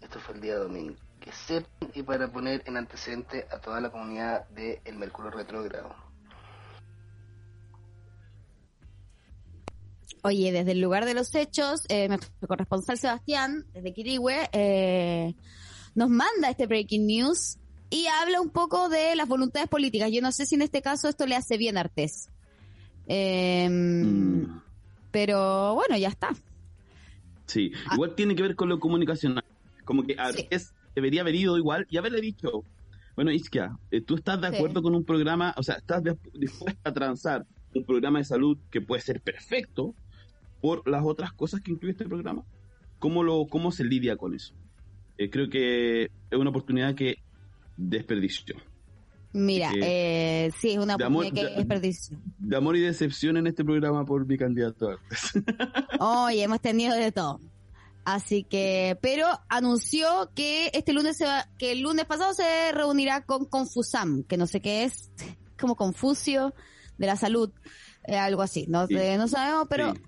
Esto 0.00 0.18
fue 0.20 0.34
el 0.34 0.40
día 0.40 0.56
domingo. 0.56 0.96
Que 1.20 1.30
sepan 1.32 1.90
y 1.94 2.02
para 2.02 2.30
poner 2.30 2.62
en 2.66 2.76
antecedente 2.76 3.46
a 3.50 3.58
toda 3.60 3.80
la 3.80 3.90
comunidad 3.90 4.48
de 4.48 4.80
El 4.84 4.96
Mercurio 4.96 5.30
Retrógrado. 5.30 5.94
Oye, 10.24 10.52
desde 10.52 10.72
el 10.72 10.80
lugar 10.80 11.04
de 11.04 11.14
los 11.14 11.34
hechos, 11.34 11.82
eh, 11.88 12.08
nuestro 12.08 12.30
corresponsal 12.46 12.98
Sebastián, 12.98 13.66
desde 13.72 13.92
Quirihue, 13.92 14.48
eh, 14.52 15.34
nos 15.94 16.10
manda 16.10 16.50
este 16.50 16.66
breaking 16.66 17.06
news 17.06 17.58
y 17.90 18.06
habla 18.06 18.40
un 18.40 18.50
poco 18.50 18.88
de 18.88 19.14
las 19.16 19.28
voluntades 19.28 19.68
políticas. 19.68 20.10
Yo 20.12 20.22
no 20.22 20.32
sé 20.32 20.46
si 20.46 20.54
en 20.54 20.62
este 20.62 20.80
caso 20.80 21.08
esto 21.08 21.26
le 21.26 21.36
hace 21.36 21.56
bien 21.56 21.76
a 21.76 21.80
Artés. 21.80 22.28
Eh, 23.06 23.68
mm, 23.68 24.60
Pero 25.10 25.74
bueno, 25.74 25.96
ya 25.96 26.08
está. 26.08 26.30
Sí, 27.52 27.72
Ah. 27.86 27.94
igual 27.94 28.14
tiene 28.14 28.34
que 28.34 28.42
ver 28.42 28.56
con 28.56 28.68
lo 28.68 28.78
comunicacional. 28.80 29.44
Como 29.84 30.02
que 30.04 30.14
Artés 30.18 30.72
debería 30.94 31.22
haber 31.22 31.34
ido 31.34 31.56
igual 31.58 31.86
y 31.90 31.96
haberle 31.98 32.20
dicho, 32.20 32.64
bueno, 33.16 33.30
Iskia, 33.30 33.76
eh, 33.90 34.00
¿tú 34.00 34.14
estás 34.16 34.40
de 34.40 34.48
Sí. 34.50 34.56
acuerdo 34.56 34.82
con 34.82 34.94
un 34.94 35.04
programa, 35.04 35.54
o 35.56 35.62
sea, 35.62 35.76
estás 35.76 36.02
dispuesta 36.34 36.90
a 36.90 36.92
transar 36.92 37.46
un 37.74 37.84
programa 37.84 38.18
de 38.18 38.24
salud 38.24 38.58
que 38.70 38.80
puede 38.80 39.02
ser 39.02 39.20
perfecto 39.20 39.94
por 40.60 40.86
las 40.88 41.02
otras 41.04 41.32
cosas 41.32 41.60
que 41.60 41.72
incluye 41.72 41.92
este 41.92 42.04
programa? 42.06 42.44
¿Cómo, 42.98 43.22
lo, 43.24 43.46
cómo 43.46 43.72
se 43.72 43.84
lidia 43.84 44.16
con 44.16 44.34
eso? 44.34 44.54
Eh, 45.18 45.28
creo 45.30 45.48
que 45.50 46.04
es 46.04 46.38
una 46.38 46.50
oportunidad 46.50 46.94
que 46.94 47.16
desperdició. 47.76 48.56
Mira, 49.34 49.70
Eh, 49.74 50.50
sí, 50.60 50.72
es 50.72 50.78
una 50.78 50.96
de 50.96 51.04
amor- 51.04 51.32
que 51.32 51.44
de- 51.44 51.54
es 51.60 51.66
perdición. 51.66 52.20
De 52.38 52.56
amor 52.56 52.76
y 52.76 52.80
decepción 52.80 53.36
en 53.38 53.46
este 53.46 53.64
programa 53.64 54.04
por 54.04 54.26
mi 54.26 54.36
candidato 54.36 54.88
a 54.90 54.92
Artés. 54.94 55.32
Oye, 56.00 56.42
hemos 56.42 56.60
tenido 56.60 56.94
de 56.94 57.12
todo. 57.12 57.40
Así 58.04 58.42
que, 58.44 58.98
pero 59.00 59.26
anunció 59.48 60.30
que 60.34 60.70
este 60.74 60.92
lunes 60.92 61.16
se 61.16 61.24
va, 61.24 61.46
que 61.56 61.72
el 61.72 61.80
lunes 61.82 62.04
pasado 62.04 62.34
se 62.34 62.72
reunirá 62.72 63.24
con 63.24 63.44
Confusam, 63.46 64.24
que 64.24 64.36
no 64.36 64.46
sé 64.46 64.60
qué 64.60 64.84
es, 64.84 65.10
como 65.58 65.76
Confucio 65.76 66.52
de 66.98 67.06
la 67.06 67.16
salud, 67.16 67.50
eh, 68.04 68.16
algo 68.16 68.42
así. 68.42 68.66
No, 68.68 68.86
Sí. 68.86 68.94
sé, 68.96 69.16
no 69.16 69.28
sabemos, 69.28 69.66
pero 69.70 69.94
Sí. 69.94 70.00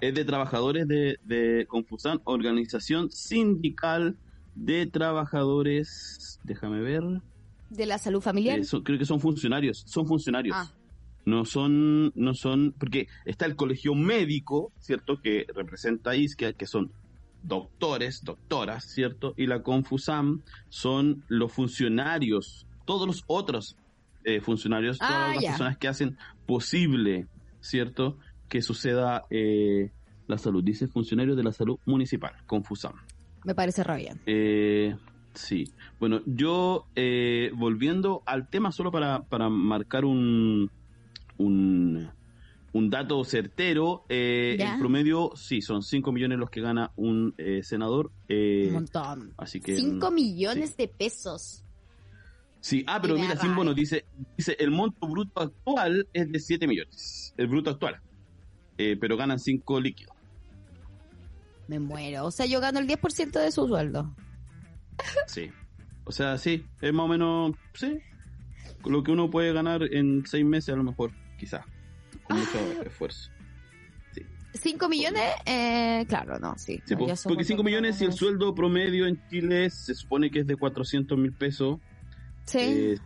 Es 0.00 0.14
de 0.14 0.24
trabajadores 0.24 0.88
de, 0.88 1.18
de 1.24 1.66
Confusan, 1.68 2.20
organización 2.24 3.10
sindical 3.12 4.16
de 4.54 4.86
trabajadores. 4.86 6.40
Déjame 6.42 6.80
ver. 6.80 7.02
De 7.76 7.86
la 7.86 7.98
salud 7.98 8.20
familiar. 8.20 8.58
eh, 8.58 8.64
son- 8.64 8.82
creo 8.82 8.98
que 8.98 9.04
son 9.04 9.20
funcionarios. 9.20 9.82
Son 9.86 10.06
funcionarios. 10.06 10.56
Ah. 10.58 10.72
No 11.26 11.44
son, 11.46 12.12
no 12.14 12.34
son, 12.34 12.74
porque 12.78 13.06
está 13.24 13.46
el 13.46 13.56
colegio 13.56 13.94
médico, 13.94 14.72
¿cierto? 14.78 15.20
Que 15.22 15.46
representa 15.54 16.10
a 16.10 16.16
Isquia, 16.16 16.52
que 16.52 16.66
son 16.66 16.92
doctores, 17.42 18.22
doctoras, 18.24 18.84
¿cierto? 18.84 19.34
Y 19.36 19.46
la 19.46 19.62
Confusam 19.62 20.42
son 20.68 21.24
los 21.28 21.52
funcionarios, 21.52 22.66
todos 22.84 23.06
los 23.06 23.24
otros 23.26 23.76
eh, 24.24 24.40
funcionarios, 24.40 24.96
Ah, 25.00 25.08
todas 25.08 25.34
las 25.34 25.42
ya. 25.42 25.50
personas 25.50 25.78
que 25.78 25.88
hacen 25.88 26.16
posible, 26.46 27.26
¿cierto? 27.60 28.18
Que 28.48 28.62
suceda 28.62 29.24
eh, 29.30 29.90
la 30.26 30.38
salud. 30.38 30.62
Dice 30.64 30.88
funcionarios 30.88 31.36
de 31.36 31.42
la 31.42 31.52
salud 31.52 31.78
municipal, 31.84 32.32
Confusam. 32.46 32.94
Me 33.44 33.54
parece 33.54 33.84
re 33.84 33.96
bien. 33.98 34.20
Eh, 34.24 34.96
sí. 35.34 35.64
Bueno, 36.00 36.20
yo 36.26 36.86
eh, 36.96 37.50
volviendo 37.54 38.22
al 38.26 38.48
tema 38.48 38.72
solo 38.72 38.90
para, 38.90 39.22
para 39.24 39.48
marcar 39.48 40.04
un, 40.04 40.70
un, 41.38 42.08
un 42.72 42.90
dato 42.90 43.22
certero, 43.24 44.04
eh, 44.08 44.56
el 44.58 44.78
promedio, 44.78 45.32
sí, 45.36 45.60
son 45.62 45.82
5 45.82 46.10
millones 46.12 46.38
los 46.38 46.50
que 46.50 46.60
gana 46.60 46.90
un 46.96 47.34
eh, 47.38 47.62
senador. 47.62 48.10
eh, 48.28 48.64
Un 48.68 48.74
montón. 48.74 49.32
así 49.36 49.60
que... 49.60 49.76
5 49.76 50.10
mm, 50.10 50.14
millones 50.14 50.70
sí. 50.70 50.76
de 50.78 50.88
pesos. 50.88 51.60
Sí, 52.60 52.82
ah, 52.86 52.98
pero 53.02 53.14
mira, 53.16 53.34
bono, 53.34 53.56
rabia. 53.56 53.74
dice, 53.74 54.06
dice 54.38 54.56
el 54.58 54.70
monto 54.70 55.06
bruto 55.06 55.40
actual 55.42 56.08
es 56.14 56.32
de 56.32 56.38
7 56.40 56.66
millones, 56.66 57.34
el 57.36 57.46
bruto 57.46 57.68
actual, 57.70 58.00
Eh, 58.78 58.96
pero 58.98 59.16
ganan 59.18 59.38
5 59.38 59.80
líquidos. 59.80 60.14
Me 61.68 61.78
muero. 61.78 62.24
O 62.26 62.30
sea, 62.30 62.46
yo 62.46 62.60
gano 62.60 62.78
el 62.78 62.86
10% 62.88 63.32
de 63.40 63.50
su 63.52 63.66
sueldo. 63.68 64.14
Sí. 65.26 65.50
O 66.04 66.12
sea, 66.12 66.36
sí, 66.38 66.66
es 66.80 66.92
más 66.92 67.04
o 67.04 67.08
menos, 67.08 67.52
sí, 67.74 67.98
lo 68.84 69.02
que 69.02 69.10
uno 69.10 69.30
puede 69.30 69.52
ganar 69.52 69.82
en 69.90 70.24
6 70.26 70.44
meses 70.44 70.74
a 70.74 70.76
lo 70.76 70.84
mejor, 70.84 71.10
quizás, 71.38 71.64
con 72.22 72.38
mucho 72.38 72.82
esfuerzo. 72.84 73.30
5 74.52 74.88
millones, 74.88 75.32
eh, 75.46 76.04
claro, 76.08 76.38
no, 76.38 76.56
sí. 76.56 76.80
Sí, 76.86 76.94
No, 76.94 76.98
somos 77.00 77.22
porque 77.24 77.42
5 77.44 77.58
dos 77.58 77.64
millones, 77.64 77.96
si 77.96 78.04
el 78.04 78.12
sueldo 78.12 78.54
promedio 78.54 79.06
en 79.06 79.20
Chile 79.28 79.68
se 79.70 79.94
supone 79.94 80.30
que 80.30 80.40
es 80.40 80.46
de 80.46 80.56
400 80.56 81.18
mil 81.18 81.32
pesos, 81.32 81.78
Sí. 82.46 82.58
eh, 82.60 82.98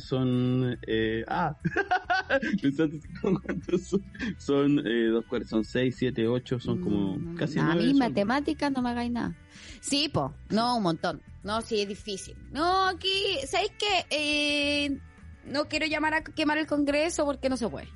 son, 0.00 0.78
eh, 0.86 1.24
ah, 1.28 1.54
son, 2.76 4.02
son, 4.38 4.86
eh, 4.86 5.06
dos, 5.08 5.24
cuatro, 5.28 5.48
son 5.48 5.64
6, 5.64 5.94
7, 5.98 6.26
8, 6.28 6.60
son 6.60 6.80
como 6.80 7.16
Mm, 7.18 7.34
casi 7.36 7.58
A 7.58 7.64
nueve 7.64 7.84
mí 7.84 7.94
matemáticas 7.94 8.72
no 8.72 8.82
me 8.82 8.90
hagáis 8.90 9.10
nada. 9.10 9.34
Sí, 9.80 10.08
po, 10.08 10.34
no, 10.50 10.76
un 10.76 10.82
montón. 10.82 11.22
No, 11.42 11.60
sí, 11.62 11.80
es 11.80 11.88
difícil. 11.88 12.36
No, 12.52 12.86
aquí, 12.88 13.36
¿sabéis 13.46 13.72
qué? 13.78 14.06
Eh, 14.10 14.98
no 15.44 15.66
quiero 15.68 15.86
llamar 15.86 16.14
a 16.14 16.24
quemar 16.24 16.58
el 16.58 16.66
Congreso 16.66 17.24
porque 17.24 17.48
no 17.48 17.56
se 17.56 17.68
puede. 17.68 17.88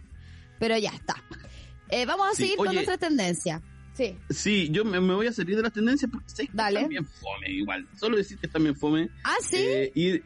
Pero 0.59 0.76
ya 0.78 0.91
está. 0.91 1.16
Eh, 1.89 2.07
vamos 2.07 2.28
a 2.28 2.35
Sí, 2.35 2.43
seguir 2.43 2.57
con 2.59 2.72
nuestra 2.74 2.99
tendencia. 2.99 3.61
Sí. 3.95 4.16
Sí, 4.31 4.68
yo 4.70 4.85
me, 4.85 5.01
me 5.01 5.14
voy 5.14 5.26
a 5.26 5.33
salir 5.33 5.57
de 5.57 5.62
las 5.62 5.72
tendencias 5.72 6.11
porque 6.11 6.28
sé 6.31 6.47
que 6.47 6.53
Dale. 6.55 6.76
están 6.76 6.91
bien 6.91 7.05
fome 7.07 7.51
igual. 7.51 7.89
Solo 7.99 8.16
decir 8.16 8.39
que 8.39 8.47
están 8.47 8.62
bien 8.62 8.76
fome. 8.76 9.11
Ah, 9.24 9.35
sí. 9.43 9.57
Eh, 9.59 9.93
y, 9.95 10.22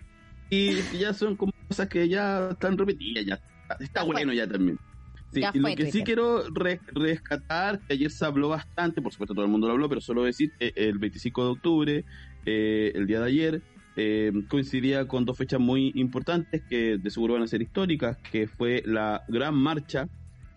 y 0.51 0.99
ya 0.99 1.13
son 1.15 1.37
como 1.37 1.53
cosas 1.69 1.89
que 1.89 2.09
ya 2.09 2.51
están 2.51 2.77
repetidas, 2.79 3.25
ya 3.27 3.35
está, 3.35 3.77
está 3.85 4.01
Ya 4.01 4.07
fue. 4.07 4.15
bueno 4.15 4.33
ya 4.33 4.47
también. 4.49 4.79
Sí, 5.33 5.41
Ya 5.41 5.51
y 5.53 5.59
lo 5.59 5.63
fue 5.63 5.75
que 5.75 5.85
sí 5.87 5.91
Twitter. 5.93 6.05
quiero 6.05 6.45
re- 6.55 6.81
rescatar, 6.95 7.81
que 7.87 7.95
ayer 7.95 8.11
se 8.11 8.25
habló 8.25 8.49
bastante, 8.51 9.03
por 9.03 9.13
supuesto 9.13 9.35
todo 9.35 9.45
el 9.45 9.51
mundo 9.51 9.67
lo 9.67 9.73
habló, 9.75 9.89
pero 9.89 10.01
solo 10.01 10.23
decir 10.25 10.51
que 10.59 10.73
el 10.77 10.99
25 10.99 11.45
de 11.45 11.51
octubre, 11.51 12.05
eh, 12.45 12.93
el 12.95 13.07
día 13.07 13.21
de 13.21 13.27
ayer, 13.27 13.63
eh, 13.97 14.33
coincidía 14.49 15.07
con 15.07 15.25
dos 15.25 15.37
fechas 15.39 15.61
muy 15.61 15.91
importantes 15.95 16.63
que 16.69 16.99
de 16.99 17.11
seguro 17.11 17.35
van 17.35 17.43
a 17.45 17.47
ser 17.49 17.63
históricas, 17.63 18.17
que 18.31 18.47
fue 18.49 18.83
la 18.87 19.23
gran 19.29 19.55
marcha 19.57 20.07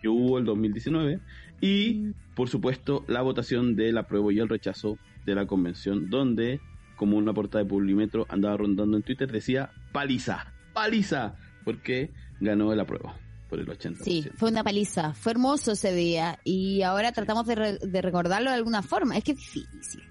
que 0.00 0.08
hubo 0.08 0.38
el 0.38 0.44
2019 0.44 1.20
y 1.60 1.94
Mm. 1.94 2.10
por 2.34 2.48
supuesto, 2.48 3.04
la 3.08 3.22
votación 3.22 3.74
del 3.74 3.98
apruebo 3.98 4.30
y 4.30 4.38
el 4.38 4.48
rechazo 4.48 5.00
de 5.24 5.34
la 5.34 5.46
convención, 5.46 6.08
donde, 6.08 6.60
como 6.98 7.16
una 7.16 7.32
portada 7.32 7.62
de 7.64 7.70
Publimetro 7.70 8.26
andaba 8.28 8.56
rondando 8.58 8.96
en 8.96 9.02
Twitter, 9.02 9.30
decía 9.32 9.70
paliza, 9.92 10.52
paliza, 10.74 11.34
porque 11.64 12.10
ganó 12.40 12.72
el 12.72 12.80
apruebo 12.80 13.14
por 13.48 13.58
el 13.60 13.66
80%. 13.66 14.02
Sí, 14.04 14.28
fue 14.36 14.50
una 14.50 14.62
paliza. 14.62 15.14
Fue 15.14 15.32
hermoso 15.32 15.72
ese 15.72 15.94
día. 15.94 16.38
Y 16.44 16.82
ahora 16.82 17.12
tratamos 17.12 17.46
de, 17.46 17.54
re- 17.54 17.78
de 17.78 18.02
recordarlo 18.02 18.50
de 18.50 18.56
alguna 18.56 18.82
forma. 18.82 19.16
Es 19.16 19.24
que 19.24 19.32
es 19.32 19.38
difícil. 19.38 20.02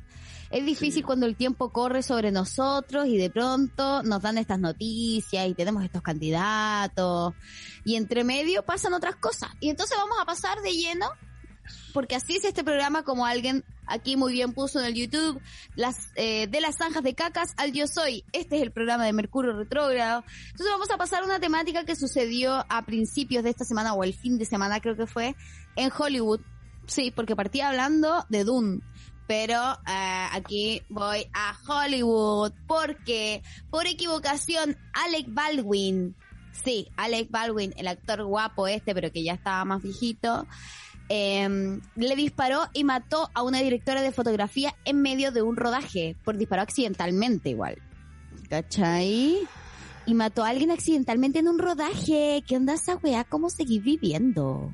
Es 0.50 0.66
difícil 0.66 0.94
Sí. 0.94 1.04
cuando 1.04 1.26
el 1.26 1.36
tiempo 1.36 1.72
corre 1.74 2.02
sobre 2.02 2.32
nosotros 2.32 3.06
y 3.08 3.18
de 3.18 3.30
pronto 3.30 4.02
nos 4.04 4.22
dan 4.22 4.38
estas 4.38 4.58
noticias 4.60 5.46
y 5.48 5.54
tenemos 5.54 5.84
estos 5.84 6.02
candidatos 6.02 7.34
y 7.84 7.96
entre 7.96 8.24
medio 8.24 8.64
pasan 8.64 8.94
otras 8.94 9.18
cosas. 9.18 9.50
Y 9.60 9.70
entonces 9.70 9.98
vamos 9.98 10.18
a 10.22 10.26
pasar 10.26 10.62
de 10.62 10.72
lleno 10.72 11.06
porque 11.98 12.16
así 12.16 12.36
es 12.36 12.44
este 12.44 12.64
programa 12.64 13.02
como 13.02 13.26
alguien 13.26 13.66
aquí 13.88 14.18
muy 14.18 14.32
bien 14.32 14.54
puso 14.54 14.80
en 14.80 14.86
el 14.86 14.94
YouTube, 14.94 15.42
las 15.76 16.12
eh, 16.14 16.46
de 16.46 16.62
las 16.62 16.78
zanjas 16.78 17.02
de 17.02 17.16
cacas 17.16 17.56
al 17.58 17.74
yo 17.74 17.88
soy. 17.88 18.24
Este 18.34 18.58
es 18.58 18.62
el 18.62 18.72
programa 18.72 19.04
de 19.04 19.14
Mercurio 19.14 19.54
Retrógrado. 19.54 20.24
Entonces 20.52 20.68
vamos 20.70 20.92
a 20.92 20.98
pasar 20.98 21.24
a 21.24 21.26
una 21.26 21.40
temática 21.40 21.86
que 21.86 21.96
sucedió 21.96 22.64
a 22.70 22.86
principios 22.86 23.44
de 23.44 23.50
esta 23.50 23.66
semana 23.66 23.96
o 23.96 24.04
el 24.04 24.14
fin 24.14 24.38
de 24.38 24.46
semana 24.46 24.80
creo 24.80 24.96
que 24.96 25.08
fue 25.08 25.36
en 25.76 25.92
Hollywood. 25.92 26.42
Sí, 26.86 27.10
porque 27.10 27.36
partía 27.36 27.70
hablando 27.70 28.28
de 28.30 28.44
Dune. 28.44 28.82
Pero 29.26 29.60
eh, 29.88 30.28
aquí 30.34 30.84
voy 30.90 31.26
a 31.34 31.58
Hollywood 31.68 32.52
porque 32.68 33.42
por 33.72 33.88
equivocación 33.88 34.78
Alec 34.94 35.26
Baldwin, 35.30 36.16
sí, 36.64 36.90
Alec 36.96 37.32
Baldwin, 37.32 37.74
el 37.76 37.88
actor 37.88 38.24
guapo 38.24 38.68
este, 38.68 38.94
pero 38.94 39.12
que 39.12 39.24
ya 39.24 39.34
estaba 39.34 39.66
más 39.66 39.82
viejito, 39.82 40.46
eh, 41.10 41.48
le 41.96 42.16
disparó 42.16 42.60
y 42.74 42.84
mató 42.84 43.30
a 43.34 43.44
una 43.44 43.60
directora 43.62 44.02
de 44.02 44.12
fotografía 44.12 44.74
en 44.86 45.02
medio 45.02 45.32
de 45.32 45.42
un 45.42 45.56
rodaje, 45.56 46.16
por 46.24 46.38
disparó 46.38 46.62
accidentalmente 46.64 47.50
igual. 47.50 47.78
¿Cachai? 48.50 49.38
Y 50.06 50.14
mató 50.14 50.44
a 50.44 50.50
alguien 50.50 50.72
accidentalmente 50.72 51.40
en 51.40 51.48
un 51.50 51.60
rodaje. 51.60 52.44
¿Qué 52.48 52.56
onda 52.56 52.74
esa 52.76 52.96
weá? 52.98 53.24
¿Cómo 53.26 53.50
seguir 53.50 53.82
viviendo? 53.84 54.72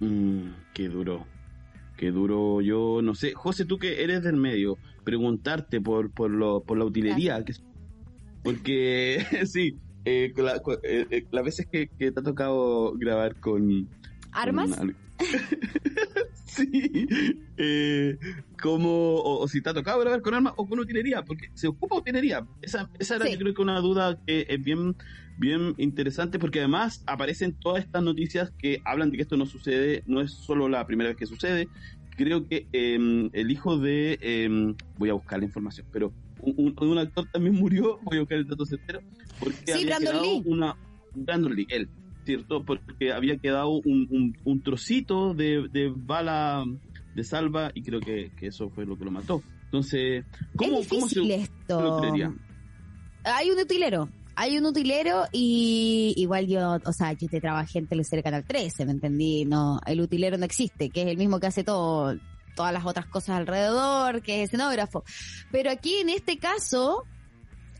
Mm, 0.00 0.48
qué 0.74 0.88
duro. 0.88 1.26
Qué 1.96 2.10
duro. 2.10 2.60
Yo 2.60 3.00
no 3.02 3.14
sé. 3.14 3.32
José, 3.34 3.64
tú 3.64 3.78
que 3.78 4.02
eres 4.02 4.22
del 4.22 4.36
medio, 4.36 4.78
preguntarte 5.04 5.80
por, 5.80 6.10
por, 6.12 6.30
lo, 6.30 6.62
por 6.62 6.76
la 6.78 6.84
utilería. 6.84 7.42
que- 7.44 7.52
porque, 8.42 9.24
sí, 9.46 9.76
eh, 10.04 10.32
la- 10.36 10.60
eh, 10.82 11.06
eh, 11.10 11.26
las 11.30 11.44
veces 11.44 11.66
que, 11.70 11.88
que 11.98 12.10
te 12.12 12.20
ha 12.20 12.22
tocado 12.22 12.92
grabar 12.96 13.38
con... 13.40 13.88
¿Armas? 14.42 14.70
sí. 16.44 17.06
Eh, 17.56 18.16
como, 18.60 19.16
o, 19.16 19.40
o 19.42 19.48
si 19.48 19.60
te 19.60 19.70
ha 19.70 19.74
tocado 19.74 20.00
grabar 20.00 20.22
con 20.22 20.34
armas 20.34 20.52
o 20.56 20.66
con 20.68 20.78
utilería, 20.78 21.22
porque 21.24 21.46
se 21.54 21.68
ocupa 21.68 21.96
utilería. 21.96 22.46
Esa, 22.62 22.88
esa 22.98 23.16
era 23.16 23.26
Sí. 23.26 23.32
yo 23.32 23.38
creo 23.38 23.54
que 23.54 23.62
una 23.62 23.80
duda 23.80 24.18
que 24.26 24.46
es 24.48 24.62
bien, 24.62 24.94
bien 25.38 25.74
interesante, 25.78 26.38
porque 26.38 26.60
además 26.60 27.02
aparecen 27.06 27.56
todas 27.60 27.84
estas 27.84 28.02
noticias 28.02 28.52
que 28.58 28.80
hablan 28.84 29.10
de 29.10 29.16
que 29.16 29.22
esto 29.22 29.36
no 29.36 29.46
sucede, 29.46 30.02
no 30.06 30.20
es 30.20 30.32
solo 30.32 30.68
la 30.68 30.86
primera 30.86 31.08
vez 31.10 31.16
que 31.16 31.26
sucede. 31.26 31.68
Creo 32.16 32.46
que 32.48 32.66
eh, 32.72 33.28
el 33.32 33.50
hijo 33.50 33.78
de, 33.78 34.18
eh, 34.20 34.48
voy 34.96 35.10
a 35.10 35.14
buscar 35.14 35.38
la 35.38 35.44
información, 35.44 35.86
pero 35.92 36.12
un, 36.40 36.74
un- 36.78 36.88
un 36.88 36.98
actor 36.98 37.26
también 37.32 37.54
murió, 37.54 37.98
voy 38.02 38.16
a 38.18 38.20
buscar 38.20 38.38
el 38.38 38.46
dato 38.46 38.64
certero, 38.66 39.00
porque 39.38 39.56
Sí, 39.66 39.72
había 39.72 39.98
Brandon 39.98 40.22
Lee. 40.22 40.42
una, 40.44 40.76
Brandon 41.14 41.54
Lee, 41.54 41.66
él, 41.70 41.88
¿cierto? 42.28 42.62
Porque 42.62 43.10
había 43.10 43.38
quedado 43.38 43.70
un, 43.70 44.06
un, 44.10 44.36
un 44.44 44.60
trocito 44.60 45.32
de, 45.32 45.66
de 45.72 45.90
bala 45.96 46.62
de 47.14 47.24
salva 47.24 47.70
y 47.72 47.82
creo 47.82 48.00
que, 48.00 48.32
que 48.38 48.48
eso 48.48 48.68
fue 48.68 48.84
lo 48.84 48.98
que 48.98 49.06
lo 49.06 49.10
mató. 49.10 49.42
Entonces, 49.64 50.26
¿cómo, 50.54 50.80
es 50.80 50.88
cómo 50.88 51.08
se 51.08 51.34
esto. 51.34 52.02
Hay 53.24 53.50
un 53.50 53.58
utilero. 53.58 54.10
Hay 54.36 54.58
un 54.58 54.66
utilero 54.66 55.24
y 55.32 56.12
igual 56.18 56.46
yo, 56.46 56.76
o 56.84 56.92
sea, 56.92 57.14
yo 57.14 57.28
te 57.28 57.40
trabajé 57.40 57.78
en 57.78 57.86
Teleserie 57.86 58.22
Canal 58.22 58.44
13, 58.44 58.84
¿me 58.84 58.92
entendí? 58.92 59.46
No, 59.46 59.80
el 59.86 60.02
utilero 60.02 60.36
no 60.36 60.44
existe, 60.44 60.90
que 60.90 61.02
es 61.02 61.08
el 61.08 61.16
mismo 61.16 61.40
que 61.40 61.46
hace 61.46 61.64
todo, 61.64 62.14
todas 62.54 62.74
las 62.74 62.84
otras 62.84 63.06
cosas 63.06 63.38
alrededor, 63.38 64.20
que 64.20 64.42
es 64.42 64.48
escenógrafo. 64.48 65.02
Pero 65.50 65.70
aquí 65.70 65.94
en 65.94 66.10
este 66.10 66.36
caso, 66.36 67.04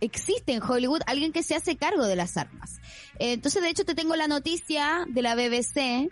existe 0.01 0.53
en 0.53 0.63
Hollywood 0.63 1.03
alguien 1.07 1.33
que 1.33 1.43
se 1.43 1.55
hace 1.55 1.77
cargo 1.77 2.07
de 2.07 2.17
las 2.17 2.37
armas. 2.37 2.81
Eh, 3.19 3.33
Entonces, 3.33 3.63
de 3.63 3.71
hecho, 3.71 3.85
te 3.85 3.95
tengo 3.95 4.17
la 4.17 4.29
noticia 4.29 5.07
de 5.09 5.23
la 5.23 5.35
BBC, 5.35 6.11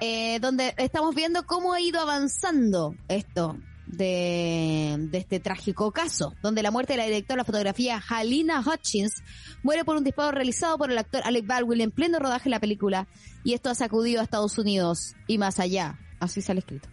eh, 0.00 0.38
donde 0.40 0.74
estamos 0.76 1.14
viendo 1.14 1.46
cómo 1.46 1.72
ha 1.72 1.80
ido 1.80 2.00
avanzando 2.00 2.94
esto 3.08 3.56
de, 3.86 5.08
este 5.12 5.40
trágico 5.40 5.92
caso, 5.92 6.34
donde 6.42 6.62
la 6.62 6.70
muerte 6.70 6.92
de 6.92 6.98
la 6.98 7.04
directora 7.06 7.42
de 7.42 7.46
fotografía 7.46 8.02
Halina 8.08 8.60
Hutchins 8.60 9.22
muere 9.62 9.84
por 9.84 9.96
un 9.96 10.04
disparo 10.04 10.30
realizado 10.30 10.76
por 10.76 10.90
el 10.90 10.98
actor 10.98 11.22
Alec 11.24 11.46
Baldwin 11.46 11.80
en 11.80 11.90
pleno 11.90 12.18
rodaje 12.18 12.44
de 12.44 12.50
la 12.50 12.60
película, 12.60 13.08
y 13.44 13.54
esto 13.54 13.70
ha 13.70 13.74
sacudido 13.74 14.20
a 14.20 14.24
Estados 14.24 14.58
Unidos 14.58 15.14
y 15.26 15.38
más 15.38 15.58
allá. 15.58 15.98
Así 16.20 16.42
sale 16.42 16.60
escrito. 16.60 16.88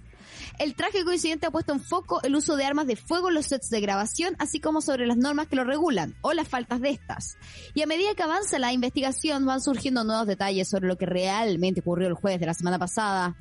El 0.59 0.75
trágico 0.75 1.11
incidente 1.11 1.47
ha 1.47 1.51
puesto 1.51 1.73
en 1.73 1.79
foco 1.79 2.21
el 2.23 2.35
uso 2.35 2.55
de 2.55 2.65
armas 2.65 2.87
de 2.87 2.95
fuego 2.95 3.29
en 3.29 3.35
los 3.35 3.47
sets 3.47 3.69
de 3.69 3.81
grabación, 3.81 4.35
así 4.39 4.59
como 4.59 4.81
sobre 4.81 5.05
las 5.05 5.17
normas 5.17 5.47
que 5.47 5.55
lo 5.55 5.63
regulan 5.63 6.15
o 6.21 6.33
las 6.33 6.47
faltas 6.47 6.81
de 6.81 6.91
estas. 6.91 7.37
Y 7.73 7.81
a 7.81 7.87
medida 7.87 8.15
que 8.15 8.23
avanza 8.23 8.59
la 8.59 8.73
investigación 8.73 9.45
van 9.45 9.61
surgiendo 9.61 10.03
nuevos 10.03 10.27
detalles 10.27 10.69
sobre 10.69 10.87
lo 10.87 10.97
que 10.97 11.05
realmente 11.05 11.81
ocurrió 11.81 12.07
el 12.07 12.13
jueves 12.13 12.39
de 12.39 12.45
la 12.45 12.53
semana 12.53 12.79
pasada, 12.79 13.35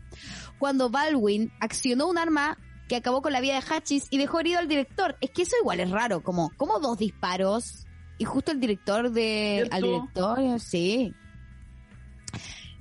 cuando 0.59 0.91
Baldwin 0.91 1.53
accionó 1.61 2.09
un 2.09 2.19
arma 2.19 2.59
que 2.89 2.97
acabó 2.97 3.23
con 3.23 3.33
la 3.33 3.41
vida 3.41 3.55
de 3.55 3.75
Hutchins 3.75 4.09
y 4.11 4.19
dejó 4.19 4.41
herido 4.41 4.59
al 4.59 4.69
director. 4.69 5.17
Es 5.21 5.31
que 5.31 5.43
eso 5.43 5.57
igual 5.61 5.81
es 5.81 5.91
raro, 5.91 6.23
como, 6.23 6.51
como 6.57 6.81
dos 6.81 6.99
disparos 6.99 7.87
y 8.19 8.25
justo 8.25 8.53
el 8.53 8.61
director 8.61 9.11
de... 9.11 9.69
Al 9.71 9.83
¿Cierto? 9.83 10.35
director, 10.37 10.61
sí. 10.61 11.15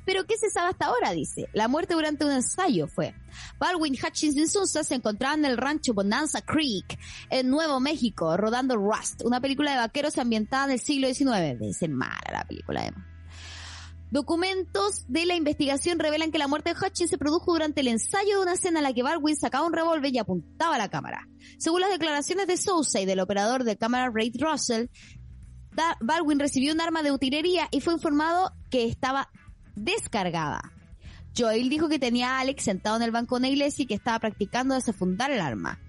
Pero 0.06 0.26
¿qué 0.26 0.38
se 0.38 0.50
sabe 0.50 0.70
hasta 0.70 0.88
ahora? 0.88 1.12
Dice. 1.12 1.48
La 1.54 1.68
muerte 1.68 1.94
durante 1.94 2.26
un 2.26 2.32
ensayo 2.32 2.88
fue. 2.88 3.14
Baldwin 3.60 3.96
Hutchins 3.96 4.36
y 4.36 4.48
Sousa 4.48 4.84
se 4.84 4.96
encontraban 4.96 5.46
en 5.46 5.52
el 5.52 5.58
rancho 5.58 5.94
Bonanza 5.94 6.42
Creek, 6.42 7.00
en 7.30 7.50
Nuevo 7.50 7.80
México, 7.80 8.36
rodando 8.38 8.76
Rust, 8.76 9.22
una 9.24 9.42
película 9.42 9.72
de 9.72 9.78
vaqueros 9.78 10.18
ambientada 10.18 10.66
en 10.66 10.72
el 10.72 10.80
siglo 10.80 11.08
XIX. 11.08 11.78
Ser 11.78 11.90
mala 11.90 12.20
la 12.32 12.46
película, 12.46 12.82
además. 12.82 13.14
Documentos 14.14 15.06
de 15.08 15.26
la 15.26 15.36
investigación 15.36 15.98
revelan 15.98 16.32
que 16.32 16.38
la 16.38 16.48
muerte 16.48 16.72
de 16.72 16.80
Hutchins 16.80 17.10
se 17.10 17.18
produjo 17.18 17.52
durante 17.52 17.82
el 17.82 17.88
ensayo 17.88 18.38
de 18.38 18.44
una 18.44 18.54
escena 18.54 18.78
en 18.78 18.84
la 18.84 18.94
que 18.94 19.02
Baldwin 19.02 19.36
sacaba 19.36 19.66
un 19.66 19.74
revólver 19.74 20.14
y 20.14 20.20
apuntaba 20.20 20.76
a 20.76 20.78
la 20.78 20.88
cámara. 20.90 21.28
Según 21.58 21.82
las 21.82 21.90
declaraciones 21.90 22.46
de 22.46 22.58
Sousa 22.58 23.02
y 23.02 23.08
del 23.08 23.20
operador 23.20 23.64
de 23.64 23.76
cámara 23.76 24.12
Ray 24.14 24.32
Russell, 24.38 24.86
Baldwin 26.00 26.40
recibió 26.40 26.74
un 26.74 26.82
arma 26.82 27.02
de 27.02 27.12
utilería 27.12 27.68
y 27.72 27.82
fue 27.82 27.94
informado 27.94 28.52
que 28.70 28.86
estaba 28.86 29.30
descargada. 29.76 30.72
Joel 31.36 31.70
dijo 31.70 31.90
que 31.90 32.00
tenía 32.00 32.38
a 32.38 32.40
Alex 32.42 32.64
sentado 32.64 32.96
en 32.96 33.02
el 33.02 33.12
banco 33.12 33.36
de 33.36 33.40
una 33.40 33.50
iglesia 33.50 33.84
y 33.84 33.86
que 33.88 33.96
estaba 33.96 34.20
practicando 34.20 34.76
desafundar 34.76 35.32
el 35.32 35.42
arma. 35.42 35.80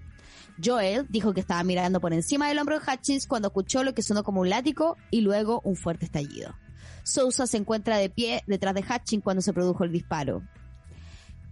Joel 0.63 1.05
dijo 1.09 1.33
que 1.33 1.41
estaba 1.41 1.63
mirando 1.63 1.99
por 1.99 2.13
encima 2.13 2.47
del 2.47 2.59
hombro 2.59 2.79
de 2.79 2.91
Hutchins 2.91 3.27
cuando 3.27 3.49
escuchó 3.49 3.83
lo 3.83 3.93
que 3.93 4.01
sonó 4.01 4.23
como 4.23 4.41
un 4.41 4.49
látigo 4.49 4.95
y 5.11 5.21
luego 5.21 5.61
un 5.63 5.75
fuerte 5.75 6.05
estallido. 6.05 6.55
Sousa 7.03 7.45
se 7.45 7.57
encuentra 7.57 7.97
de 7.97 8.09
pie 8.09 8.41
detrás 8.47 8.73
de 8.73 8.81
Hutchins 8.81 9.23
cuando 9.23 9.41
se 9.41 9.53
produjo 9.53 9.83
el 9.83 9.91
disparo. 9.91 10.41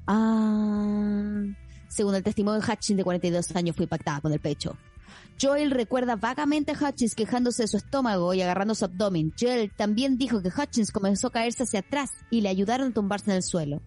Ah, 0.07 1.43
según 1.87 2.15
el 2.15 2.23
testimonio 2.23 2.61
de 2.61 2.71
Hutchins 2.71 2.97
de 2.97 3.03
42 3.03 3.55
años 3.55 3.75
fue 3.75 3.83
impactada 3.83 4.21
con 4.21 4.33
el 4.33 4.39
pecho. 4.39 4.75
Joel 5.41 5.71
recuerda 5.71 6.15
vagamente 6.15 6.71
a 6.71 6.89
Hutchins 6.89 7.15
quejándose 7.15 7.63
de 7.63 7.67
su 7.67 7.77
estómago 7.77 8.33
y 8.33 8.41
agarrando 8.41 8.75
su 8.75 8.85
abdomen. 8.85 9.33
Joel 9.39 9.71
también 9.75 10.17
dijo 10.17 10.41
que 10.41 10.49
Hutchins 10.49 10.91
comenzó 10.91 11.27
a 11.27 11.31
caerse 11.31 11.63
hacia 11.63 11.81
atrás 11.81 12.09
y 12.29 12.41
le 12.41 12.49
ayudaron 12.49 12.91
a 12.91 12.93
tumbarse 12.93 13.31
en 13.31 13.37
el 13.37 13.43
suelo. 13.43 13.81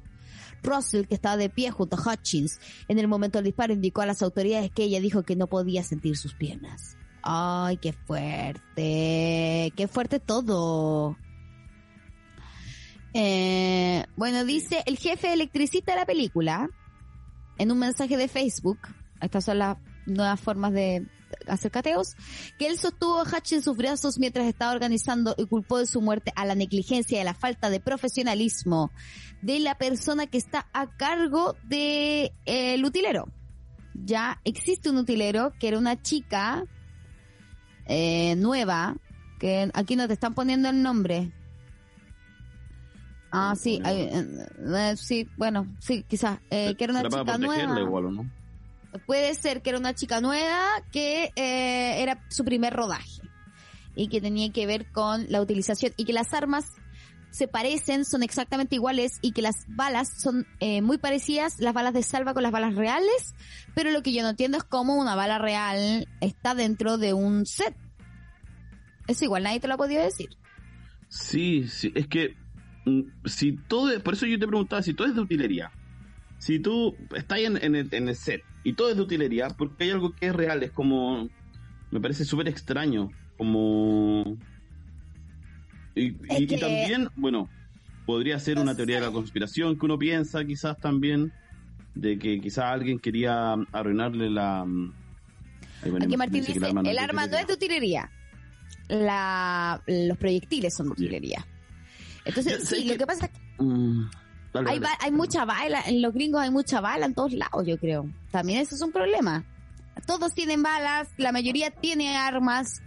Russell, 0.62 1.06
que 1.06 1.14
estaba 1.14 1.36
de 1.36 1.50
pie 1.50 1.70
junto 1.70 1.96
a 1.96 2.12
Hutchins 2.12 2.58
en 2.88 2.98
el 2.98 3.08
momento 3.08 3.38
del 3.38 3.44
disparo, 3.44 3.72
indicó 3.72 4.02
a 4.02 4.06
las 4.06 4.22
autoridades 4.22 4.70
que 4.70 4.84
ella 4.84 5.00
dijo 5.00 5.22
que 5.22 5.36
no 5.36 5.46
podía 5.46 5.82
sentir 5.82 6.16
sus 6.16 6.34
piernas. 6.34 6.96
¡Ay, 7.22 7.76
qué 7.78 7.92
fuerte! 7.92 9.72
¡Qué 9.76 9.88
fuerte 9.90 10.20
todo! 10.20 11.16
Eh, 13.14 14.04
bueno, 14.16 14.44
dice 14.44 14.82
el 14.86 14.98
jefe 14.98 15.32
electricista 15.32 15.92
de 15.92 16.00
la 16.00 16.06
película 16.06 16.68
en 17.58 17.72
un 17.72 17.78
mensaje 17.78 18.16
de 18.16 18.28
Facebook, 18.28 18.78
estas 19.20 19.44
son 19.44 19.58
las 19.58 19.78
nuevas 20.04 20.38
formas 20.38 20.72
de 20.72 21.06
hacer 21.46 21.70
cateos, 21.70 22.16
que 22.58 22.66
él 22.66 22.78
sostuvo 22.78 23.20
a 23.20 23.24
Hatch 23.24 23.52
en 23.52 23.62
sus 23.62 23.76
brazos 23.76 24.18
mientras 24.18 24.46
estaba 24.46 24.72
organizando 24.72 25.34
y 25.36 25.46
culpó 25.46 25.78
de 25.78 25.86
su 25.86 26.00
muerte 26.00 26.32
a 26.36 26.44
la 26.44 26.54
negligencia 26.54 27.18
y 27.18 27.20
a 27.20 27.24
la 27.24 27.34
falta 27.34 27.70
de 27.70 27.80
profesionalismo 27.80 28.90
de 29.42 29.60
la 29.60 29.76
persona 29.76 30.26
que 30.26 30.38
está 30.38 30.68
a 30.72 30.96
cargo 30.96 31.56
de 31.64 32.32
eh, 32.46 32.82
utilero. 32.84 33.28
Ya 33.94 34.40
existe 34.44 34.90
un 34.90 34.98
utilero 34.98 35.52
que 35.58 35.68
era 35.68 35.78
una 35.78 36.00
chica 36.00 36.64
eh, 37.86 38.34
nueva, 38.36 38.96
que 39.38 39.70
aquí 39.74 39.96
no 39.96 40.06
te 40.06 40.14
están 40.14 40.34
poniendo 40.34 40.68
el 40.68 40.82
nombre. 40.82 41.32
Ah, 43.30 43.54
sí, 43.56 43.80
hay, 43.84 44.02
eh, 44.02 44.46
eh, 44.58 44.94
sí, 44.96 45.28
bueno, 45.36 45.66
sí, 45.78 46.04
quizás, 46.08 46.38
eh, 46.50 46.74
que 46.76 46.84
era 46.84 46.92
una 46.92 47.02
chica 47.08 47.38
nueva. 47.38 47.80
igual, 47.80 48.06
¿o 48.06 48.10
no? 48.10 48.30
Puede 48.98 49.34
ser 49.34 49.62
que 49.62 49.70
era 49.70 49.78
una 49.78 49.94
chica 49.94 50.20
nueva 50.20 50.64
que 50.92 51.32
eh, 51.36 52.02
era 52.02 52.24
su 52.30 52.44
primer 52.44 52.72
rodaje 52.72 53.20
y 53.94 54.08
que 54.08 54.20
tenía 54.20 54.52
que 54.52 54.66
ver 54.66 54.90
con 54.92 55.26
la 55.30 55.40
utilización 55.40 55.92
y 55.96 56.04
que 56.04 56.12
las 56.12 56.34
armas 56.34 56.66
se 57.30 57.48
parecen, 57.48 58.04
son 58.06 58.22
exactamente 58.22 58.76
iguales 58.76 59.18
y 59.20 59.32
que 59.32 59.42
las 59.42 59.56
balas 59.68 60.08
son 60.22 60.46
eh, 60.60 60.80
muy 60.80 60.96
parecidas, 60.96 61.54
las 61.58 61.74
balas 61.74 61.92
de 61.92 62.02
salva 62.02 62.32
con 62.32 62.42
las 62.42 62.52
balas 62.52 62.74
reales, 62.74 63.34
pero 63.74 63.90
lo 63.90 64.02
que 64.02 64.12
yo 64.14 64.22
no 64.22 64.30
entiendo 64.30 64.56
es 64.56 64.64
cómo 64.64 64.96
una 64.96 65.14
bala 65.14 65.38
real 65.38 66.08
está 66.20 66.54
dentro 66.54 66.96
de 66.96 67.12
un 67.12 67.44
set. 67.44 67.74
Eso 69.06 69.24
igual 69.24 69.42
nadie 69.42 69.60
te 69.60 69.68
lo 69.68 69.74
ha 69.74 69.78
podido 69.78 70.02
decir. 70.02 70.30
Sí, 71.08 71.68
sí, 71.68 71.92
es 71.94 72.06
que 72.08 72.34
mm, 72.86 73.00
si 73.26 73.52
todo, 73.68 73.90
es- 73.90 74.00
por 74.00 74.14
eso 74.14 74.26
yo 74.26 74.38
te 74.38 74.46
preguntaba 74.46 74.82
si 74.82 74.94
todo 74.94 75.06
es 75.06 75.14
de 75.14 75.20
utilería. 75.20 75.70
si 76.38 76.58
tú 76.58 76.94
estás 77.14 77.38
en 77.40 77.74
el 77.74 78.16
set 78.16 78.42
y 78.68 78.72
todo 78.72 78.90
es 78.90 78.96
de 78.96 79.02
utilería, 79.02 79.48
porque 79.50 79.84
hay 79.84 79.90
algo 79.90 80.12
que 80.12 80.26
es 80.26 80.34
real, 80.34 80.60
es 80.62 80.72
como, 80.72 81.28
me 81.92 82.00
parece 82.00 82.24
súper 82.24 82.48
extraño, 82.48 83.10
como... 83.36 84.36
Y, 85.94 86.10
también, 86.58 87.08
bueno, 87.16 87.48
podría 88.04 88.38
ser 88.40 88.58
una 88.58 88.74
teoría 88.74 88.96
de 88.96 89.06
la 89.06 89.12
conspiración 89.12 89.78
que 89.78 89.86
uno 89.86 89.96
piensa 89.98 90.44
quizás 90.44 90.76
también, 90.78 91.32
de 91.94 92.18
que 92.18 92.40
quizás 92.40 92.64
alguien 92.64 92.98
quería 92.98 93.54
arruinarle 93.72 94.28
la... 94.30 94.62
Ay, 95.82 95.90
bueno, 95.90 96.04
Aquí 96.06 96.16
Martín 96.16 96.40
dice 96.40 96.54
que 96.54 96.58
dice, 96.58 96.72
no 96.74 96.80
el 96.82 96.98
arma 96.98 97.26
no 97.26 97.38
es 97.38 97.46
de 97.46 97.52
utilería. 97.54 98.10
La, 98.88 99.80
los 99.86 100.18
proyectiles 100.18 100.74
son 100.74 100.86
de 100.88 100.92
utilería. 100.92 101.46
Entonces, 102.24 102.68
sí, 102.68 102.84
lo 102.84 102.92
que- 102.94 102.98
que 102.98 103.06
pasa 103.06 103.26
es 103.26 103.30
que 103.30 103.46
Mm, 103.62 104.10
dale, 104.64 104.70
hay, 104.70 104.78
dale. 104.78 104.96
hay 105.00 105.10
mucha 105.12 105.44
bala, 105.44 105.82
en 105.86 106.02
los 106.02 106.12
gringos 106.12 106.40
hay 106.40 106.50
mucha 106.50 106.80
bala 106.80 107.06
en 107.06 107.14
todos 107.14 107.32
lados, 107.32 107.66
yo 107.66 107.78
creo. 107.78 108.08
También 108.30 108.60
eso 108.60 108.74
es 108.74 108.82
un 108.82 108.92
problema. 108.92 109.44
Todos 110.06 110.34
tienen 110.34 110.62
balas, 110.62 111.08
la 111.16 111.32
mayoría 111.32 111.70
tiene 111.70 112.16
armas, 112.16 112.82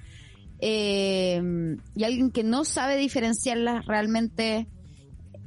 eh, 0.60 1.42
y 1.96 2.04
alguien 2.04 2.32
que 2.32 2.44
no 2.44 2.66
sabe 2.66 2.98
diferenciarlas 2.98 3.86
realmente, 3.86 4.68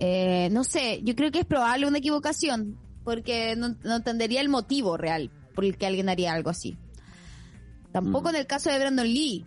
eh, 0.00 0.48
no 0.50 0.64
sé, 0.64 1.00
yo 1.02 1.14
creo 1.14 1.30
que 1.30 1.40
es 1.40 1.46
probable 1.46 1.86
una 1.86 1.98
equivocación, 1.98 2.78
porque 3.04 3.54
no, 3.56 3.76
no 3.84 3.96
entendería 3.96 4.40
el 4.40 4.48
motivo 4.48 4.96
real 4.96 5.30
por 5.54 5.64
el 5.64 5.76
que 5.76 5.86
alguien 5.86 6.08
haría 6.08 6.32
algo 6.32 6.50
así. 6.50 6.76
Tampoco 7.92 8.28
Mm. 8.28 8.34
en 8.34 8.36
el 8.36 8.46
caso 8.46 8.70
de 8.70 8.78
Brandon 8.78 9.06
Lee, 9.06 9.46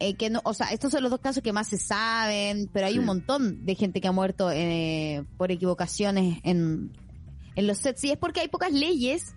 eh, 0.00 0.14
que 0.14 0.28
no, 0.30 0.40
o 0.44 0.54
sea, 0.54 0.68
estos 0.72 0.90
son 0.92 1.02
los 1.02 1.10
dos 1.10 1.20
casos 1.20 1.42
que 1.42 1.52
más 1.52 1.68
se 1.68 1.78
saben, 1.78 2.68
pero 2.72 2.86
hay 2.86 2.94
Sí. 2.94 2.98
un 2.98 3.04
montón 3.06 3.64
de 3.64 3.74
gente 3.74 4.00
que 4.00 4.08
ha 4.08 4.12
muerto 4.12 4.50
eh, 4.50 5.24
por 5.36 5.50
equivocaciones 5.52 6.38
en, 6.42 6.92
en 7.54 7.66
los 7.66 7.78
sets 7.78 8.04
y 8.04 8.10
es 8.10 8.18
porque 8.18 8.40
hay 8.40 8.48
pocas 8.48 8.72
leyes 8.72 9.34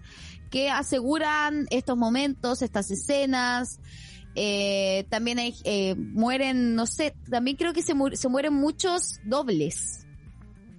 que 0.50 0.70
aseguran 0.70 1.68
estos 1.70 1.98
momentos, 1.98 2.62
estas 2.62 2.90
escenas. 2.92 3.80
Eh, 4.36 5.06
también 5.10 5.40
hay, 5.40 5.56
eh, 5.64 5.96
mueren, 5.96 6.76
no 6.76 6.86
sé, 6.86 7.16
también 7.30 7.58
creo 7.58 7.74
que 7.74 7.82
se, 7.82 7.94
mu- 7.96 8.16
se 8.16 8.28
mueren 8.30 8.54
muchos 8.54 9.20
dobles. 9.26 10.06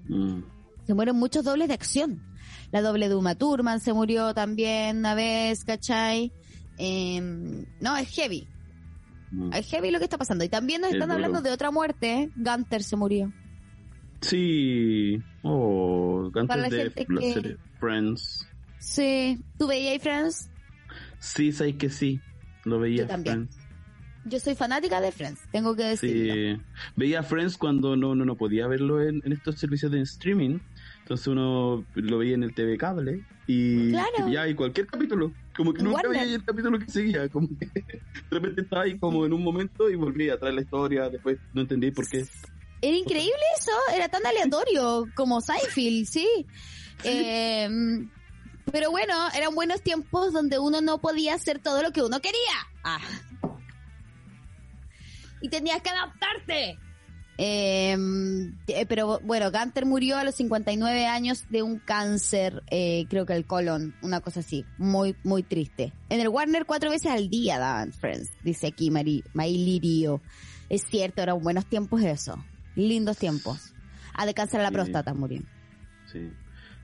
Mm, 0.08 0.40
Se 0.86 0.94
mueren 0.94 1.16
muchos 1.16 1.44
dobles 1.44 1.68
de 1.68 1.74
acción. 1.74 2.22
La 2.70 2.80
doble 2.82 3.08
de 3.08 3.14
Uma 3.14 3.34
Thurman 3.34 3.80
se 3.80 3.92
murió 3.92 4.32
también 4.34 4.98
una 4.98 5.14
vez, 5.14 5.64
¿cachai? 5.64 6.32
Em, 6.78 7.66
no, 7.80 7.96
es 7.96 8.08
heavy. 8.10 8.46
Mm. 9.30 9.52
Es 9.54 9.68
heavy 9.70 9.90
lo 9.90 9.98
que 9.98 10.04
está 10.04 10.18
pasando. 10.18 10.44
Y 10.44 10.48
también 10.48 10.80
nos 10.80 10.90
Es 10.90 10.94
están 10.94 11.08
duro. 11.08 11.16
hablando 11.16 11.40
de 11.42 11.50
otra 11.52 11.70
muerte. 11.70 12.30
Gunter 12.36 12.82
se 12.82 12.96
murió. 12.96 13.32
Sí. 14.20 15.22
Oh, 15.42 16.30
antes 16.34 16.70
de 16.70 16.84
la 16.84 16.90
que- 16.90 17.32
serie 17.32 17.56
Friends. 17.78 18.48
Sí. 18.78 19.38
¿Tú 19.58 19.68
veías 19.68 20.02
Friends? 20.02 20.50
Sí, 21.20 21.52
sabes 21.52 21.76
que 21.76 21.88
sí. 21.90 22.20
Lo 22.64 22.78
veía 22.80 23.02
Yo 23.02 23.06
también. 23.06 23.48
Friends. 23.48 23.68
Yo 24.24 24.38
soy 24.40 24.54
fanática 24.54 25.00
de 25.00 25.10
Friends, 25.10 25.40
tengo 25.52 25.74
que 25.74 25.84
decirlo. 25.84 26.34
Sí. 26.58 26.62
Veía 26.96 27.22
Friends 27.22 27.56
cuando 27.56 27.96
no, 27.96 28.14
no, 28.14 28.24
no 28.26 28.36
podía 28.36 28.66
verlo 28.66 29.00
en, 29.00 29.22
en 29.24 29.32
estos 29.32 29.58
servicios 29.58 29.90
de 29.90 30.00
streaming. 30.02 30.58
Entonces 31.08 31.26
uno 31.28 31.86
lo 31.94 32.18
veía 32.18 32.34
en 32.34 32.42
el 32.42 32.54
TV 32.54 32.76
cable 32.76 33.24
y 33.46 33.92
Claro. 33.92 34.28
ya 34.30 34.46
y 34.46 34.54
cualquier 34.54 34.86
capítulo. 34.88 35.32
Como 35.56 35.72
que 35.72 35.82
nunca 35.82 36.02
Warner. 36.02 36.20
veía 36.22 36.34
el 36.36 36.44
capítulo 36.44 36.78
que 36.78 36.86
seguía. 36.90 37.26
Como 37.30 37.48
que 37.58 37.64
de 37.64 38.02
repente 38.30 38.60
estaba 38.60 38.82
ahí 38.82 38.98
como 38.98 39.24
en 39.24 39.32
un 39.32 39.42
momento 39.42 39.88
y 39.88 39.94
volvía 39.94 40.34
a 40.34 40.38
traer 40.38 40.56
la 40.56 40.60
historia. 40.60 41.08
Después 41.08 41.38
no 41.54 41.62
entendí 41.62 41.90
por 41.92 42.06
qué. 42.10 42.26
Era 42.82 42.94
increíble 42.94 43.40
eso, 43.58 43.72
era 43.96 44.10
tan 44.10 44.26
aleatorio 44.26 45.06
como 45.14 45.40
Seinfeld, 45.40 46.04
sí. 46.06 46.28
Eh, 47.04 47.70
pero 48.70 48.90
bueno, 48.90 49.14
eran 49.34 49.54
buenos 49.54 49.80
tiempos 49.80 50.34
donde 50.34 50.58
uno 50.58 50.82
no 50.82 50.98
podía 51.00 51.32
hacer 51.36 51.58
todo 51.58 51.82
lo 51.82 51.90
que 51.90 52.02
uno 52.02 52.20
quería. 52.20 52.68
Ah. 52.84 53.00
Y 55.40 55.48
tenías 55.48 55.80
que 55.80 55.88
adaptarte. 55.88 56.78
Eh, 57.40 57.96
eh, 58.66 58.86
pero 58.88 59.20
bueno, 59.22 59.50
Gunter 59.52 59.86
murió 59.86 60.16
a 60.18 60.24
los 60.24 60.34
59 60.34 61.06
años 61.06 61.44
de 61.50 61.62
un 61.62 61.78
cáncer, 61.78 62.62
eh, 62.70 63.06
creo 63.08 63.26
que 63.26 63.34
el 63.34 63.44
colon, 63.46 63.94
una 64.02 64.20
cosa 64.20 64.40
así, 64.40 64.64
muy, 64.76 65.14
muy 65.22 65.44
triste. 65.44 65.92
En 66.08 66.20
el 66.20 66.28
Warner 66.28 66.66
cuatro 66.66 66.90
veces 66.90 67.12
al 67.12 67.30
día 67.30 67.58
daban 67.60 67.92
Friends, 67.92 68.30
dice 68.42 68.66
aquí 68.66 68.90
Mari, 68.90 69.22
Lirio. 69.34 70.20
Es 70.68 70.82
cierto, 70.82 71.22
eran 71.22 71.40
buenos 71.40 71.64
tiempos 71.66 72.02
eso, 72.02 72.44
lindos 72.74 73.16
tiempos. 73.18 73.72
Ah, 74.14 74.26
de 74.26 74.34
cáncer 74.34 74.58
a 74.60 74.64
la 74.64 74.68
Sí. 74.70 74.74
próstata 74.74 75.14
murió. 75.14 75.40
Sí. 76.12 76.28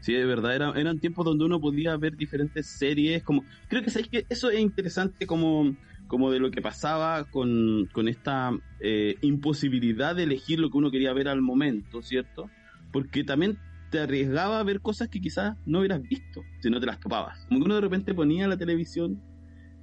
Sí, 0.00 0.12
de 0.12 0.24
verdad, 0.26 0.54
era- 0.54 0.72
eran 0.78 1.00
tiempos 1.00 1.24
donde 1.24 1.46
uno 1.46 1.58
podía 1.60 1.96
ver 1.96 2.14
diferentes 2.14 2.66
series, 2.66 3.22
como, 3.24 3.42
creo 3.68 3.82
que 3.82 3.90
sabéis 3.90 4.08
que 4.08 4.26
eso 4.28 4.50
es 4.50 4.60
interesante 4.60 5.26
como, 5.26 5.74
como 6.06 6.30
de 6.30 6.38
lo 6.38 6.50
que 6.50 6.62
pasaba 6.62 7.24
con, 7.30 7.88
con 7.92 8.08
esta 8.08 8.52
eh, 8.80 9.16
imposibilidad 9.22 10.14
de 10.14 10.24
elegir 10.24 10.60
lo 10.60 10.70
que 10.70 10.78
uno 10.78 10.90
quería 10.90 11.12
ver 11.12 11.28
al 11.28 11.42
momento, 11.42 12.02
¿cierto? 12.02 12.50
Porque 12.92 13.24
también 13.24 13.58
te 13.90 14.00
arriesgaba 14.00 14.60
a 14.60 14.64
ver 14.64 14.80
cosas 14.80 15.08
que 15.08 15.20
quizás 15.20 15.56
no 15.66 15.78
hubieras 15.78 16.02
visto 16.02 16.42
si 16.60 16.70
no 16.70 16.80
te 16.80 16.86
las 16.86 17.00
topabas. 17.00 17.46
Como 17.46 17.60
que 17.60 17.66
uno 17.66 17.74
de 17.76 17.80
repente 17.80 18.14
ponía 18.14 18.48
la 18.48 18.56
televisión 18.56 19.22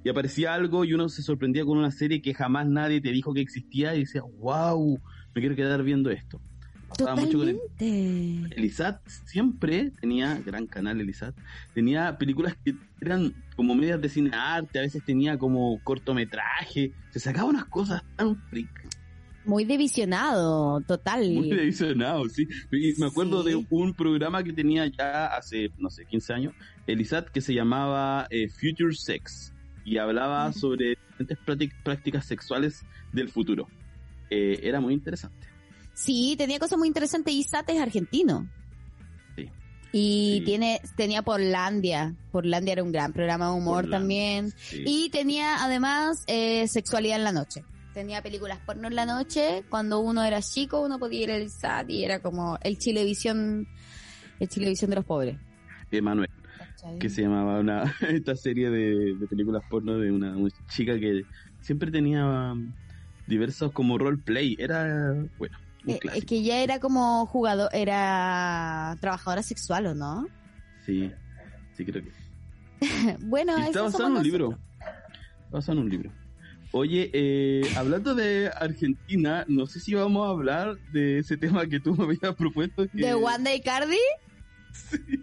y 0.04 0.08
aparecía 0.08 0.54
algo 0.54 0.84
y 0.84 0.94
uno 0.94 1.08
se 1.08 1.22
sorprendía 1.22 1.64
con 1.64 1.78
una 1.78 1.90
serie 1.90 2.22
que 2.22 2.34
jamás 2.34 2.66
nadie 2.66 3.00
te 3.00 3.10
dijo 3.10 3.32
que 3.32 3.40
existía 3.40 3.94
y 3.94 4.00
decía, 4.00 4.22
wow, 4.38 5.00
me 5.34 5.40
quiero 5.40 5.56
quedar 5.56 5.82
viendo 5.82 6.10
esto. 6.10 6.40
Pasaba 6.98 7.16
mucho 7.16 7.38
con 7.38 7.48
el- 7.48 7.56
Totalmente. 7.58 8.54
Elisat 8.56 9.00
siempre 9.26 9.90
tenía, 10.00 10.40
gran 10.44 10.66
canal 10.66 11.00
Elisat, 11.00 11.34
tenía 11.74 12.16
películas 12.18 12.56
que 12.64 12.74
eran 13.00 13.32
como 13.56 13.74
medias 13.74 14.00
de 14.00 14.08
cine 14.08 14.30
arte, 14.34 14.78
a 14.78 14.82
veces 14.82 15.02
tenía 15.04 15.36
como 15.38 15.80
cortometraje, 15.82 16.92
se 17.10 17.20
sacaba 17.20 17.48
unas 17.50 17.64
cosas 17.66 18.02
tan 18.16 18.36
freak, 18.48 18.70
Muy 19.44 19.64
divisionado, 19.64 20.80
total. 20.82 21.30
muy 21.32 21.50
visionado, 21.52 22.28
sí. 22.28 22.46
Y 22.70 22.98
me 23.00 23.06
acuerdo 23.06 23.42
Sí. 23.42 23.50
de 23.50 23.66
un 23.70 23.92
programa 23.94 24.42
que 24.44 24.52
tenía 24.52 24.86
ya 24.86 25.26
hace, 25.26 25.70
no 25.78 25.90
sé, 25.90 26.04
15 26.06 26.32
años, 26.32 26.54
Elisat, 26.86 27.28
que 27.28 27.40
se 27.40 27.52
llamaba 27.54 28.26
eh, 28.30 28.48
Future 28.48 28.94
Sex, 28.94 29.52
y 29.84 29.98
hablaba 29.98 30.52
sobre 30.52 30.90
diferentes 30.90 31.38
práctic- 31.44 31.82
prácticas 31.82 32.24
sexuales 32.24 32.84
del 33.12 33.28
futuro. 33.28 33.66
Eh, 34.30 34.60
era 34.62 34.80
muy 34.80 34.94
interesante. 34.94 35.48
Sí, 35.94 36.34
tenía 36.38 36.58
cosas 36.58 36.78
muy 36.78 36.88
interesantes. 36.88 37.32
Isat 37.34 37.68
es 37.70 37.80
argentino. 37.80 38.48
Sí. 39.36 39.48
Y 39.92 40.36
Sí. 40.38 40.44
tiene, 40.44 40.80
tenía 40.96 41.22
Porlandia. 41.22 42.14
Porlandia 42.30 42.72
era 42.72 42.82
un 42.82 42.92
gran 42.92 43.12
programa 43.12 43.46
de 43.50 43.52
humor 43.52 43.88
también. 43.90 44.50
sí. 44.56 44.82
Y 44.86 45.10
tenía 45.10 45.62
además 45.62 46.24
eh, 46.26 46.66
sexualidad 46.68 47.18
en 47.18 47.24
la 47.24 47.32
noche. 47.32 47.64
Tenía 47.94 48.22
películas 48.22 48.58
porno 48.64 48.88
en 48.88 48.94
la 48.96 49.04
noche. 49.04 49.64
Cuando 49.68 50.00
uno 50.00 50.24
era 50.24 50.40
chico, 50.40 50.80
uno 50.80 50.98
podía 50.98 51.24
ir 51.24 51.30
al 51.30 51.50
SAT 51.50 51.90
y 51.90 52.04
era 52.04 52.20
como 52.20 52.58
el 52.62 52.78
Chilevisión, 52.78 53.68
el 54.40 54.48
Chilevisión 54.48 54.88
de 54.90 54.96
los 54.96 55.04
pobres. 55.04 55.36
Emanuel. 55.90 56.30
que 56.98 57.10
se 57.10 57.20
llamaba 57.20 57.60
una 57.60 57.94
esta 58.08 58.34
serie 58.34 58.70
de, 58.70 59.14
de 59.14 59.26
películas 59.28 59.62
porno 59.68 59.98
de 59.98 60.10
una, 60.10 60.34
una 60.38 60.48
chica 60.70 60.98
que 60.98 61.22
siempre 61.60 61.90
tenía 61.90 62.24
um, 62.54 62.72
diversos 63.26 63.72
como 63.72 63.98
roleplay 63.98 64.56
era 64.58 65.12
bueno 65.38 65.58
un 65.84 65.90
Eh, 65.90 66.00
es 66.14 66.24
que 66.24 66.42
ya 66.42 66.58
era 66.62 66.78
como 66.80 67.26
jugador, 67.26 67.68
era 67.72 68.96
trabajadora 69.00 69.42
sexual, 69.42 69.86
¿o 69.86 69.94
no? 69.94 70.26
sí 70.84 71.10
sí 71.76 71.84
creo 71.84 72.02
que 72.02 72.12
bueno, 73.20 73.56
y 73.58 73.62
está 73.62 73.82
basado 73.82 74.08
en 74.08 74.16
un 74.16 74.22
libro. 74.22 74.58
basado 75.50 75.78
en 75.78 75.84
un 75.84 75.90
libro. 75.90 76.10
Oye 76.72 77.10
eh, 77.12 77.62
hablando 77.76 78.14
de 78.14 78.50
Argentina 78.54 79.44
no 79.46 79.66
sé 79.66 79.78
si 79.78 79.94
vamos 79.94 80.26
a 80.26 80.30
hablar 80.30 80.78
de 80.92 81.18
ese 81.18 81.36
tema 81.36 81.66
que 81.66 81.78
tú 81.80 81.94
me 81.96 82.04
habías 82.04 82.34
propuesto 82.34 82.88
que... 82.88 83.06
¿De 83.06 83.14
Wanda 83.14 83.54
y 83.54 83.60
Cardi? 83.60 83.98
Sí, 84.72 85.22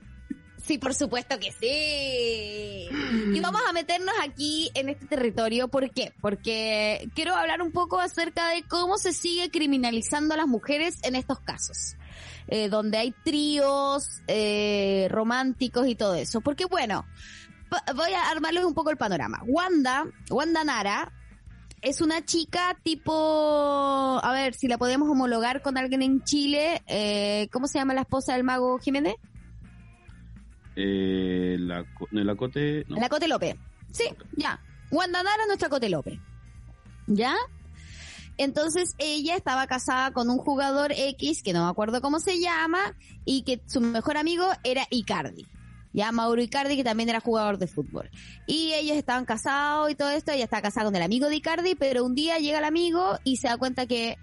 por 0.77 0.93
supuesto 0.93 1.39
que 1.39 1.51
sí. 1.51 2.87
Y 3.33 3.39
vamos 3.39 3.61
a 3.67 3.73
meternos 3.73 4.13
aquí 4.21 4.69
en 4.73 4.89
este 4.89 5.05
territorio. 5.07 5.67
¿Por 5.67 5.91
qué? 5.91 6.13
Porque 6.21 7.09
quiero 7.15 7.35
hablar 7.35 7.61
un 7.61 7.71
poco 7.71 7.99
acerca 7.99 8.49
de 8.49 8.63
cómo 8.63 8.97
se 8.97 9.13
sigue 9.13 9.49
criminalizando 9.49 10.33
a 10.33 10.37
las 10.37 10.47
mujeres 10.47 10.99
en 11.03 11.15
estos 11.15 11.39
casos. 11.39 11.95
Eh, 12.47 12.67
donde 12.67 12.97
hay 12.97 13.13
tríos 13.23 14.21
eh, 14.27 15.07
románticos 15.11 15.87
y 15.87 15.95
todo 15.95 16.15
eso. 16.15 16.41
Porque 16.41 16.65
bueno, 16.65 17.05
voy 17.95 18.11
a 18.13 18.29
armarles 18.29 18.63
un 18.63 18.73
poco 18.73 18.89
el 18.89 18.97
panorama. 18.97 19.41
Wanda, 19.45 20.05
Wanda 20.29 20.63
Nara, 20.63 21.11
es 21.81 22.01
una 22.01 22.25
chica 22.25 22.77
tipo, 22.83 24.19
a 24.21 24.31
ver 24.33 24.53
si 24.53 24.67
la 24.67 24.77
podemos 24.77 25.09
homologar 25.09 25.61
con 25.61 25.77
alguien 25.77 26.01
en 26.01 26.23
Chile. 26.23 26.81
Eh, 26.87 27.47
¿Cómo 27.51 27.67
se 27.67 27.79
llama 27.79 27.93
la 27.93 28.01
esposa 28.01 28.33
del 28.33 28.43
mago 28.43 28.79
Jiménez? 28.79 29.15
Eh, 30.81 31.57
la, 31.59 31.85
no, 32.11 32.23
la 32.23 32.35
cote 32.35 32.85
no. 32.87 33.27
López. 33.27 33.55
Sí, 33.91 34.05
ya. 34.37 34.61
Wanda 34.91 35.21
Nara, 35.21 35.45
nuestra 35.45 35.67
Cote 35.67 35.89
López. 35.89 36.19
¿Ya? 37.07 37.35
Entonces 38.37 38.95
ella 38.97 39.35
estaba 39.35 39.67
casada 39.67 40.11
con 40.11 40.29
un 40.29 40.37
jugador 40.37 40.93
X, 40.95 41.43
que 41.43 41.51
no 41.51 41.65
me 41.65 41.69
acuerdo 41.69 42.01
cómo 42.01 42.21
se 42.21 42.39
llama, 42.39 42.95
y 43.25 43.41
que 43.43 43.61
su 43.65 43.81
mejor 43.81 44.15
amigo 44.15 44.47
era 44.63 44.87
Icardi. 44.89 45.45
Ya 45.91 46.13
Mauro 46.13 46.41
Icardi, 46.41 46.77
que 46.77 46.83
también 46.83 47.09
era 47.09 47.19
jugador 47.19 47.57
de 47.57 47.67
fútbol. 47.67 48.09
Y 48.47 48.71
ellos 48.73 48.95
estaban 48.95 49.25
casados 49.25 49.91
y 49.91 49.95
todo 49.95 50.11
esto, 50.11 50.31
ella 50.31 50.45
estaba 50.45 50.61
casada 50.61 50.85
con 50.85 50.95
el 50.95 51.01
amigo 51.01 51.27
de 51.27 51.35
Icardi, 51.35 51.75
pero 51.75 52.05
un 52.05 52.15
día 52.15 52.37
llega 52.37 52.59
el 52.59 52.63
amigo 52.63 53.17
y 53.25 53.37
se 53.37 53.49
da 53.49 53.57
cuenta 53.57 53.85
que 53.85 54.17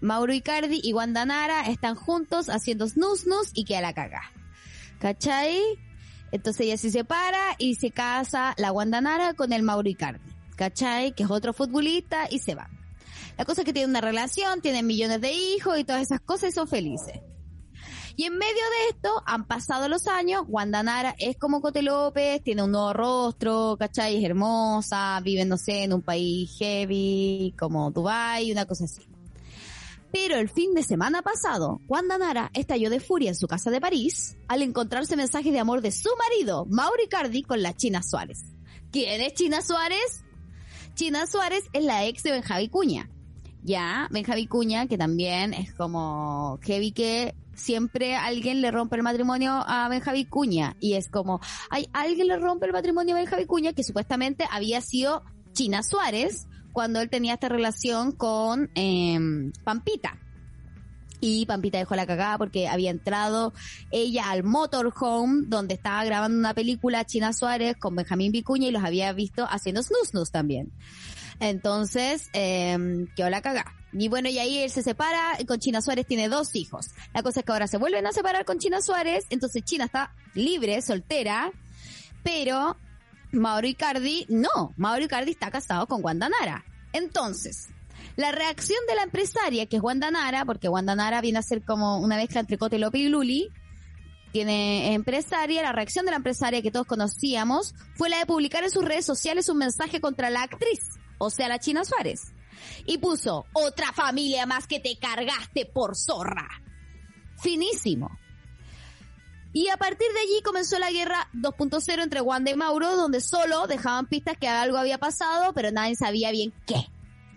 Mauro 0.00 0.32
Icardi 0.32 0.80
y 0.82 0.94
Wanda 0.94 1.26
Nara 1.26 1.68
están 1.68 1.96
juntos 1.96 2.48
haciendo 2.48 2.88
snus 2.88 3.20
snus 3.20 3.50
y 3.52 3.64
queda 3.64 3.82
la 3.82 3.92
caga. 3.92 4.22
¿Cachai? 5.00 5.60
Entonces 6.32 6.66
ella 6.66 6.76
se 6.76 6.90
separa 6.90 7.56
y 7.58 7.76
se 7.76 7.90
casa 7.90 8.54
la 8.58 8.72
Wanda 8.72 9.00
Nara 9.00 9.34
con 9.34 9.52
el 9.52 9.62
Mauro 9.62 9.88
Icardi. 9.88 10.32
¿Cachai? 10.56 11.12
Que 11.14 11.22
es 11.22 11.30
otro 11.30 11.52
futbolista 11.52 12.26
y 12.30 12.40
se 12.40 12.54
va. 12.54 12.68
La 13.36 13.44
cosa 13.44 13.60
es 13.60 13.64
que 13.64 13.72
tienen 13.72 13.90
una 13.90 14.00
relación, 14.00 14.60
tienen 14.60 14.86
millones 14.86 15.20
de 15.20 15.32
hijos 15.32 15.78
y 15.78 15.84
todas 15.84 16.02
esas 16.02 16.20
cosas 16.20 16.50
y 16.50 16.52
son 16.52 16.66
felices. 16.66 17.20
Y 18.16 18.24
en 18.24 18.36
medio 18.36 18.50
de 18.52 18.88
esto 18.90 19.22
han 19.26 19.46
pasado 19.46 19.88
los 19.88 20.08
años, 20.08 20.42
Wanda 20.48 20.82
Nara 20.82 21.14
es 21.18 21.36
como 21.36 21.60
Cote 21.60 21.82
López, 21.82 22.42
tiene 22.42 22.64
un 22.64 22.72
nuevo 22.72 22.92
rostro, 22.92 23.76
¿cachai? 23.78 24.16
Es 24.16 24.24
hermosa, 24.24 25.20
vive, 25.22 25.44
no 25.44 25.56
sé, 25.56 25.84
en 25.84 25.92
un 25.92 26.02
país 26.02 26.50
heavy 26.58 27.54
como 27.56 27.92
Dubai, 27.92 28.50
una 28.50 28.66
cosa 28.66 28.86
así. 28.86 29.02
Pero 30.12 30.36
el 30.36 30.48
fin 30.48 30.74
de 30.74 30.82
semana 30.82 31.22
pasado, 31.22 31.80
Wanda 31.86 32.16
Nara 32.16 32.50
estalló 32.54 32.88
de 32.88 33.00
furia 33.00 33.28
en 33.28 33.36
su 33.36 33.46
casa 33.46 33.70
de 33.70 33.80
París 33.80 34.36
al 34.48 34.62
encontrarse 34.62 35.16
mensajes 35.16 35.52
de 35.52 35.58
amor 35.58 35.82
de 35.82 35.92
su 35.92 36.08
marido, 36.18 36.64
Mauri 36.66 37.08
Cardi, 37.08 37.42
con 37.42 37.62
la 37.62 37.74
China 37.74 38.02
Suárez. 38.02 38.44
¿Quién 38.90 39.20
es 39.20 39.34
China 39.34 39.60
Suárez? 39.60 40.24
China 40.94 41.26
Suárez 41.26 41.64
es 41.72 41.84
la 41.84 42.06
ex 42.06 42.22
de 42.22 42.32
Benjavi 42.32 42.68
Cuña. 42.68 43.10
Ya, 43.62 44.08
Benjavi 44.10 44.46
Cuña, 44.46 44.86
que 44.86 44.96
también 44.96 45.52
es 45.52 45.74
como 45.74 46.58
heavy 46.62 46.92
que 46.92 47.34
siempre 47.54 48.16
alguien 48.16 48.62
le 48.62 48.70
rompe 48.70 48.96
el 48.96 49.02
matrimonio 49.02 49.62
a 49.66 49.88
Benjavi 49.88 50.24
Cuña. 50.24 50.76
Y 50.80 50.94
es 50.94 51.08
como, 51.10 51.40
hay 51.68 51.88
alguien 51.92 52.28
le 52.28 52.38
rompe 52.38 52.66
el 52.66 52.72
matrimonio 52.72 53.14
a 53.14 53.18
Benjavi 53.18 53.44
Cuña, 53.44 53.74
que 53.74 53.84
supuestamente 53.84 54.44
había 54.50 54.80
sido 54.80 55.22
China 55.52 55.82
Suárez 55.82 56.47
cuando 56.78 57.00
él 57.00 57.10
tenía 57.10 57.34
esta 57.34 57.48
relación 57.48 58.12
con 58.12 58.70
em, 58.76 59.50
Pampita. 59.64 60.16
Y 61.18 61.44
Pampita 61.44 61.76
dejó 61.76 61.96
la 61.96 62.06
cagada 62.06 62.38
porque 62.38 62.68
había 62.68 62.92
entrado 62.92 63.52
ella 63.90 64.30
al 64.30 64.44
motorhome 64.44 65.42
donde 65.48 65.74
estaba 65.74 66.04
grabando 66.04 66.38
una 66.38 66.54
película 66.54 67.04
China 67.04 67.32
Suárez 67.32 67.76
con 67.76 67.96
Benjamín 67.96 68.30
Vicuña 68.30 68.68
y 68.68 68.70
los 68.70 68.84
había 68.84 69.12
visto 69.12 69.44
haciendo 69.50 69.82
snus 69.82 70.30
también. 70.30 70.70
Entonces, 71.40 72.30
eh, 72.32 72.78
quedó 73.16 73.28
la 73.28 73.42
cagada. 73.42 73.74
Y 73.92 74.06
bueno, 74.06 74.28
y 74.28 74.38
ahí 74.38 74.58
él 74.58 74.70
se 74.70 74.84
separa, 74.84 75.36
con 75.48 75.58
China 75.58 75.82
Suárez 75.82 76.06
tiene 76.06 76.28
dos 76.28 76.54
hijos. 76.54 76.90
La 77.12 77.24
cosa 77.24 77.40
es 77.40 77.44
que 77.44 77.50
ahora 77.50 77.66
se 77.66 77.78
vuelven 77.78 78.06
a 78.06 78.12
separar 78.12 78.44
con 78.44 78.60
China 78.60 78.80
Suárez, 78.82 79.26
entonces 79.30 79.64
China 79.64 79.86
está 79.86 80.14
libre, 80.34 80.80
soltera, 80.80 81.50
pero 82.22 82.76
Mauro 83.32 83.66
Icardi, 83.66 84.26
no, 84.28 84.74
Mauro 84.76 85.04
Icardi 85.04 85.32
está 85.32 85.50
casado 85.50 85.86
con 85.86 86.04
Wanda 86.04 86.28
Nara. 86.28 86.64
Entonces, 86.92 87.68
la 88.16 88.32
reacción 88.32 88.78
de 88.88 88.94
la 88.94 89.02
empresaria, 89.02 89.66
que 89.66 89.76
es 89.76 89.82
Wanda 89.82 90.10
Nara, 90.10 90.44
porque 90.44 90.68
Wanda 90.68 90.94
Nara 90.94 91.20
viene 91.20 91.38
a 91.38 91.42
ser 91.42 91.64
como 91.64 91.98
una 91.98 92.16
mezcla 92.16 92.40
entre 92.40 92.58
Cote 92.58 92.78
López 92.78 93.02
y 93.02 93.08
Luli, 93.08 93.48
tiene 94.32 94.94
empresaria, 94.94 95.62
la 95.62 95.72
reacción 95.72 96.04
de 96.04 96.10
la 96.10 96.18
empresaria 96.18 96.62
que 96.62 96.70
todos 96.70 96.86
conocíamos 96.86 97.74
fue 97.96 98.08
la 98.10 98.18
de 98.18 98.26
publicar 98.26 98.62
en 98.62 98.70
sus 98.70 98.84
redes 98.84 99.06
sociales 99.06 99.48
un 99.48 99.58
mensaje 99.58 100.00
contra 100.00 100.30
la 100.30 100.42
actriz, 100.42 100.80
o 101.18 101.30
sea, 101.30 101.48
la 101.48 101.58
China 101.58 101.84
Suárez 101.84 102.34
y 102.86 102.98
puso 102.98 103.46
otra 103.52 103.92
familia 103.92 104.46
más 104.46 104.66
que 104.66 104.80
te 104.80 104.98
cargaste 104.98 105.66
por 105.66 105.96
zorra. 105.96 106.48
Finísimo. 107.40 108.18
Y 109.52 109.68
a 109.68 109.76
partir 109.76 110.06
de 110.12 110.20
allí 110.20 110.42
comenzó 110.44 110.78
la 110.78 110.90
guerra 110.90 111.28
2.0 111.34 112.02
entre 112.02 112.20
Wanda 112.20 112.50
y 112.50 112.56
Mauro, 112.56 112.96
donde 112.96 113.20
solo 113.20 113.66
dejaban 113.66 114.06
pistas 114.06 114.36
que 114.38 114.48
algo 114.48 114.76
había 114.76 114.98
pasado, 114.98 115.52
pero 115.54 115.70
nadie 115.70 115.96
sabía 115.96 116.30
bien 116.30 116.52
qué. 116.66 116.86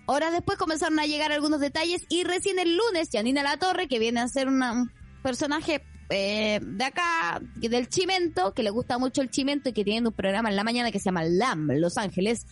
Horas 0.08 0.34
después 0.34 0.58
comenzaron 0.58 1.00
a 1.00 1.06
llegar 1.06 1.32
algunos 1.32 1.62
detalles 1.62 2.02
y 2.10 2.24
recién 2.24 2.60
el 2.60 2.76
lunes 2.76 3.10
Janina 3.12 3.44
La 3.44 3.58
Torre, 3.58 3.88
que 3.88 4.00
viene 4.00 4.20
a 4.20 4.28
ser 4.28 4.50
un 4.50 4.92
personaje 5.24 5.84
eh, 6.10 6.60
de 6.62 6.84
acá, 6.84 7.42
del 7.56 7.88
Chimento, 7.88 8.54
que 8.54 8.64
le 8.64 8.72
gusta 8.72 8.98
mucho 8.98 9.22
el 9.22 9.30
Chimento 9.30 9.70
y 9.70 9.74
que 9.74 9.86
tiene 9.86 10.06
un 10.06 10.14
programa 10.14 10.50
en 10.50 10.58
la 10.58 10.66
mañana 10.66 10.92
que 10.92 11.00
se 11.00 11.06
llama 11.06 11.24
LAM, 11.24 11.70
Los 11.76 11.98
Ángeles, 11.98 12.46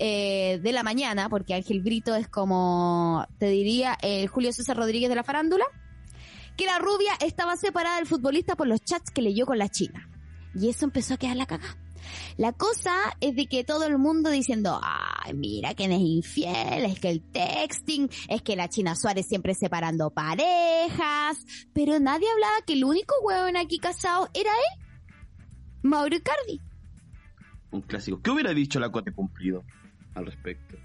eh, 0.00 0.58
de 0.62 0.72
la 0.72 0.82
mañana, 0.82 1.28
porque 1.28 1.54
Ángel 1.54 1.82
Brito 1.82 2.16
es 2.16 2.26
como, 2.26 3.26
te 3.38 3.46
diría, 3.46 3.96
el 4.02 4.26
Julio 4.26 4.52
César 4.52 4.76
Rodríguez 4.76 5.08
de 5.10 5.14
la 5.14 5.22
farándula, 5.22 5.66
que 6.60 6.66
la 6.66 6.78
rubia 6.78 7.14
estaba 7.24 7.56
separada 7.56 7.96
del 7.96 8.06
futbolista 8.06 8.54
por 8.54 8.66
los 8.66 8.82
chats 8.82 9.10
que 9.10 9.22
leyó 9.22 9.46
con 9.46 9.56
la 9.56 9.70
China. 9.70 10.10
Y 10.54 10.68
eso 10.68 10.84
empezó 10.84 11.14
a 11.14 11.16
quedar 11.16 11.36
la 11.36 11.46
caga. 11.46 11.78
La 12.36 12.52
cosa 12.52 12.92
es 13.20 13.34
de 13.34 13.46
que 13.46 13.64
todo 13.64 13.86
el 13.86 13.96
mundo 13.96 14.28
diciendo, 14.28 14.78
ay, 14.82 15.32
mira 15.32 15.72
quién 15.72 15.90
es 15.90 16.02
infiel, 16.02 16.84
es 16.84 17.00
que 17.00 17.08
el 17.08 17.22
texting, 17.32 18.10
es 18.28 18.42
que 18.42 18.56
la 18.56 18.68
China 18.68 18.94
Suárez 18.94 19.26
siempre 19.26 19.54
separando 19.54 20.10
parejas, 20.10 21.38
pero 21.72 21.98
nadie 21.98 22.30
hablaba 22.30 22.60
que 22.66 22.74
el 22.74 22.84
único 22.84 23.14
huevón 23.22 23.56
aquí 23.56 23.78
casado 23.78 24.28
era 24.34 24.50
él, 24.50 24.84
Mauro 25.80 26.14
Icardi. 26.14 26.60
Un 27.70 27.80
clásico. 27.80 28.20
¿Qué 28.20 28.32
hubiera 28.32 28.52
dicho 28.52 28.78
la 28.78 28.92
Cote 28.92 29.12
Cumplido? 29.12 29.64
al 30.14 30.26
respecto. 30.26 30.76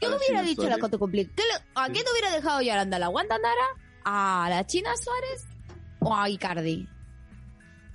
¿Qué 0.00 0.08
hubiera 0.08 0.42
dicho 0.42 0.68
la 0.68 0.78
Coto 0.78 0.98
Cumplido? 0.98 1.30
¿A 1.76 1.86
qué 1.86 2.02
te 2.02 2.10
hubiera 2.10 2.34
dejado 2.34 2.62
llorando? 2.62 2.96
¿A 2.96 2.98
la 2.98 3.08
Wanda 3.08 3.38
Nara? 3.38 3.91
¿A 4.04 4.46
la 4.50 4.66
China 4.66 4.90
Suárez? 4.96 5.46
¿O 6.00 6.14
a 6.14 6.28
Icardi? 6.28 6.88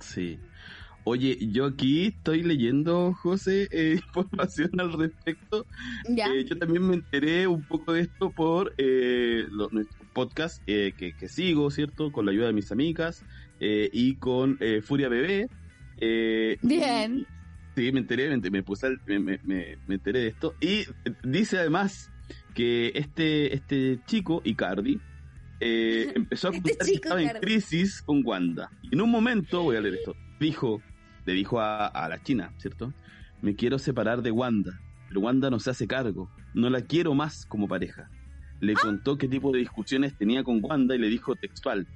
Sí. 0.00 0.38
Oye, 1.04 1.38
yo 1.40 1.64
aquí 1.64 2.08
estoy 2.08 2.42
leyendo, 2.42 3.14
José, 3.14 3.68
eh, 3.70 3.94
información 4.06 4.78
al 4.78 4.92
respecto. 4.92 5.64
Eh, 6.06 6.44
yo 6.44 6.58
también 6.58 6.86
me 6.86 6.94
enteré 6.96 7.46
un 7.46 7.62
poco 7.62 7.94
de 7.94 8.02
esto 8.02 8.30
por 8.30 8.74
eh, 8.76 9.46
los, 9.50 9.72
nuestros 9.72 10.06
podcasts 10.10 10.62
que, 10.66 10.92
que, 10.94 11.28
sigo, 11.28 11.70
¿cierto? 11.70 12.12
Con 12.12 12.26
la 12.26 12.32
ayuda 12.32 12.48
de 12.48 12.52
mis 12.52 12.72
amigas 12.72 13.24
y 13.60 14.16
con 14.16 14.58
Furia 14.82 15.08
Bebé. 15.08 15.48
Bien. 16.62 17.26
Sí, 17.74 17.92
me 17.92 18.00
enteré, 18.00 18.36
me, 18.36 18.62
puse 18.62 18.88
me, 19.06 19.38
me, 19.44 19.78
enteré 19.88 20.20
de 20.20 20.26
esto. 20.28 20.54
Y 20.60 20.84
dice 21.22 21.58
además 21.58 22.10
que 22.54 22.92
este, 22.94 23.54
este 23.54 24.00
chico, 24.04 24.42
Icardi, 24.44 25.00
eh, 25.60 26.12
empezó 26.16 26.48
a 26.48 26.50
este 26.50 26.70
contar 26.70 26.86
que 26.86 26.94
estaba 26.94 27.22
en 27.22 27.40
crisis 27.40 28.02
con 28.02 28.22
Wanda. 28.24 28.70
Y 28.82 28.94
en 28.94 29.00
un 29.00 29.10
momento, 29.10 29.62
voy 29.62 29.76
a 29.76 29.80
leer 29.80 29.94
esto, 29.94 30.14
dijo, 30.40 30.82
le 31.24 31.32
dijo 31.32 31.60
a, 31.60 31.86
a 31.86 32.08
la 32.08 32.22
China, 32.22 32.52
¿cierto? 32.58 32.92
Me 33.42 33.54
quiero 33.54 33.78
separar 33.78 34.22
de 34.22 34.30
Wanda, 34.30 34.80
pero 35.08 35.20
Wanda 35.20 35.50
no 35.50 35.60
se 35.60 35.70
hace 35.70 35.86
cargo, 35.86 36.30
no 36.54 36.70
la 36.70 36.82
quiero 36.82 37.14
más 37.14 37.46
como 37.46 37.68
pareja. 37.68 38.10
Le 38.60 38.72
ah. 38.72 38.80
contó 38.80 39.18
qué 39.18 39.28
tipo 39.28 39.52
de 39.52 39.60
discusiones 39.60 40.16
tenía 40.16 40.42
con 40.42 40.60
Wanda 40.62 40.94
y 40.94 40.98
le 40.98 41.08
dijo 41.08 41.36
textual, 41.36 41.86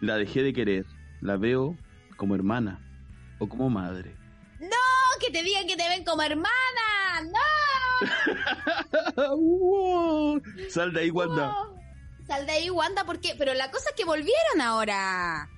la 0.00 0.16
dejé 0.16 0.42
de 0.42 0.52
querer, 0.52 0.86
la 1.20 1.36
veo 1.36 1.76
como 2.16 2.34
hermana 2.34 2.80
o 3.38 3.48
como 3.48 3.70
madre 3.70 4.14
que 5.24 5.30
te 5.30 5.42
digan 5.42 5.66
que 5.66 5.76
te 5.76 5.88
ven 5.88 6.04
como 6.04 6.22
hermana. 6.22 6.50
¡No! 9.16 10.40
Sal 10.68 10.92
de 10.92 11.00
ahí, 11.00 11.10
Wanda. 11.10 11.54
Sal 12.26 12.46
de 12.46 12.52
ahí, 12.52 12.70
Wanda, 12.70 13.04
porque. 13.04 13.34
Pero 13.38 13.54
la 13.54 13.70
cosa 13.70 13.90
es 13.90 13.96
que 13.96 14.04
volvieron 14.04 14.60
ahora. 14.60 15.48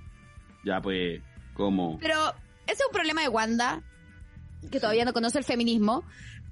Ya, 0.64 0.80
pues, 0.80 1.22
¿cómo? 1.54 1.98
Pero 2.00 2.34
ese 2.66 2.82
es 2.82 2.86
un 2.86 2.92
problema 2.92 3.22
de 3.22 3.28
Wanda, 3.28 3.82
que 4.70 4.80
todavía 4.80 5.04
no 5.04 5.12
conoce 5.12 5.38
el 5.38 5.44
feminismo. 5.44 6.04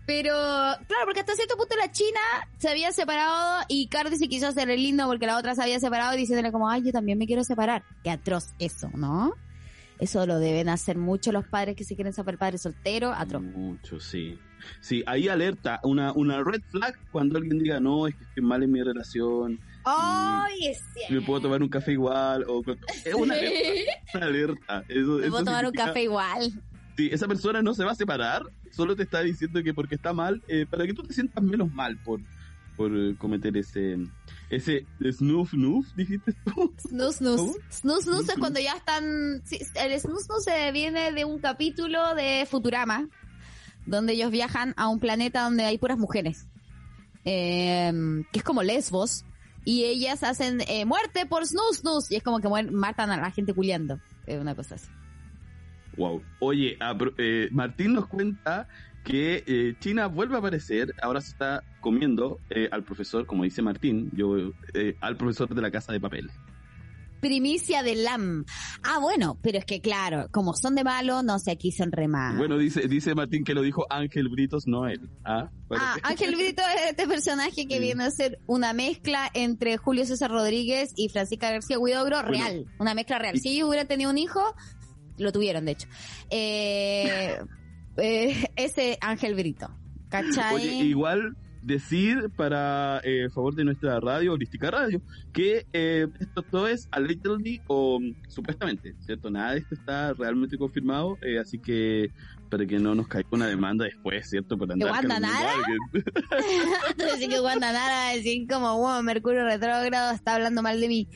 Pero, 0.06 0.32
claro, 0.32 1.04
porque 1.06 1.20
hasta 1.20 1.34
cierto 1.34 1.56
punto 1.56 1.76
la 1.76 1.90
China 1.90 2.20
se 2.58 2.68
había 2.68 2.92
separado 2.92 3.64
y 3.68 3.88
Cardi 3.88 4.18
se 4.18 4.28
quiso 4.28 4.46
hacer 4.46 4.68
el 4.68 4.82
lindo 4.82 5.06
porque 5.06 5.26
la 5.26 5.38
otra 5.38 5.54
se 5.54 5.62
había 5.62 5.80
separado 5.80 6.14
diciéndole 6.14 6.52
como, 6.52 6.68
ay, 6.68 6.82
yo 6.82 6.92
también 6.92 7.16
me 7.16 7.26
quiero 7.26 7.42
separar. 7.42 7.84
Qué 8.02 8.10
atroz 8.10 8.52
eso, 8.58 8.90
¿no? 8.94 9.34
Eso 9.98 10.26
lo 10.26 10.38
deben 10.38 10.68
hacer 10.68 10.98
mucho 10.98 11.32
los 11.32 11.46
padres 11.46 11.74
que 11.74 11.84
se 11.84 11.94
quieren 11.94 12.12
saber 12.12 12.36
padres 12.36 12.62
solteros, 12.62 13.14
atroz. 13.16 13.42
Mucho, 13.42 13.98
sí. 13.98 14.38
Sí, 14.80 15.02
ahí 15.06 15.28
alerta 15.28 15.80
una, 15.84 16.12
una 16.12 16.42
red 16.42 16.60
flag 16.68 16.98
cuando 17.10 17.38
alguien 17.38 17.58
diga, 17.58 17.80
no, 17.80 18.06
es 18.06 18.14
que 18.14 18.24
estoy 18.24 18.42
mal 18.42 18.62
en 18.62 18.72
mi 18.72 18.82
relación. 18.82 19.60
¡Ay, 19.84 20.68
es 20.68 20.82
cierto! 20.92 21.14
Me 21.14 21.20
puedo 21.20 21.40
tomar 21.42 21.62
un 21.62 21.68
café 21.68 21.92
igual. 21.92 22.44
O, 22.48 22.62
es 23.04 23.14
una 23.14 23.34
alerta. 24.14 24.84
Eso, 24.88 25.18
me 25.18 25.30
puedo 25.30 25.44
tomar 25.44 25.66
un 25.66 25.72
café 25.72 26.02
igual. 26.02 26.52
Sí, 26.96 27.08
esa 27.12 27.26
persona 27.26 27.60
no 27.60 27.74
se 27.74 27.84
va 27.84 27.92
a 27.92 27.96
separar, 27.96 28.42
solo 28.70 28.94
te 28.94 29.02
está 29.02 29.20
diciendo 29.20 29.62
que 29.62 29.74
porque 29.74 29.96
está 29.96 30.12
mal, 30.12 30.42
eh, 30.46 30.64
para 30.68 30.86
que 30.86 30.94
tú 30.94 31.02
te 31.02 31.12
sientas 31.12 31.42
menos 31.42 31.72
mal 31.72 31.96
por, 31.98 32.20
por 32.76 32.92
eh, 32.96 33.14
cometer 33.18 33.56
ese 33.56 33.98
ese 34.50 34.86
snoof 35.00 35.50
snoof 35.50 35.86
dijiste 35.94 36.32
tú 36.44 36.72
snoof 36.88 37.16
snoof 37.16 37.56
snoof 37.70 38.04
snoof 38.04 38.28
es 38.28 38.38
cuando 38.38 38.60
ya 38.60 38.74
están 38.74 39.04
el 39.04 40.00
snoof 40.00 40.22
snoof 40.22 40.44
se 40.44 40.72
viene 40.72 41.12
de 41.12 41.24
un 41.24 41.38
capítulo 41.38 42.14
de 42.14 42.46
Futurama 42.48 43.08
donde 43.86 44.14
ellos 44.14 44.30
viajan 44.30 44.74
a 44.76 44.88
un 44.88 45.00
planeta 45.00 45.42
donde 45.42 45.64
hay 45.64 45.78
puras 45.78 45.98
mujeres 45.98 46.46
em, 47.24 48.24
que 48.32 48.38
es 48.38 48.44
como 48.44 48.62
Lesbos 48.62 49.24
y 49.64 49.84
ellas 49.84 50.22
hacen 50.22 50.60
eh, 50.68 50.84
muerte 50.84 51.26
por 51.26 51.46
snoof 51.46 51.76
snoof 51.78 52.10
y 52.10 52.16
es 52.16 52.22
como 52.22 52.40
que 52.40 52.48
matan 52.70 53.10
a 53.10 53.16
la 53.16 53.30
gente 53.30 53.54
culiando. 53.54 53.98
Es 54.26 54.40
una 54.40 54.54
cosa 54.54 54.76
así. 54.76 54.88
Wow. 55.96 56.22
Oye, 56.40 56.76
eh, 57.18 57.48
Martín 57.52 57.94
nos 57.94 58.06
cuenta 58.06 58.68
que 59.04 59.44
eh, 59.46 59.74
China 59.80 60.06
vuelve 60.06 60.34
a 60.34 60.38
aparecer, 60.38 60.94
ahora 61.02 61.20
se 61.20 61.30
está 61.30 61.62
comiendo 61.80 62.40
eh, 62.50 62.68
al 62.72 62.84
profesor, 62.84 63.26
como 63.26 63.44
dice 63.44 63.62
Martín, 63.62 64.10
yo 64.14 64.34
al 65.00 65.16
profesor 65.16 65.54
de 65.54 65.60
la 65.60 65.70
casa 65.70 65.92
de 65.92 66.00
papel 66.00 66.30
primicia 67.24 67.82
de 67.82 67.94
LAM. 67.94 68.44
Ah, 68.82 68.98
bueno, 69.00 69.38
pero 69.42 69.56
es 69.56 69.64
que 69.64 69.80
claro, 69.80 70.28
como 70.30 70.52
son 70.54 70.74
de 70.74 70.84
malo, 70.84 71.22
no 71.22 71.38
sé, 71.38 71.52
aquí 71.52 71.72
son. 71.72 71.90
Bueno, 72.36 72.58
dice, 72.58 72.88
dice 72.88 73.14
Martín 73.14 73.44
que 73.44 73.54
lo 73.54 73.62
dijo 73.62 73.86
Ángel 73.88 74.28
Britos, 74.28 74.66
no 74.66 74.86
él. 74.86 75.08
Ah, 75.24 75.50
ah 75.70 75.96
Ángel 76.02 76.34
Brito 76.34 76.62
es 76.76 76.90
este 76.90 77.06
personaje 77.06 77.66
que 77.66 77.78
viene 77.78 78.04
a 78.04 78.10
ser 78.10 78.40
una 78.46 78.72
mezcla 78.72 79.30
entre 79.32 79.76
Julio 79.76 80.04
César 80.04 80.30
Rodríguez 80.30 80.92
y 80.96 81.08
Francisca 81.08 81.50
García 81.50 81.78
Huidobro, 81.78 82.20
real, 82.22 82.66
una 82.78 82.94
mezcla 82.94 83.18
real. 83.18 83.38
Si 83.38 83.50
ellos 83.50 83.68
hubieran 83.68 83.86
tenido 83.86 84.10
un 84.10 84.18
hijo, 84.18 84.54
lo 85.18 85.32
tuvieron, 85.32 85.64
de 85.64 85.72
hecho. 85.72 85.88
Eh, 86.30 87.38
eh, 87.96 88.50
ese 88.56 88.98
Ángel 89.00 89.34
Brito. 89.34 89.70
¿Cachai? 90.10 90.54
Oye, 90.54 90.74
igual 90.84 91.36
decir 91.64 92.30
para 92.36 93.00
eh, 93.04 93.28
favor 93.30 93.54
de 93.54 93.64
nuestra 93.64 93.98
radio, 93.98 94.34
Holística 94.34 94.70
Radio, 94.70 95.00
que 95.32 95.66
eh, 95.72 96.06
esto 96.20 96.42
todo 96.42 96.68
es 96.68 96.88
allegedly 96.90 97.60
o 97.66 98.00
supuestamente, 98.28 98.94
¿cierto? 99.00 99.30
Nada 99.30 99.52
de 99.52 99.60
esto 99.60 99.74
está 99.74 100.12
realmente 100.12 100.58
confirmado, 100.58 101.18
eh, 101.22 101.38
así 101.38 101.58
que 101.58 102.10
para 102.50 102.66
que 102.66 102.78
no 102.78 102.94
nos 102.94 103.08
caiga 103.08 103.28
una 103.32 103.46
demanda 103.46 103.86
después, 103.86 104.28
¿cierto? 104.28 104.58
Por 104.58 104.70
andar 104.70 104.88
¿Que 105.00 105.06
Wanda 105.08 105.20
Nara? 105.20 105.52
decir 106.96 107.28
que 107.28 107.40
Wanda 107.40 107.72
Nara, 107.72 108.10
decir 108.10 108.46
como, 108.46 108.78
wow, 108.78 109.02
Mercurio 109.02 109.44
retrógrado 109.44 110.14
está 110.14 110.34
hablando 110.34 110.62
mal 110.62 110.80
de 110.80 110.88
mí. 110.88 111.08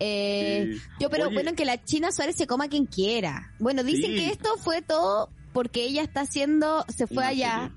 Eh, 0.00 0.76
Yo, 1.00 1.08
pero 1.08 1.30
bueno, 1.30 1.54
que 1.54 1.64
la 1.64 1.82
China 1.82 2.12
Suárez 2.12 2.36
se 2.36 2.46
coma 2.46 2.68
quien 2.68 2.84
quiera. 2.84 3.52
Bueno, 3.58 3.82
dicen 3.84 4.12
que 4.14 4.28
esto 4.28 4.56
fue 4.58 4.82
todo 4.82 5.30
porque 5.52 5.84
ella 5.84 6.02
está 6.02 6.22
haciendo, 6.22 6.84
se 6.88 7.06
fue 7.06 7.24
allá 7.24 7.72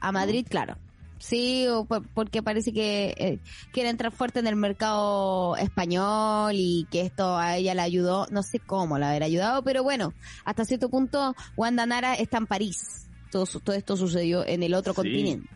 a 0.00 0.12
Madrid, 0.12 0.46
claro 0.48 0.76
Sí, 1.22 1.68
o 1.68 1.86
porque 1.86 2.42
parece 2.42 2.72
que 2.72 3.14
eh, 3.16 3.38
quiere 3.72 3.90
entrar 3.90 4.10
fuerte 4.10 4.40
en 4.40 4.48
el 4.48 4.56
mercado 4.56 5.56
español 5.56 6.50
y 6.56 6.88
que 6.90 7.02
esto 7.02 7.36
a 7.36 7.58
ella 7.58 7.76
la 7.76 7.84
ayudó, 7.84 8.26
no 8.32 8.42
sé 8.42 8.58
cómo 8.58 8.98
la 8.98 9.12
habrá 9.12 9.26
ayudado, 9.26 9.62
pero 9.62 9.84
bueno, 9.84 10.14
hasta 10.44 10.64
cierto 10.64 10.88
punto 10.88 11.36
Wanda 11.56 11.86
Nara 11.86 12.14
está 12.14 12.38
en 12.38 12.48
París. 12.48 13.08
Todo, 13.30 13.46
todo 13.46 13.76
esto 13.76 13.96
sucedió 13.96 14.44
en 14.44 14.64
el 14.64 14.74
otro 14.74 14.94
continente. 14.94 15.48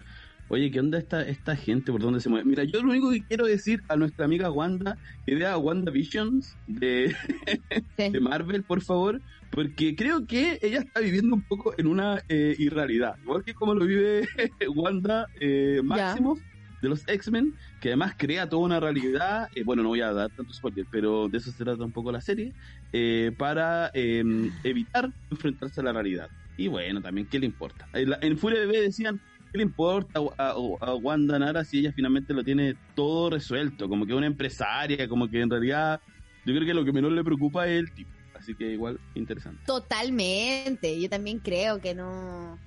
Oye, 0.49 0.71
¿qué 0.71 0.79
onda 0.79 0.99
esta, 0.99 1.23
esta 1.23 1.57
gente? 1.57 1.91
¿Por 1.91 2.01
dónde 2.01 2.21
se 2.21 2.29
mueve? 2.29 2.45
Mira, 2.45 2.62
yo 2.62 2.81
lo 2.81 2.91
único 2.91 3.11
que 3.11 3.25
quiero 3.25 3.45
decir 3.47 3.83
a 3.89 3.97
nuestra 3.97 4.25
amiga 4.25 4.53
Wanda, 4.53 4.97
que 5.27 5.35
vea 5.35 5.59
Wanda 5.59 5.91
Visions 5.91 6.57
de, 6.69 7.12
de 7.97 8.21
Marvel, 8.21 8.62
por 8.62 8.83
favor, 8.83 9.21
porque 9.51 9.94
creo 9.97 10.26
que 10.26 10.59
ella 10.62 10.80
está 10.80 11.01
viviendo 11.01 11.34
un 11.34 11.42
poco 11.42 11.74
en 11.78 11.86
una 11.86 12.22
eh, 12.28 12.55
irrealidad, 12.59 13.16
igual 13.22 13.42
que 13.44 13.55
como 13.55 13.74
lo 13.74 13.86
vive 13.86 14.26
Wanda 14.74 15.26
eh, 15.40 15.80
Máximo 15.82 16.36
de 16.82 16.88
los 16.88 17.07
X-Men, 17.07 17.55
que 17.80 17.88
además 17.88 18.14
crea 18.16 18.49
toda 18.49 18.62
una 18.62 18.80
realidad, 18.80 19.49
eh, 19.55 19.62
bueno, 19.64 19.82
no 19.82 19.90
voy 19.90 20.01
a 20.01 20.12
dar 20.12 20.30
tanto 20.30 20.53
spoiler, 20.53 20.86
pero 20.90 21.28
de 21.28 21.38
eso 21.38 21.51
se 21.51 21.64
trata 21.64 21.84
un 21.84 21.92
poco 21.92 22.12
la 22.12 22.20
serie, 22.20 22.53
eh, 22.92 23.32
para 23.36 23.90
em, 23.94 24.51
evitar 24.62 25.11
enfrentarse 25.30 25.80
a 25.80 25.84
la 25.84 25.92
realidad. 25.92 26.28
Y 26.57 26.68
bueno, 26.68 27.01
también, 27.01 27.26
¿qué 27.28 27.38
le 27.38 27.47
importa? 27.47 27.88
En, 27.92 28.12
en 28.20 28.38
Furia 28.38 28.61
Bebé 28.61 28.80
decían, 28.82 29.20
¿qué 29.53 29.59
le 29.59 29.62
importa 29.62 30.20
a, 30.38 30.55
a, 30.80 30.94
Wanda 30.94 31.38
Nara 31.38 31.64
si 31.64 31.80
ella 31.80 31.92
finalmente 31.94 32.34
lo 32.34 32.44
tiene 32.44 32.74
todo 32.94 33.30
resuelto? 33.30 33.88
Como 33.88 34.07
que 34.07 34.14
una 34.14 34.26
empresaria, 34.26 35.09
como 35.09 35.28
que 35.28 35.40
en 35.40 35.51
realidad 35.51 36.01
yo 36.44 36.55
creo 36.55 36.66
que 36.66 36.74
lo 36.74 36.84
que 36.84 36.92
menos 36.92 37.12
le 37.12 37.24
preocupa 37.24 37.66
es 37.66 37.78
el 37.78 37.92
tipo. 37.92 38.16
Así 38.39 38.55
que 38.55 38.72
igual 38.72 39.01
interesante. 39.14 39.62
Totalmente, 39.66 41.01
yo 41.01 41.09
también 41.09 41.39
creo 41.39 41.80
que 41.80 41.95
no... 41.95 42.59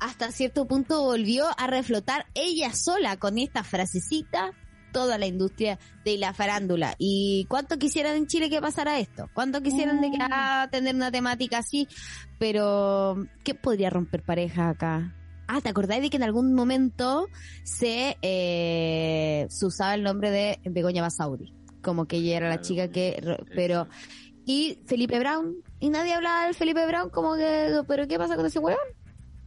Hasta 0.00 0.32
cierto 0.32 0.66
punto 0.66 1.02
volvió 1.02 1.46
a 1.56 1.66
reflotar 1.66 2.26
ella 2.34 2.72
sola 2.74 3.16
con 3.16 3.38
esta 3.38 3.62
frasecita 3.62 4.52
toda 4.94 5.18
la 5.18 5.26
industria 5.26 5.78
de 6.04 6.16
la 6.16 6.32
farándula. 6.32 6.94
¿Y 6.98 7.46
cuánto 7.50 7.78
quisieran 7.78 8.16
en 8.16 8.26
Chile 8.26 8.48
que 8.48 8.60
pasara 8.62 9.00
esto? 9.00 9.28
¿Cuánto 9.34 9.60
quisieran 9.60 10.00
de 10.00 10.10
que 10.10 10.18
mm. 10.18 10.28
ah, 10.30 10.68
tener 10.70 10.94
una 10.94 11.10
temática 11.10 11.58
así? 11.58 11.88
Pero, 12.38 13.26
¿qué 13.42 13.54
podría 13.54 13.90
romper 13.90 14.22
pareja 14.22 14.70
acá? 14.70 15.14
Ah, 15.48 15.60
¿te 15.60 15.68
acordáis 15.68 16.00
de 16.00 16.10
que 16.10 16.16
en 16.16 16.22
algún 16.22 16.54
momento 16.54 17.28
se, 17.64 18.16
eh, 18.22 19.46
se 19.50 19.66
usaba 19.66 19.94
el 19.94 20.04
nombre 20.04 20.30
de 20.30 20.60
Begoña 20.64 21.02
Basauri? 21.02 21.52
Como 21.82 22.06
que 22.06 22.16
ella 22.16 22.36
era 22.38 22.48
la 22.48 22.60
chica 22.62 22.88
que... 22.88 23.20
Pero... 23.54 23.88
Y 24.46 24.78
Felipe 24.86 25.18
Brown. 25.18 25.56
Y 25.80 25.90
nadie 25.90 26.14
hablaba 26.14 26.46
del 26.46 26.54
Felipe 26.54 26.86
Brown 26.86 27.10
como 27.10 27.36
que... 27.36 27.80
¿Pero 27.86 28.06
qué 28.06 28.18
pasa 28.18 28.36
con 28.36 28.46
ese 28.46 28.58
hueón? 28.58 28.78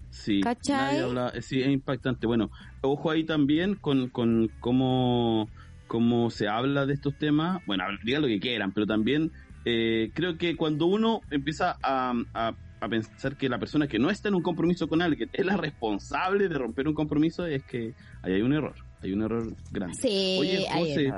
Sí, 0.10 0.42
nadie 0.70 1.02
habla, 1.02 1.30
eh, 1.30 1.42
sí, 1.42 1.62
es 1.62 1.68
impactante. 1.68 2.26
Bueno, 2.26 2.50
ojo 2.82 3.12
ahí 3.12 3.24
también 3.24 3.76
con, 3.76 4.10
con 4.10 4.50
cómo, 4.60 5.50
cómo 5.88 6.30
se 6.30 6.48
habla 6.48 6.86
de 6.86 6.94
estos 6.94 7.18
temas. 7.18 7.62
Bueno, 7.68 7.84
digan 8.04 8.24
lo 8.24 8.28
que 8.28 8.40
quieran, 8.40 8.72
pero 8.72 8.88
también 8.88 9.32
eh, 9.66 10.12
creo 10.14 10.38
que 10.38 10.56
cuando 10.56 10.88
uno 10.88 11.22
empieza 11.30 11.78
a, 11.84 12.14
a 12.34 12.56
a 12.80 12.88
pensar 12.88 13.36
que 13.38 13.50
la 13.50 13.60
persona 13.60 13.88
que 13.88 14.00
no 14.00 14.10
está 14.10 14.30
en 14.30 14.36
un 14.36 14.44
compromiso 14.44 14.88
con 14.88 15.02
alguien 15.02 15.30
es 15.34 15.46
la 15.46 15.58
responsable 15.58 16.48
de 16.48 16.58
romper 16.58 16.88
un 16.88 16.94
compromiso, 16.94 17.46
es 17.46 17.64
que 17.64 17.94
ahí 18.22 18.34
hay 18.34 18.42
un 18.42 18.54
error, 18.54 18.76
hay 19.02 19.14
un 19.14 19.24
error 19.24 19.54
grande. 19.72 19.96
Sí, 20.00 20.38
Oye, 20.40 20.66
José, 20.72 21.14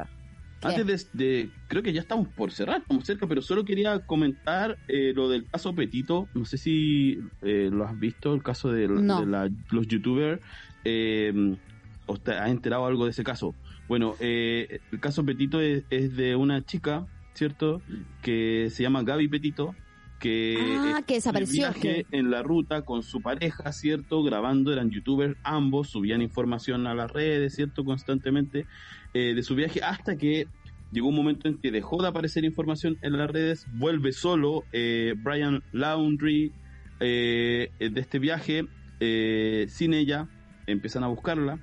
antes 0.62 1.10
de, 1.14 1.50
creo 1.68 1.84
que 1.84 1.94
ya 1.94 2.02
estamos 2.02 2.28
por 2.28 2.52
cerrar, 2.52 2.82
estamos 2.82 3.06
cerca, 3.06 3.28
pero 3.28 3.42
solo 3.42 3.64
quería 3.64 4.00
comentar 4.00 4.78
eh, 4.88 5.14
lo 5.16 5.30
del 5.30 5.46
caso 5.46 5.74
Petito, 5.74 6.28
no 6.34 6.46
sé 6.46 6.58
si 6.58 7.20
eh, 7.42 7.70
lo 7.72 7.86
has 7.86 7.98
visto, 7.98 8.34
el 8.34 8.44
caso 8.44 8.72
de, 8.72 8.88
los 8.88 9.88
youtubers, 9.88 10.42
eh, 10.84 11.58
o 12.06 12.18
te 12.18 12.34
has 12.34 12.50
enterado 12.50 12.86
algo 12.86 13.06
de 13.06 13.12
ese 13.12 13.24
caso. 13.24 13.56
Bueno, 13.88 14.16
el 14.20 14.82
caso 15.00 15.26
Petito 15.26 15.62
es, 15.62 15.84
es 15.90 16.16
de 16.16 16.36
una 16.36 16.64
chica, 16.66 17.08
¿cierto? 17.34 17.82
Que 18.22 18.70
se 18.72 18.84
llama 18.84 19.04
Gaby 19.04 19.28
Petito, 19.28 19.76
que, 20.20 20.94
ah, 20.96 21.02
que 21.06 21.16
desapareció. 21.16 21.72
Viaje 21.72 22.06
en 22.12 22.30
la 22.30 22.44
ruta 22.44 22.84
con 22.84 23.04
su 23.04 23.22
pareja, 23.22 23.72
¿cierto? 23.72 24.22
Grabando, 24.22 24.72
eran 24.72 24.92
youtubers 24.92 25.36
ambos, 25.44 25.90
subían 25.90 26.22
información 26.22 26.86
a 26.88 26.94
las 26.94 27.12
redes, 27.12 27.56
¿cierto? 27.56 27.84
Constantemente 27.84 28.68
eh, 29.14 29.34
de 29.34 29.44
su 29.44 29.56
viaje 29.56 29.82
hasta 29.82 30.18
que 30.18 30.48
llegó 30.92 31.08
un 31.08 31.16
momento 31.16 31.48
en 31.48 31.58
que 31.58 31.72
dejó 31.72 32.02
de 32.02 32.10
aparecer 32.10 32.44
información 32.44 32.98
en 33.02 33.18
las 33.18 33.30
redes, 33.30 33.66
vuelve 33.74 34.12
solo 34.12 34.66
eh, 34.72 35.14
Brian 35.18 35.64
Laundry 35.72 36.52
eh, 37.00 37.72
de 37.80 38.00
este 38.00 38.20
viaje 38.20 38.66
sin 39.00 39.94
ella, 39.94 40.28
empiezan 40.68 41.06
a 41.06 41.08
buscarla 41.08 41.58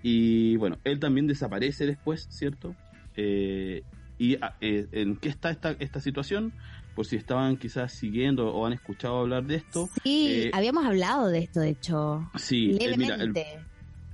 y 0.00 0.54
bueno, 0.56 0.78
él 0.84 1.00
también 1.00 1.26
desaparece 1.26 1.86
después, 1.86 2.28
¿cierto? 2.30 2.76
¿Y 3.16 4.38
en 4.60 5.16
qué 5.16 5.28
está 5.28 5.50
esta, 5.50 5.72
esta 5.72 6.00
situación? 6.00 6.52
Por 6.98 7.06
si 7.06 7.14
estaban 7.14 7.56
quizás 7.58 7.92
siguiendo 7.92 8.52
o 8.52 8.66
han 8.66 8.72
escuchado 8.72 9.20
hablar 9.20 9.44
de 9.44 9.54
esto. 9.54 9.88
Sí, 10.02 10.26
eh, 10.30 10.50
habíamos 10.52 10.84
hablado 10.84 11.28
de 11.28 11.38
esto, 11.38 11.60
de 11.60 11.68
hecho. 11.68 12.28
Sí, 12.34 12.76
eh, 12.80 12.96
mira, 12.96 13.14
el 13.14 13.32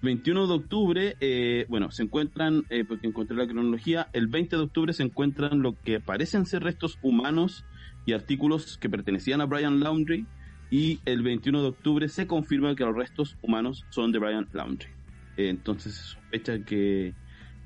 21 0.02 0.46
de 0.46 0.52
octubre, 0.52 1.16
eh, 1.18 1.64
bueno, 1.70 1.90
se 1.90 2.02
encuentran, 2.02 2.66
porque 2.86 3.06
encontré 3.06 3.38
la 3.38 3.46
cronología, 3.46 4.10
el 4.12 4.26
20 4.26 4.56
de 4.56 4.62
octubre 4.62 4.92
se 4.92 5.02
encuentran 5.02 5.62
lo 5.62 5.80
que 5.80 5.98
parecen 5.98 6.44
ser 6.44 6.62
restos 6.62 6.98
humanos 7.00 7.64
y 8.04 8.12
artículos 8.12 8.76
que 8.76 8.90
pertenecían 8.90 9.40
a 9.40 9.46
Brian 9.46 9.80
Laundry, 9.80 10.26
y 10.70 11.00
el 11.06 11.22
21 11.22 11.62
de 11.62 11.68
octubre 11.68 12.06
se 12.10 12.26
confirma 12.26 12.76
que 12.76 12.84
los 12.84 12.94
restos 12.94 13.38
humanos 13.40 13.86
son 13.88 14.12
de 14.12 14.18
Brian 14.18 14.46
Laundry. 14.52 14.90
entonces 15.38 15.94
se 15.94 16.02
sospecha 16.02 16.62
que 16.66 17.14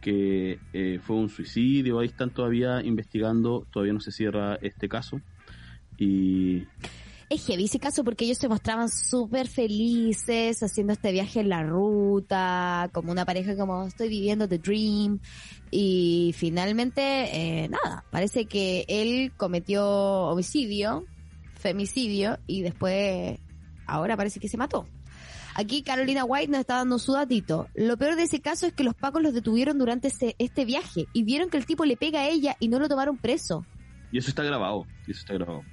que 0.01 0.59
eh, 0.72 1.01
fue 1.03 1.16
un 1.16 1.28
suicidio, 1.28 1.99
ahí 1.99 2.07
están 2.07 2.30
todavía 2.30 2.82
investigando, 2.82 3.66
todavía 3.70 3.92
no 3.92 4.01
se 4.01 4.12
cierra 4.12 4.57
este 4.62 4.88
caso. 4.88 5.20
Y 5.96 6.64
es 7.30 7.44
heavy 7.46 7.64
ese 7.64 7.78
caso 7.78 8.05
porque 8.05 8.24
ellos 8.24 8.38
se 8.38 8.49
mostraban 8.49 8.88
súper 8.88 9.49
felices 9.49 10.62
haciendo 10.62 10.94
este 10.94 11.12
viaje 11.12 11.40
en 11.40 11.51
la 11.51 11.62
ruta, 11.62 12.88
como 12.92 13.12
una 13.12 13.26
pareja 13.26 13.55
como 13.57 13.86
estoy 13.86 14.09
viviendo 14.09 14.49
the 14.49 14.59
dream 14.59 15.20
y 15.70 16.34
finalmente 16.36 17.03
eh, 17.62 17.68
nada, 17.68 18.05
parece 18.11 18.46
que 18.46 18.86
él 18.88 19.32
cometió 19.36 19.86
homicidio, 19.86 21.05
femicidio 21.55 22.38
y 22.46 22.62
después 22.62 23.38
ahora 23.86 24.16
parece 24.16 24.40
que 24.40 24.49
se 24.49 24.57
mató. 24.57 24.86
Aquí 25.61 25.82
Carolina 25.82 26.24
White 26.24 26.52
nos 26.52 26.61
está 26.61 26.76
dando 26.76 27.00
su 27.00 27.14
datito. 27.14 27.66
Lo 27.74 27.96
peor 27.96 28.14
de 28.14 28.22
ese 28.22 28.40
caso 28.40 28.68
es 28.68 28.72
que 28.72 28.84
los 28.84 28.94
pacos 28.94 29.24
los 29.24 29.34
detuvieron 29.34 29.76
durante 29.76 30.09
este 30.38 30.64
viaje 30.64 31.09
y 31.12 31.24
vieron 31.24 31.50
que 31.50 31.56
el 31.56 31.66
tipo 31.66 31.84
le 31.84 31.96
pega 31.96 32.20
a 32.20 32.28
ella 32.28 32.56
y 32.61 32.68
no 32.68 32.78
lo 32.78 32.88
tomaron 32.88 33.16
preso. 33.16 33.66
Y 34.12 34.18
eso 34.18 34.28
está 34.28 34.44
grabado, 34.44 34.86
y 35.09 35.11
eso 35.11 35.18
está 35.18 35.34
grabado. 35.34 35.64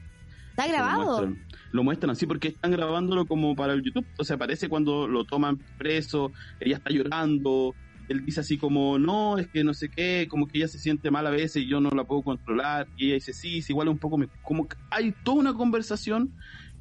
¿Está 0.49 0.67
grabado? 0.67 1.35
Lo 1.71 1.83
muestran, 1.83 2.09
así 2.09 2.25
porque 2.25 2.47
están 2.47 2.71
grabándolo 2.71 3.27
como 3.27 3.55
para 3.55 3.73
el 3.73 3.83
YouTube. 3.83 4.07
O 4.17 4.23
sea, 4.23 4.37
parece 4.37 4.69
cuando 4.69 5.07
lo 5.07 5.23
toman 5.23 5.59
preso, 5.77 6.31
ella 6.59 6.77
está 6.77 6.89
llorando, 6.89 7.75
él 8.09 8.25
dice 8.25 8.39
así 8.39 8.57
como, 8.57 8.97
no, 8.97 9.37
es 9.37 9.47
que 9.49 9.63
no 9.63 9.75
sé 9.75 9.89
qué, 9.89 10.25
como 10.27 10.47
que 10.47 10.57
ella 10.57 10.67
se 10.67 10.79
siente 10.79 11.11
mal 11.11 11.27
a 11.27 11.29
veces 11.29 11.57
y 11.57 11.67
yo 11.67 11.79
no 11.79 11.91
la 11.91 12.05
puedo 12.05 12.23
controlar. 12.23 12.87
Y 12.97 13.05
ella 13.05 13.15
dice, 13.15 13.33
sí, 13.33 13.59
es 13.59 13.69
igual 13.69 13.89
un 13.89 13.99
poco, 13.99 14.17
como 14.41 14.67
hay 14.89 15.11
toda 15.23 15.37
una 15.37 15.53
conversación 15.53 16.33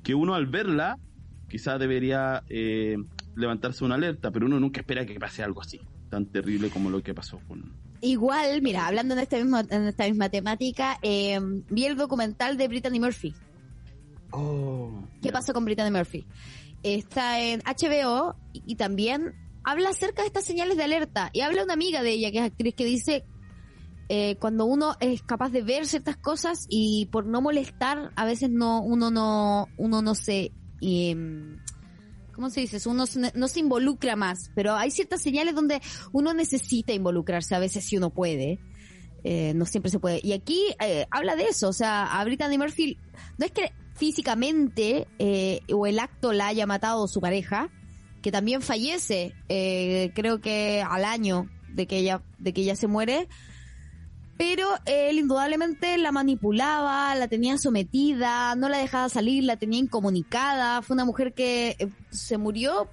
que 0.02 0.14
uno 0.14 0.34
al 0.34 0.46
verla 0.46 0.98
quizás 1.54 1.78
debería 1.78 2.42
eh, 2.48 2.96
levantarse 3.36 3.84
una 3.84 3.94
alerta, 3.94 4.32
pero 4.32 4.46
uno 4.46 4.58
nunca 4.58 4.80
espera 4.80 5.06
que 5.06 5.20
pase 5.20 5.40
algo 5.44 5.60
así, 5.60 5.80
tan 6.10 6.26
terrible 6.26 6.68
como 6.68 6.90
lo 6.90 7.00
que 7.00 7.14
pasó 7.14 7.38
con... 7.46 7.72
Igual, 8.00 8.60
mira, 8.60 8.88
hablando 8.88 9.14
en, 9.14 9.20
este 9.20 9.40
mismo, 9.40 9.60
en 9.60 9.86
esta 9.86 10.04
misma 10.08 10.28
temática, 10.30 10.98
eh, 11.00 11.38
vi 11.70 11.84
el 11.84 11.96
documental 11.96 12.56
de 12.56 12.66
Brittany 12.66 12.98
Murphy. 12.98 13.36
Oh, 14.32 15.04
¿Qué 15.22 15.30
pasó 15.30 15.52
con 15.52 15.64
Brittany 15.64 15.92
Murphy? 15.92 16.26
Está 16.82 17.40
en 17.40 17.60
HBO 17.60 18.34
y, 18.52 18.64
y 18.66 18.74
también 18.74 19.34
habla 19.62 19.90
acerca 19.90 20.22
de 20.22 20.26
estas 20.26 20.44
señales 20.44 20.76
de 20.76 20.82
alerta. 20.82 21.30
Y 21.32 21.42
habla 21.42 21.62
una 21.62 21.74
amiga 21.74 22.02
de 22.02 22.10
ella, 22.10 22.32
que 22.32 22.38
es 22.38 22.44
actriz, 22.46 22.74
que 22.74 22.84
dice 22.84 23.24
eh, 24.08 24.34
cuando 24.40 24.64
uno 24.64 24.96
es 24.98 25.22
capaz 25.22 25.50
de 25.50 25.62
ver 25.62 25.86
ciertas 25.86 26.16
cosas 26.16 26.66
y 26.68 27.06
por 27.12 27.26
no 27.26 27.40
molestar, 27.40 28.10
a 28.16 28.24
veces 28.24 28.50
no, 28.50 28.82
uno 28.82 29.12
no, 29.12 29.68
uno 29.76 30.02
no 30.02 30.16
se, 30.16 30.50
em, 30.80 31.58
¿cómo 32.32 32.50
se 32.50 32.60
dice? 32.60 32.88
Uno 32.88 33.04
no 33.34 33.48
se 33.48 33.60
involucra 33.60 34.16
más, 34.16 34.50
pero 34.54 34.74
hay 34.74 34.90
ciertas 34.90 35.22
señales 35.22 35.54
donde 35.54 35.80
uno 36.12 36.34
necesita 36.34 36.92
involucrarse, 36.92 37.54
a 37.54 37.58
veces 37.58 37.84
si 37.84 37.96
uno 37.96 38.10
puede. 38.10 38.58
Eh, 39.26 39.54
no 39.54 39.64
siempre 39.64 39.90
se 39.90 39.98
puede. 39.98 40.20
Y 40.22 40.32
aquí 40.32 40.60
eh, 40.80 41.06
habla 41.10 41.34
de 41.34 41.44
eso, 41.44 41.68
o 41.68 41.72
sea, 41.72 42.20
a 42.20 42.24
Brittany 42.24 42.58
Murphy, 42.58 42.98
no 43.38 43.46
es 43.46 43.52
que 43.52 43.72
físicamente 43.94 45.06
eh, 45.18 45.60
o 45.72 45.86
el 45.86 45.98
acto 45.98 46.32
la 46.32 46.48
haya 46.48 46.66
matado 46.66 47.08
su 47.08 47.20
pareja, 47.20 47.70
que 48.20 48.32
también 48.32 48.62
fallece, 48.62 49.34
eh, 49.48 50.10
creo 50.14 50.40
que 50.40 50.82
al 50.82 51.04
año 51.04 51.48
de 51.68 51.86
que 51.86 51.98
ella, 51.98 52.22
de 52.38 52.52
que 52.52 52.62
ella 52.62 52.76
se 52.76 52.86
muere, 52.86 53.28
pero 54.36 54.68
él 54.84 55.18
indudablemente 55.18 55.96
la 55.98 56.10
manipulaba, 56.10 57.14
la 57.14 57.28
tenía 57.28 57.56
sometida, 57.58 58.54
no 58.56 58.68
la 58.68 58.78
dejaba 58.78 59.08
salir, 59.08 59.44
la 59.44 59.56
tenía 59.56 59.78
incomunicada, 59.78 60.82
fue 60.82 60.94
una 60.94 61.04
mujer 61.04 61.34
que 61.34 61.76
eh, 61.78 61.88
se 62.10 62.36
murió, 62.36 62.90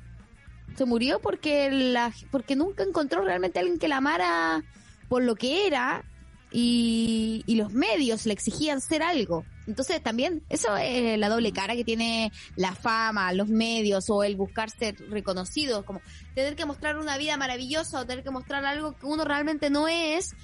se 0.76 0.86
murió 0.86 1.20
porque 1.20 1.72
la, 1.72 2.14
porque 2.30 2.56
nunca 2.56 2.84
encontró 2.84 3.24
realmente 3.24 3.60
a 3.60 3.62
alguien 3.62 3.80
que 3.80 3.88
la 3.88 3.98
amara 3.98 4.64
por 5.10 5.24
lo 5.24 5.36
que 5.36 5.66
era 5.66 6.06
y, 6.52 7.44
y 7.48 7.56
los 7.56 7.74
medios 7.74 8.26
le 8.26 8.34
exigían 8.34 8.80
ser 8.80 9.02
algo. 9.02 9.44
Entonces 9.68 10.02
también 10.04 10.44
eso 10.50 10.76
es 10.78 11.18
la 11.18 11.30
doble 11.30 11.52
cara 11.54 11.76
que 11.76 11.84
tiene 11.84 12.32
la 12.56 12.76
fama, 12.76 13.34
los 13.34 13.48
medios 13.48 14.10
o 14.10 14.24
el 14.24 14.36
buscar 14.36 14.70
ser 14.70 14.96
reconocido, 15.10 15.86
como 15.86 16.02
tener 16.36 16.56
que 16.56 16.66
mostrar 16.66 16.98
una 16.98 17.18
vida 17.18 17.38
maravillosa 17.38 18.02
o 18.02 18.06
tener 18.06 18.24
que 18.24 18.32
mostrar 18.32 18.66
algo 18.66 18.98
que 18.98 19.06
uno 19.06 19.24
realmente 19.24 19.70
no 19.70 19.88
es 19.88 20.36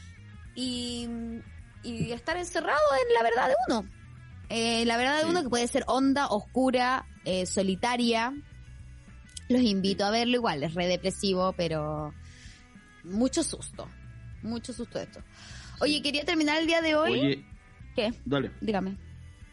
y, 0.57 1.07
y 1.83 2.11
estar 2.11 2.35
encerrado 2.35 2.79
en 3.07 3.13
la 3.13 3.23
verdad 3.23 3.47
de 3.47 3.53
uno. 3.69 3.89
Eh, 4.49 4.85
la 4.85 4.97
verdad 4.97 5.17
de 5.17 5.23
Sí. 5.23 5.29
uno 5.29 5.43
que 5.43 5.49
puede 5.49 5.67
ser 5.67 5.83
honda, 5.87 6.27
oscura, 6.27 7.05
eh, 7.25 7.45
solitaria. 7.45 8.33
Los 9.49 9.61
invito 9.61 10.03
a 10.03 10.09
verlo 10.11 10.35
igual, 10.35 10.63
es 10.63 10.73
re 10.73 10.87
depresivo, 10.87 11.53
pero 11.53 12.11
mucho 13.03 13.43
susto. 13.43 13.87
Mucho 14.41 14.73
susto 14.73 14.99
esto. 14.99 15.21
Oye, 15.79 16.01
quería 16.01 16.25
terminar 16.25 16.59
el 16.59 16.65
día 16.67 16.81
de 16.81 16.95
hoy. 16.95 17.11
Oye, 17.19 17.45
¿Qué? 17.95 18.13
dale. 18.25 18.51
Dígame. 18.59 18.97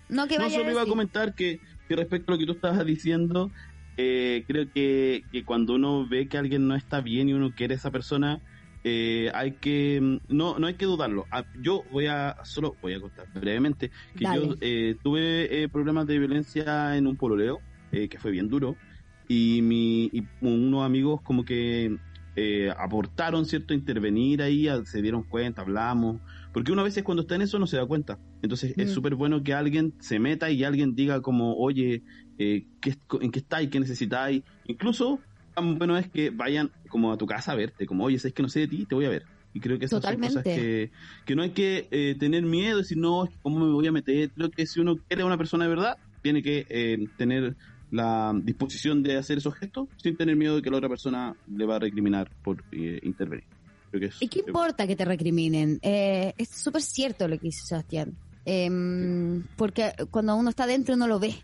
No, 0.08 0.26
que 0.26 0.36
No, 0.38 0.44
vaya 0.44 0.58
solo 0.58 0.70
iba 0.70 0.82
a 0.82 0.86
comentar 0.86 1.34
que, 1.34 1.60
que 1.88 1.96
respecto 1.96 2.32
a 2.32 2.34
lo 2.34 2.38
que 2.38 2.46
tú 2.46 2.52
estabas 2.52 2.84
diciendo, 2.86 3.50
eh, 3.96 4.44
creo 4.46 4.70
que, 4.72 5.22
que 5.30 5.44
cuando 5.44 5.74
uno 5.74 6.06
ve 6.08 6.28
que 6.28 6.38
alguien 6.38 6.66
no 6.66 6.74
está 6.76 7.00
bien 7.00 7.28
y 7.28 7.32
uno 7.34 7.52
quiere 7.54 7.74
a 7.74 7.76
esa 7.76 7.90
persona, 7.90 8.40
eh, 8.84 9.30
hay 9.34 9.58
que 9.58 10.00
mm, 10.00 10.18
no 10.28 10.58
no 10.58 10.66
hay 10.66 10.76
que 10.76 10.86
dudarlo. 10.86 11.26
Ah, 11.30 11.44
Yo 11.54 11.84
voy 11.90 12.06
a 12.06 12.36
solo 12.44 12.78
voy 12.82 12.94
a 12.94 13.00
contar 13.00 13.26
brevemente 13.32 13.90
que 14.14 14.24
Dale. 14.24 14.46
yo 14.48 14.54
eh, 14.60 14.96
tuve 15.02 15.62
eh, 15.64 15.68
problemas 15.68 16.06
de 16.06 16.18
violencia 16.18 16.96
en 16.96 17.06
un 17.06 17.16
pololeo 17.16 17.64
eh, 17.90 18.08
que 18.08 18.18
fue 18.18 18.30
bien 18.30 18.48
duro 18.48 18.78
y 19.26 19.62
mi 19.62 20.06
y 20.12 20.28
unos 20.40 20.84
amigos 20.84 21.20
como 21.24 21.44
que 21.44 21.96
eh, 22.36 22.72
aportaron 22.76 23.46
cierto 23.46 23.74
intervenir 23.74 24.42
ahí, 24.42 24.68
a- 24.68 24.84
se 24.84 25.00
dieron 25.02 25.22
cuenta, 25.24 25.62
hablamos, 25.62 26.20
porque 26.52 26.72
uno 26.72 26.80
a 26.82 26.84
veces 26.84 27.04
cuando 27.04 27.22
está 27.22 27.36
en 27.36 27.42
eso 27.42 27.58
no 27.58 27.66
se 27.66 27.76
da 27.76 27.86
cuenta. 27.86 28.18
Entonces 28.42 28.74
es 28.76 28.90
Mm. 28.90 28.94
súper 28.94 29.14
bueno 29.14 29.42
que 29.42 29.54
alguien 29.54 29.94
se 30.00 30.18
meta 30.18 30.50
y 30.50 30.64
alguien 30.64 30.94
diga 30.94 31.20
como, 31.22 31.54
oye, 31.56 32.02
eh, 32.38 32.66
¿qué, 32.80 32.94
¿en 33.20 33.30
qué 33.30 33.38
estáis? 33.38 33.70
¿Qué 33.70 33.80
necesitáis? 33.80 34.42
Incluso 34.64 35.26
tan 35.54 35.78
bueno 35.78 35.96
es 35.96 36.10
que 36.10 36.30
vayan 36.30 36.70
como 36.88 37.12
a 37.12 37.16
tu 37.16 37.26
casa 37.26 37.52
a 37.52 37.54
verte, 37.56 37.86
como, 37.86 38.04
oye, 38.04 38.18
sabes 38.18 38.34
que 38.34 38.42
no 38.42 38.48
sé 38.48 38.60
de 38.60 38.68
ti, 38.68 38.86
te 38.86 38.94
voy 38.94 39.04
a 39.06 39.10
ver. 39.10 39.26
Y 39.52 39.60
creo 39.60 39.78
que 39.78 39.84
esas 39.86 40.02
son 40.04 40.16
cosas 40.16 40.42
Totalmente. 40.42 40.54
que, 40.54 40.90
que 41.24 41.36
no 41.36 41.42
hay 41.42 41.50
que 41.50 41.88
eh, 41.92 42.16
tener 42.18 42.42
miedo, 42.42 42.78
decir, 42.78 42.98
no, 42.98 43.24
es 43.24 43.30
¿cómo 43.40 43.60
me 43.64 43.72
voy 43.72 43.86
a 43.86 43.92
meter? 43.92 44.32
Creo 44.32 44.50
que 44.50 44.66
si 44.66 44.80
uno 44.80 44.96
quiere 45.08 45.22
a 45.22 45.26
una 45.26 45.38
persona 45.38 45.64
de 45.64 45.70
verdad, 45.70 45.94
tiene 46.22 46.42
que 46.42 46.66
eh, 46.68 46.98
tener 47.16 47.56
la 47.90 48.32
disposición 48.42 49.02
de 49.04 49.16
hacer 49.16 49.38
esos 49.38 49.54
gestos 49.54 49.88
sin 49.96 50.16
tener 50.16 50.34
miedo 50.34 50.56
de 50.56 50.62
que 50.62 50.70
la 50.70 50.78
otra 50.78 50.88
persona 50.88 51.34
le 51.46 51.66
va 51.66 51.76
a 51.76 51.78
recriminar 51.78 52.28
por 52.42 52.64
eh, 52.72 52.98
intervenir. 53.04 53.44
Creo 53.90 54.00
que 54.00 54.06
es- 54.06 54.20
¿Y 54.20 54.26
qué 54.28 54.40
importa 54.40 54.86
que 54.88 54.96
te 54.96 55.04
recriminen? 55.04 55.78
Es 55.82 56.48
súper 56.48 56.82
cierto 56.82 57.28
lo 57.28 57.36
que 57.38 57.46
dice 57.46 57.64
Sebastián. 57.64 58.18
Em, 58.44 59.42
porque 59.56 59.92
cuando 60.10 60.34
uno 60.34 60.50
está 60.50 60.66
dentro 60.66 60.96
no 60.96 61.06
lo 61.06 61.20
ve. 61.20 61.34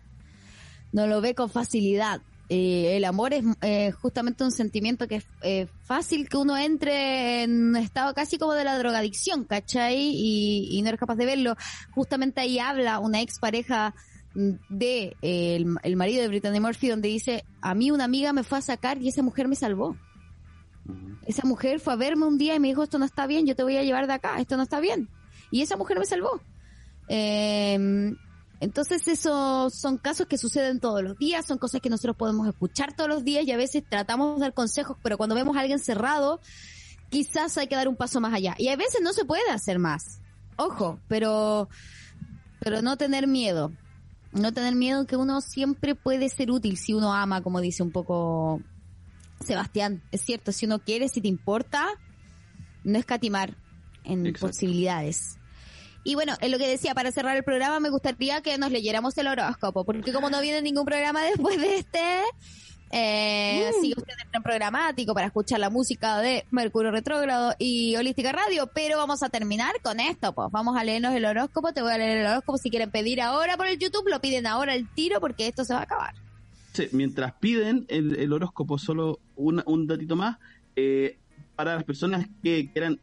No 0.91 1.07
lo 1.07 1.21
ve 1.21 1.33
con 1.33 1.49
facilidad. 1.49 2.21
Eh, 2.53 2.97
el 2.97 3.05
amor 3.05 3.33
es 3.33 3.45
eh, 3.61 3.91
justamente 3.93 4.43
un 4.43 4.51
sentimiento 4.51 5.07
que 5.07 5.15
es 5.15 5.25
eh, 5.41 5.67
fácil 5.85 6.27
que 6.27 6.35
uno 6.35 6.57
entre 6.57 7.43
en 7.43 7.69
un 7.69 7.77
estado 7.77 8.13
casi 8.13 8.37
como 8.37 8.51
de 8.51 8.65
la 8.65 8.77
drogadicción, 8.77 9.45
¿cachai? 9.45 9.95
Y, 9.97 10.67
y 10.69 10.81
no 10.81 10.89
eres 10.89 10.99
capaz 10.99 11.15
de 11.15 11.25
verlo. 11.25 11.55
Justamente 11.91 12.41
ahí 12.41 12.59
habla 12.59 12.99
una 12.99 13.21
expareja 13.21 13.95
de 14.33 15.15
eh, 15.21 15.55
el, 15.55 15.77
el 15.81 15.95
marido 15.95 16.23
de 16.23 16.27
Brittany 16.27 16.59
Murphy 16.59 16.89
donde 16.89 17.07
dice, 17.07 17.45
a 17.61 17.73
mí 17.73 17.89
una 17.89 18.03
amiga 18.03 18.33
me 18.33 18.43
fue 18.43 18.57
a 18.57 18.61
sacar 18.61 19.01
y 19.01 19.07
esa 19.07 19.23
mujer 19.23 19.47
me 19.47 19.55
salvó. 19.55 19.95
Esa 21.25 21.47
mujer 21.47 21.79
fue 21.79 21.93
a 21.93 21.95
verme 21.95 22.25
un 22.25 22.37
día 22.37 22.55
y 22.55 22.59
me 22.59 22.67
dijo, 22.67 22.83
esto 22.83 22.99
no 22.99 23.05
está 23.05 23.27
bien, 23.27 23.45
yo 23.45 23.55
te 23.55 23.63
voy 23.63 23.77
a 23.77 23.83
llevar 23.83 24.07
de 24.07 24.13
acá, 24.13 24.41
esto 24.41 24.57
no 24.57 24.63
está 24.63 24.81
bien. 24.81 25.07
Y 25.51 25.61
esa 25.61 25.77
mujer 25.77 25.97
me 25.99 26.05
salvó. 26.05 26.41
Eh, 27.07 28.13
entonces, 28.61 29.07
esos 29.07 29.73
son 29.73 29.97
casos 29.97 30.27
que 30.27 30.37
suceden 30.37 30.79
todos 30.79 31.01
los 31.01 31.17
días, 31.17 31.47
son 31.47 31.57
cosas 31.57 31.81
que 31.81 31.89
nosotros 31.89 32.15
podemos 32.15 32.47
escuchar 32.47 32.95
todos 32.95 33.09
los 33.09 33.23
días 33.23 33.43
y 33.43 33.51
a 33.51 33.57
veces 33.57 33.83
tratamos 33.89 34.35
de 34.35 34.41
dar 34.41 34.53
consejos, 34.53 34.97
pero 35.01 35.17
cuando 35.17 35.33
vemos 35.33 35.57
a 35.57 35.61
alguien 35.61 35.79
cerrado, 35.79 36.39
quizás 37.09 37.57
hay 37.57 37.65
que 37.65 37.75
dar 37.75 37.87
un 37.87 37.95
paso 37.95 38.21
más 38.21 38.35
allá. 38.35 38.53
Y 38.59 38.67
a 38.67 38.75
veces 38.75 39.01
no 39.01 39.13
se 39.13 39.25
puede 39.25 39.49
hacer 39.49 39.79
más. 39.79 40.21
Ojo, 40.57 40.99
pero, 41.07 41.69
pero 42.59 42.83
no 42.83 42.97
tener 42.97 43.25
miedo. 43.25 43.71
No 44.31 44.53
tener 44.53 44.75
miedo 44.75 45.07
que 45.07 45.15
uno 45.15 45.41
siempre 45.41 45.95
puede 45.95 46.29
ser 46.29 46.51
útil 46.51 46.77
si 46.77 46.93
uno 46.93 47.15
ama, 47.15 47.41
como 47.41 47.61
dice 47.61 47.81
un 47.81 47.91
poco 47.91 48.61
Sebastián. 49.43 50.03
Es 50.11 50.21
cierto, 50.21 50.51
si 50.51 50.67
uno 50.67 50.77
quiere, 50.77 51.09
si 51.09 51.19
te 51.19 51.27
importa, 51.27 51.87
no 52.83 52.99
escatimar 52.99 53.57
en 54.03 54.27
Exacto. 54.27 54.49
posibilidades. 54.49 55.39
Y 56.03 56.15
bueno, 56.15 56.33
en 56.41 56.51
lo 56.51 56.57
que 56.57 56.67
decía, 56.67 56.93
para 56.95 57.11
cerrar 57.11 57.37
el 57.37 57.43
programa, 57.43 57.79
me 57.79 57.89
gustaría 57.89 58.41
que 58.41 58.57
nos 58.57 58.71
leyéramos 58.71 59.17
el 59.17 59.27
horóscopo, 59.27 59.85
porque 59.85 60.11
como 60.13 60.29
no 60.29 60.41
viene 60.41 60.61
ningún 60.61 60.85
programa 60.85 61.21
después 61.25 61.59
de 61.61 61.77
este, 61.77 61.99
eh, 62.93 63.71
sigue 63.79 63.93
usted 63.97 64.13
en 64.21 64.29
plan 64.31 64.43
programático 64.43 65.13
para 65.13 65.27
escuchar 65.27 65.59
la 65.59 65.69
música 65.69 66.17
de 66.19 66.45
Mercurio 66.51 66.91
Retrógrado 66.91 67.53
y 67.57 67.95
Holística 67.95 68.31
Radio, 68.31 68.69
pero 68.73 68.97
vamos 68.97 69.23
a 69.23 69.29
terminar 69.29 69.73
con 69.81 69.99
esto, 69.99 70.33
pues 70.33 70.49
vamos 70.51 70.75
a 70.75 70.83
leernos 70.83 71.13
el 71.13 71.23
horóscopo, 71.25 71.71
te 71.71 71.81
voy 71.81 71.93
a 71.93 71.97
leer 71.97 72.17
el 72.17 72.25
horóscopo, 72.27 72.57
si 72.57 72.69
quieren 72.69 72.91
pedir 72.91 73.21
ahora 73.21 73.55
por 73.55 73.67
el 73.67 73.77
YouTube, 73.79 74.09
lo 74.09 74.19
piden 74.19 74.45
ahora 74.47 74.73
al 74.73 74.91
tiro 74.93 75.21
porque 75.21 75.47
esto 75.47 75.63
se 75.63 75.73
va 75.73 75.79
a 75.81 75.83
acabar. 75.83 76.13
Sí, 76.73 76.87
mientras 76.91 77.33
piden 77.33 77.85
el, 77.89 78.17
el 78.19 78.33
horóscopo, 78.33 78.77
solo 78.77 79.19
una- 79.35 79.63
un 79.67 79.87
datito 79.87 80.15
más, 80.15 80.37
eh, 80.75 81.17
para 81.55 81.75
las 81.75 81.83
personas 81.83 82.25
que 82.43 82.71
quieran 82.71 82.99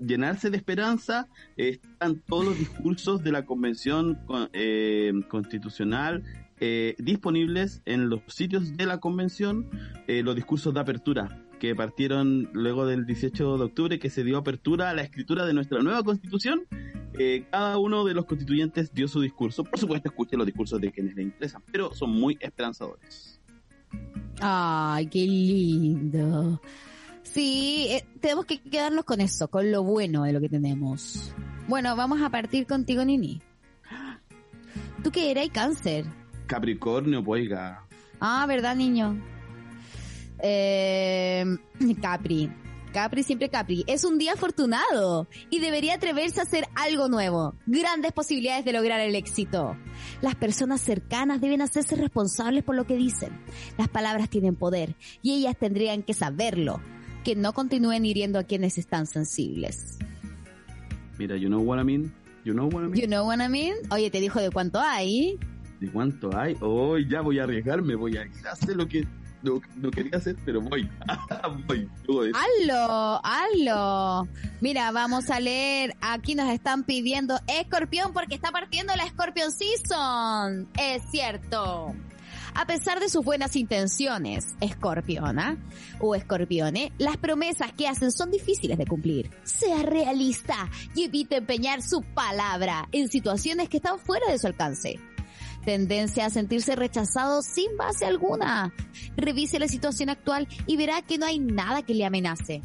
llenarse 0.00 0.50
de 0.50 0.56
esperanza, 0.56 1.28
están 1.56 2.20
todos 2.26 2.44
los 2.46 2.58
discursos 2.58 3.22
de 3.22 3.32
la 3.32 3.44
Convención 3.46 4.18
con- 4.26 4.48
eh, 4.52 5.12
Constitucional 5.28 6.22
eh, 6.60 6.96
disponibles 6.98 7.82
en 7.84 8.08
los 8.10 8.20
sitios 8.26 8.76
de 8.76 8.84
la 8.86 8.98
Convención, 8.98 9.70
eh, 10.08 10.22
los 10.24 10.34
discursos 10.34 10.74
de 10.74 10.80
apertura 10.80 11.44
que 11.60 11.74
partieron 11.74 12.50
luego 12.52 12.84
del 12.86 13.04
18 13.06 13.58
de 13.58 13.64
octubre, 13.64 13.98
que 13.98 14.10
se 14.10 14.22
dio 14.24 14.38
apertura 14.38 14.90
a 14.90 14.94
la 14.94 15.02
escritura 15.02 15.44
de 15.46 15.54
nuestra 15.54 15.80
nueva 15.82 16.02
Constitución. 16.02 16.62
Eh, 17.18 17.46
cada 17.50 17.78
uno 17.78 18.04
de 18.04 18.14
los 18.14 18.26
constituyentes 18.26 18.92
dio 18.94 19.08
su 19.08 19.20
discurso. 19.20 19.64
Por 19.64 19.78
supuesto, 19.78 20.08
escuchen 20.08 20.38
los 20.38 20.46
discursos 20.46 20.80
de 20.80 20.92
quienes 20.92 21.14
les 21.16 21.26
interesan, 21.26 21.62
pero 21.72 21.92
son 21.94 22.10
muy 22.10 22.36
esperanzadores. 22.40 23.40
Ay, 24.40 25.06
qué 25.06 25.26
lindo. 25.26 26.60
Sí, 27.32 27.86
eh, 27.90 28.04
tenemos 28.20 28.46
que 28.46 28.60
quedarnos 28.60 29.04
con 29.04 29.20
eso, 29.20 29.48
con 29.48 29.70
lo 29.70 29.82
bueno 29.82 30.24
de 30.24 30.32
lo 30.32 30.40
que 30.40 30.48
tenemos. 30.48 31.32
Bueno, 31.66 31.94
vamos 31.96 32.22
a 32.22 32.30
partir 32.30 32.66
contigo, 32.66 33.04
Nini. 33.04 33.42
¿Tú 35.02 35.10
qué 35.10 35.30
eras? 35.30 35.48
Cáncer. 35.52 36.06
Capricornio, 36.46 37.22
pues, 37.22 37.42
oiga. 37.42 37.84
Ah, 38.20 38.46
¿verdad, 38.48 38.74
niño? 38.74 39.22
Eh, 40.40 41.44
Capri. 42.00 42.50
Capri, 42.92 43.22
siempre 43.22 43.50
Capri. 43.50 43.84
Es 43.86 44.04
un 44.04 44.18
día 44.18 44.32
afortunado 44.32 45.28
y 45.50 45.60
debería 45.60 45.94
atreverse 45.94 46.40
a 46.40 46.44
hacer 46.44 46.66
algo 46.74 47.08
nuevo. 47.08 47.54
Grandes 47.66 48.12
posibilidades 48.12 48.64
de 48.64 48.72
lograr 48.72 49.00
el 49.00 49.14
éxito. 49.14 49.76
Las 50.22 50.34
personas 50.34 50.80
cercanas 50.80 51.40
deben 51.40 51.60
hacerse 51.60 51.96
responsables 51.96 52.64
por 52.64 52.74
lo 52.74 52.86
que 52.86 52.96
dicen. 52.96 53.38
Las 53.76 53.88
palabras 53.88 54.30
tienen 54.30 54.56
poder 54.56 54.96
y 55.22 55.34
ellas 55.34 55.56
tendrían 55.58 56.02
que 56.02 56.14
saberlo. 56.14 56.80
Que 57.24 57.36
no 57.36 57.52
continúen 57.52 58.04
hiriendo 58.04 58.38
a 58.38 58.44
quienes 58.44 58.78
están 58.78 59.06
sensibles. 59.06 59.98
Mira, 61.18 61.36
you 61.36 61.48
know 61.48 61.60
what 61.60 61.80
I 61.80 61.84
mean? 61.84 62.12
You 62.44 62.54
know 62.54 62.68
what 62.68 62.84
I 62.84 62.88
mean? 62.88 63.00
You 63.00 63.06
know 63.06 63.26
what 63.26 63.40
I 63.40 63.48
mean? 63.48 63.74
Oye, 63.90 64.10
te 64.10 64.20
dijo 64.20 64.40
de 64.40 64.50
cuánto 64.50 64.80
hay. 64.80 65.38
¿De 65.80 65.90
cuánto 65.90 66.36
hay? 66.36 66.56
Hoy 66.60 67.08
ya 67.08 67.20
voy 67.20 67.38
a 67.38 67.44
arriesgarme, 67.44 67.94
voy 67.94 68.16
a 68.16 68.26
hacer 68.50 68.76
lo 68.76 68.88
que 68.88 69.06
no, 69.42 69.60
no 69.76 69.90
quería 69.90 70.18
hacer, 70.18 70.36
pero 70.44 70.60
voy. 70.60 70.88
voy. 71.66 72.32
Hazlo. 73.22 74.28
Mira, 74.60 74.90
vamos 74.92 75.30
a 75.30 75.40
leer. 75.40 75.96
Aquí 76.00 76.34
nos 76.34 76.50
están 76.50 76.84
pidiendo 76.84 77.38
Escorpión 77.46 78.12
porque 78.12 78.34
está 78.34 78.50
partiendo 78.50 78.94
la 78.96 79.06
Scorpion 79.08 79.52
Season. 79.52 80.68
Es 80.78 81.02
cierto. 81.10 81.94
A 82.60 82.66
pesar 82.66 82.98
de 82.98 83.08
sus 83.08 83.24
buenas 83.24 83.54
intenciones, 83.54 84.56
Escorpiona 84.60 85.56
o 86.00 86.16
Escorpione, 86.16 86.90
las 86.98 87.16
promesas 87.16 87.72
que 87.72 87.86
hacen 87.86 88.10
son 88.10 88.32
difíciles 88.32 88.76
de 88.76 88.84
cumplir. 88.84 89.30
Sea 89.44 89.84
realista 89.84 90.68
y 90.92 91.04
evite 91.04 91.36
empeñar 91.36 91.82
su 91.82 92.02
palabra 92.02 92.88
en 92.90 93.08
situaciones 93.08 93.68
que 93.68 93.76
están 93.76 94.00
fuera 94.00 94.28
de 94.28 94.40
su 94.40 94.48
alcance. 94.48 94.98
Tendencia 95.64 96.26
a 96.26 96.30
sentirse 96.30 96.74
rechazado 96.74 97.42
sin 97.42 97.76
base 97.76 98.06
alguna. 98.06 98.74
Revise 99.16 99.60
la 99.60 99.68
situación 99.68 100.08
actual 100.10 100.48
y 100.66 100.76
verá 100.76 101.02
que 101.02 101.16
no 101.16 101.26
hay 101.26 101.38
nada 101.38 101.82
que 101.82 101.94
le 101.94 102.04
amenace. 102.06 102.60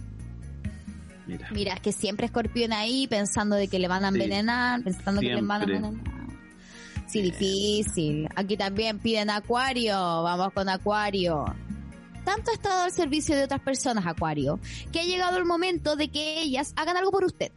Mira. 1.51 1.75
Que 1.77 1.91
siempre 1.91 2.25
escorpión 2.25 2.73
ahí 2.73 3.07
pensando 3.07 3.55
de 3.55 3.67
que 3.67 3.77
le 3.77 3.87
van 3.87 4.05
a 4.05 4.09
Sí. 4.09 4.15
envenenar, 4.15 4.83
pensando 4.83 5.21
que 5.21 5.27
le 5.27 5.41
van 5.41 5.61
a 5.61 5.63
envenenar. 5.65 6.12
Sí, 7.13 7.21
difícil. 7.21 8.27
Aquí 8.35 8.57
también 8.57 8.97
piden 8.97 9.29
acuario. 9.29 9.93
Vamos 9.93 10.51
con 10.51 10.67
acuario. 10.67 11.45
Tanto 12.25 12.49
ha 12.49 12.55
estado 12.55 12.81
al 12.81 12.91
servicio 12.91 13.35
de 13.35 13.43
otras 13.43 13.61
personas, 13.61 14.07
Acuario, 14.07 14.59
que 14.91 15.01
ha 15.01 15.03
llegado 15.03 15.37
el 15.37 15.45
momento 15.45 15.95
de 15.95 16.07
que 16.07 16.41
ellas 16.41 16.73
hagan 16.75 16.97
algo 16.97 17.11
por 17.11 17.23
usted. 17.23 17.51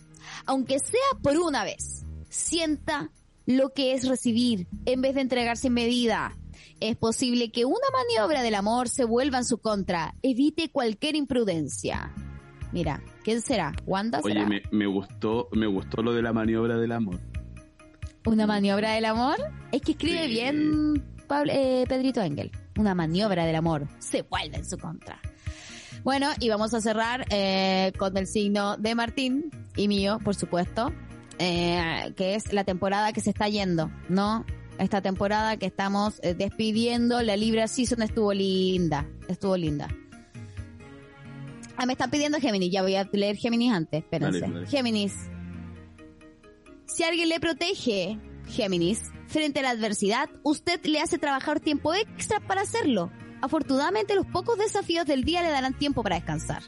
Aunque 0.44 0.78
sea 0.78 1.22
por 1.22 1.38
una 1.38 1.64
vez. 1.64 2.04
Sienta 2.28 3.10
lo 3.46 3.72
que 3.72 3.94
es 3.94 4.06
recibir 4.06 4.66
en 4.84 5.00
vez 5.00 5.14
de 5.14 5.22
entregarse 5.22 5.68
en 5.68 5.72
medida. 5.72 6.36
Es 6.80 6.96
posible 6.96 7.50
que 7.50 7.64
una 7.64 7.88
maniobra 7.94 8.42
del 8.42 8.56
amor 8.56 8.90
se 8.90 9.06
vuelva 9.06 9.38
en 9.38 9.46
su 9.46 9.56
contra. 9.56 10.14
Evite 10.20 10.68
cualquier 10.68 11.16
imprudencia. 11.16 12.12
Mira, 12.72 13.02
¿quién 13.24 13.40
será? 13.40 13.72
¿Wanda 13.86 14.20
Oye, 14.22 14.34
será? 14.34 14.46
me, 14.46 14.60
me 14.70 14.86
gustó, 14.86 15.48
me 15.52 15.66
gustó 15.66 16.02
lo 16.02 16.12
de 16.12 16.20
la 16.20 16.34
maniobra 16.34 16.76
del 16.76 16.92
amor. 16.92 17.20
¿Una 18.26 18.46
maniobra 18.46 18.92
del 18.92 19.04
amor? 19.06 19.36
Es 19.72 19.80
que 19.82 19.92
escribe 19.92 20.24
Sí. 20.24 20.28
bien 20.30 21.04
Pablo- 21.26 21.52
eh, 21.54 21.84
Pedrito 21.88 22.20
Engel. 22.22 22.50
Una 22.78 22.94
maniobra 22.94 23.44
del 23.46 23.56
amor. 23.56 23.86
Se 23.98 24.22
vuelve 24.22 24.56
en 24.58 24.64
su 24.68 24.76
contra. 24.78 25.18
Bueno, 26.04 26.28
y 26.40 26.48
vamos 26.48 26.72
a 26.74 26.80
cerrar 26.80 27.24
eh, 27.30 27.92
con 27.98 28.16
el 28.16 28.26
signo 28.26 28.76
de 28.76 28.94
Martín 28.94 29.50
y 29.76 29.88
mío, 29.88 30.18
por 30.22 30.34
supuesto, 30.34 30.92
eh, 31.38 32.12
que 32.16 32.34
es 32.34 32.52
la 32.52 32.64
temporada 32.64 33.12
que 33.12 33.20
se 33.20 33.30
está 33.30 33.48
yendo, 33.48 33.90
¿no? 34.08 34.44
Esta 34.78 35.00
temporada 35.00 35.56
que 35.56 35.66
estamos 35.66 36.20
eh, 36.22 36.34
despidiendo, 36.34 37.22
la 37.22 37.36
Libra 37.36 37.66
Season 37.66 38.02
estuvo 38.02 38.32
linda, 38.32 39.06
estuvo 39.28 39.56
linda. 39.56 39.88
Ah, 41.76 41.86
me 41.86 41.92
están 41.92 42.10
pidiendo 42.10 42.38
Géminis, 42.40 42.70
ya 42.72 42.82
voy 42.82 42.94
a 42.94 43.08
leer 43.12 43.36
Géminis 43.36 43.72
antes, 43.72 44.02
espérense. 44.02 44.40
Dale, 44.40 44.52
dale. 44.54 44.66
Géminis. 44.66 45.14
Si 46.86 47.02
alguien 47.04 47.28
le 47.28 47.40
protege, 47.40 48.18
Géminis, 48.48 49.10
frente 49.28 49.60
a 49.60 49.62
la 49.62 49.70
adversidad, 49.70 50.28
usted 50.42 50.80
le 50.84 51.00
hace 51.00 51.18
trabajar 51.18 51.60
tiempo 51.60 51.94
extra 51.94 52.40
para 52.40 52.62
hacerlo. 52.62 53.10
Afortunadamente, 53.42 54.14
los 54.14 54.26
pocos 54.26 54.56
desafíos 54.58 55.06
del 55.06 55.24
día 55.24 55.42
le 55.42 55.50
darán 55.50 55.74
tiempo 55.74 56.02
para 56.02 56.16
descansar. 56.16 56.62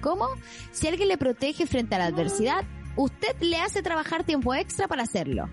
¿Cómo? 0.00 0.26
Si 0.72 0.86
alguien 0.86 1.08
le 1.08 1.18
protege 1.18 1.66
frente 1.66 1.94
a 1.94 1.98
la 1.98 2.06
adversidad, 2.06 2.64
usted 2.96 3.36
le 3.40 3.56
hace 3.58 3.82
trabajar 3.82 4.24
tiempo 4.24 4.54
extra 4.54 4.88
para 4.88 5.02
hacerlo. 5.02 5.48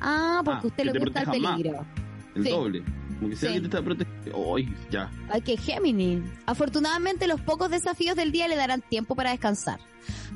Ah, 0.00 0.40
porque 0.44 0.60
Ah, 0.64 0.68
usted 0.68 0.84
le 0.84 0.92
gusta 0.98 1.20
el 1.20 1.24
proteja 1.26 1.42
más. 1.42 1.56
peligro. 1.56 1.86
El 2.34 2.44
Sí. 2.44 2.50
doble. 2.50 2.84
Como 3.18 3.30
que 3.30 3.36
si 3.36 3.40
Sí. 3.40 3.46
alguien 3.46 3.62
te 3.62 3.68
está 3.76 3.82
protegiendo. 3.84 4.54
¡Ay! 4.56 4.74
Ya. 4.90 5.10
Ay, 5.30 5.40
que 5.42 5.56
Géminis. 5.56 6.22
Afortunadamente, 6.46 7.26
los 7.26 7.40
pocos 7.40 7.70
desafíos 7.70 8.16
del 8.16 8.30
día 8.32 8.46
le 8.48 8.56
darán 8.56 8.80
tiempo 8.82 9.14
para 9.14 9.30
descansar. 9.30 9.80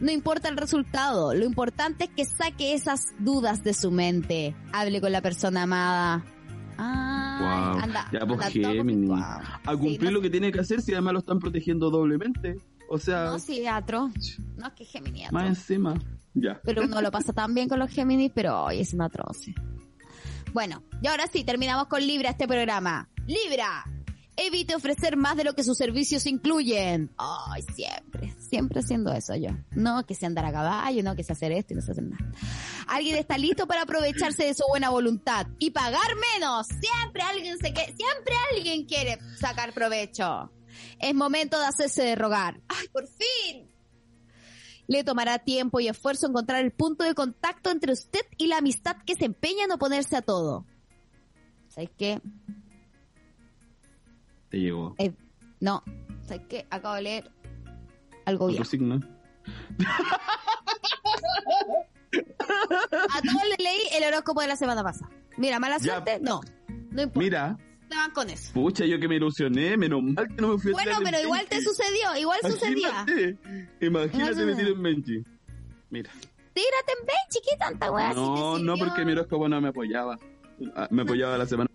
No 0.01 0.11
importa 0.11 0.49
el 0.49 0.57
resultado, 0.57 1.33
lo 1.35 1.45
importante 1.45 2.05
es 2.05 2.11
que 2.11 2.25
saque 2.25 2.75
esas 2.75 3.13
dudas 3.19 3.63
de 3.63 3.73
su 3.75 3.91
mente. 3.91 4.55
Hable 4.73 5.01
con 5.01 5.13
la 5.13 5.23
persona 5.23 5.63
amada. 5.63 6.25
Ah, 6.79 7.73
Wow. 7.75 7.83
anda, 7.85 8.09
Ya, 8.13 8.27
pues, 8.27 8.41
conflictuado. 8.41 9.23
A 9.65 9.73
Sí, 9.73 9.79
cumplir 9.79 10.03
no, 10.05 10.11
lo 10.11 10.21
que 10.21 10.31
tiene 10.31 10.51
que 10.51 10.61
hacer 10.61 10.81
si 10.83 10.93
además 10.93 11.13
lo 11.15 11.19
están 11.21 11.39
protegiendo 11.39 11.91
doblemente. 11.91 12.57
O 12.89 12.99
sea, 12.99 13.27
No, 13.27 13.39
sí, 13.39 13.67
atro. 13.67 14.11
No, 14.57 14.67
es 14.67 14.73
que 14.75 14.85
Géminis 14.85 15.27
atro. 15.27 15.39
más 15.39 15.49
encima. 15.49 15.95
Ya. 16.35 16.61
Pero 16.65 16.83
uno 16.83 17.01
lo 17.01 17.11
pasa 17.11 17.33
tan 17.33 17.55
bien 17.55 17.69
con 17.69 17.79
los 17.79 17.91
Géminis, 17.91 18.33
pero 18.35 18.65
hoy 18.65 18.81
es 18.81 18.93
un 18.95 19.03
atroz. 19.03 19.47
Bueno, 20.53 20.83
y 21.01 21.07
ahora 21.07 21.27
sí, 21.33 21.45
terminamos 21.45 21.87
con 21.87 22.07
Libra 22.07 22.31
este 22.31 22.47
programa. 22.47 23.09
Libra, 23.27 23.85
evite 24.37 24.75
ofrecer 24.75 25.17
más 25.17 25.35
de 25.37 25.45
lo 25.45 25.55
que 25.55 25.65
sus 25.65 25.79
servicios 25.79 26.27
incluyen. 26.27 27.11
Ay, 27.17 27.63
siempre, 27.75 28.35
siempre 28.39 28.81
haciendo 28.81 29.13
eso 29.13 29.35
yo. 29.35 29.51
No 29.71 30.05
que 30.05 30.15
se 30.15 30.27
andar 30.27 30.45
a 30.45 30.53
caballo, 30.53 31.03
no 31.03 31.17
que 31.17 31.25
se 31.25 31.33
hacer 31.33 31.53
esto 31.53 31.73
y 31.73 31.77
no 31.77 31.83
se 31.83 31.93
hace 31.93 32.03
nada. 32.03 32.23
Alguien 32.87 33.17
está 33.17 33.39
listo 33.39 33.67
para 33.67 33.83
aprovecharse 33.83 34.45
de 34.45 34.55
su 34.55 34.65
buena 34.69 34.91
voluntad 34.91 35.47
y 35.59 35.71
pagar 35.71 36.17
menos. 36.35 36.67
Siempre 36.67 37.23
alguien 37.23 37.57
se 37.57 37.73
que, 37.73 37.87
siempre 37.87 38.35
alguien 38.53 38.85
quiere 38.85 39.19
sacar 39.39 39.73
provecho. 39.73 40.53
Es 40.99 41.15
momento 41.15 41.59
de 41.59 41.67
hacerse 41.67 42.03
de 42.03 42.15
rogar. 42.15 42.61
Ay, 42.69 42.89
por 42.89 43.07
fin. 43.07 43.72
Le 44.93 45.05
tomará 45.05 45.39
tiempo 45.39 45.81
y 45.81 45.89
esfuerzo 45.89 46.27
encontrar 46.27 46.63
el 46.63 46.71
punto 46.71 47.03
de 47.03 47.15
contacto 47.15 47.71
entre 47.71 47.93
usted 47.95 48.21
y 48.37 48.49
la 48.49 48.59
amistad 48.59 48.97
que 49.07 49.15
se 49.15 49.25
empeña 49.25 49.65
en 49.65 49.73
oponerse 49.73 50.17
a 50.17 50.21
todo. 50.21 50.67
¿Sabes 51.69 51.89
qué? 51.97 52.21
Te 54.51 54.59
llegó. 54.61 54.95
Eh, 54.99 55.15
no. 55.61 55.83
¿Sabes 56.27 56.43
qué? 56.47 56.67
Acabo 56.69 56.97
de 56.97 57.03
leer 57.03 57.31
algo 58.27 58.49
bien. 58.49 58.63
signo. 58.67 59.01
A 62.13 63.23
todos 63.23 63.45
les 63.49 63.59
leí 63.59 63.81
el 63.97 64.05
horóscopo 64.05 64.43
de 64.43 64.49
la 64.49 64.57
semana 64.57 64.83
pasada. 64.83 65.11
Mira, 65.39 65.59
mala 65.59 65.79
Ya. 65.79 65.85
suerte, 65.95 66.21
no. 66.21 66.43
No 66.91 67.01
importa. 67.03 67.19
Mira, 67.19 67.57
Estaban 67.93 68.11
con 68.13 68.31
eso. 68.31 68.53
pucha, 68.55 68.85
yo 68.87 68.99
que 68.99 69.07
me 69.09 69.17
ilusioné, 69.17 69.77
menos 69.77 70.03
mal 70.03 70.27
que 70.29 70.41
no 70.41 70.49
me 70.55 70.59
fui 70.59 70.71
a 70.71 70.75
Bueno, 70.75 70.93
en 70.99 71.05
pero 71.05 71.21
igual 71.21 71.47
te 71.47 71.57
Benji. 71.57 71.65
sucedió, 71.71 72.17
igual 72.19 72.39
sucedía. 72.43 73.05
Imagínate, 73.07 73.39
imagínate 73.81 74.45
me 74.47 74.55
tiro 74.55 74.69
en 74.73 74.83
Benji. 74.83 75.25
Mira. 75.91 76.11
Tírate 76.55 76.93
en 77.01 77.07
bench, 77.07 77.45
¿qué 77.49 77.57
tanta 77.59 77.91
weá? 77.91 78.11
si 78.13 78.17
No, 78.21 78.57
te 78.57 78.63
no, 78.63 78.77
porque 78.77 79.05
mi 79.05 79.13
horóscopo 79.13 79.49
no 79.49 79.61
me 79.61 79.69
apoyaba. 79.69 80.19
Ah, 80.75 80.89
Me 80.91 81.03
apoyaba 81.03 81.37
la 81.39 81.47
semana. 81.47 81.71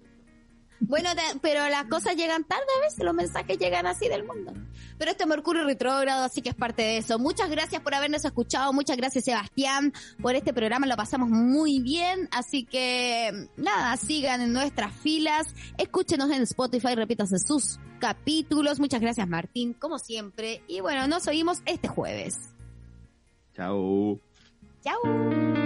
Bueno, 0.79 1.09
te- 1.15 1.39
pero 1.41 1.67
las 1.69 1.85
cosas 1.85 2.15
llegan 2.15 2.43
tarde 2.43 2.63
a 2.77 2.85
veces, 2.85 3.03
los 3.03 3.13
mensajes 3.13 3.57
llegan 3.57 3.87
así 3.87 4.07
del 4.07 4.23
mundo. 4.25 4.53
Pero 4.97 5.11
este 5.11 5.25
Mercurio 5.25 5.63
retrógrado, 5.63 6.23
así 6.23 6.41
que 6.41 6.49
es 6.49 6.55
parte 6.55 6.81
de 6.83 6.97
eso. 6.97 7.19
Muchas 7.19 7.49
gracias 7.49 7.81
por 7.81 7.93
habernos 7.95 8.23
escuchado, 8.25 8.73
muchas 8.73 8.97
gracias 8.97 9.25
Sebastián 9.25 9.93
por 10.21 10.35
este 10.35 10.53
programa, 10.53 10.85
lo 10.87 10.95
pasamos 10.95 11.29
muy 11.29 11.79
bien, 11.79 12.29
así 12.31 12.63
que 12.65 13.49
nada, 13.57 13.95
sigan 13.97 14.41
en 14.41 14.53
nuestras 14.53 14.93
filas, 14.93 15.47
escúchenos 15.77 16.29
en 16.31 16.43
Spotify, 16.43 16.95
repítanse 16.95 17.37
sus 17.39 17.79
capítulos. 17.99 18.79
Muchas 18.79 19.01
gracias 19.01 19.27
Martín, 19.27 19.73
como 19.73 19.97
siempre. 19.99 20.61
Y 20.67 20.79
bueno, 20.81 21.07
nos 21.07 21.27
oímos 21.27 21.61
este 21.65 21.87
jueves. 21.87 22.35
Chao. 23.55 24.19
Chao. 24.83 25.56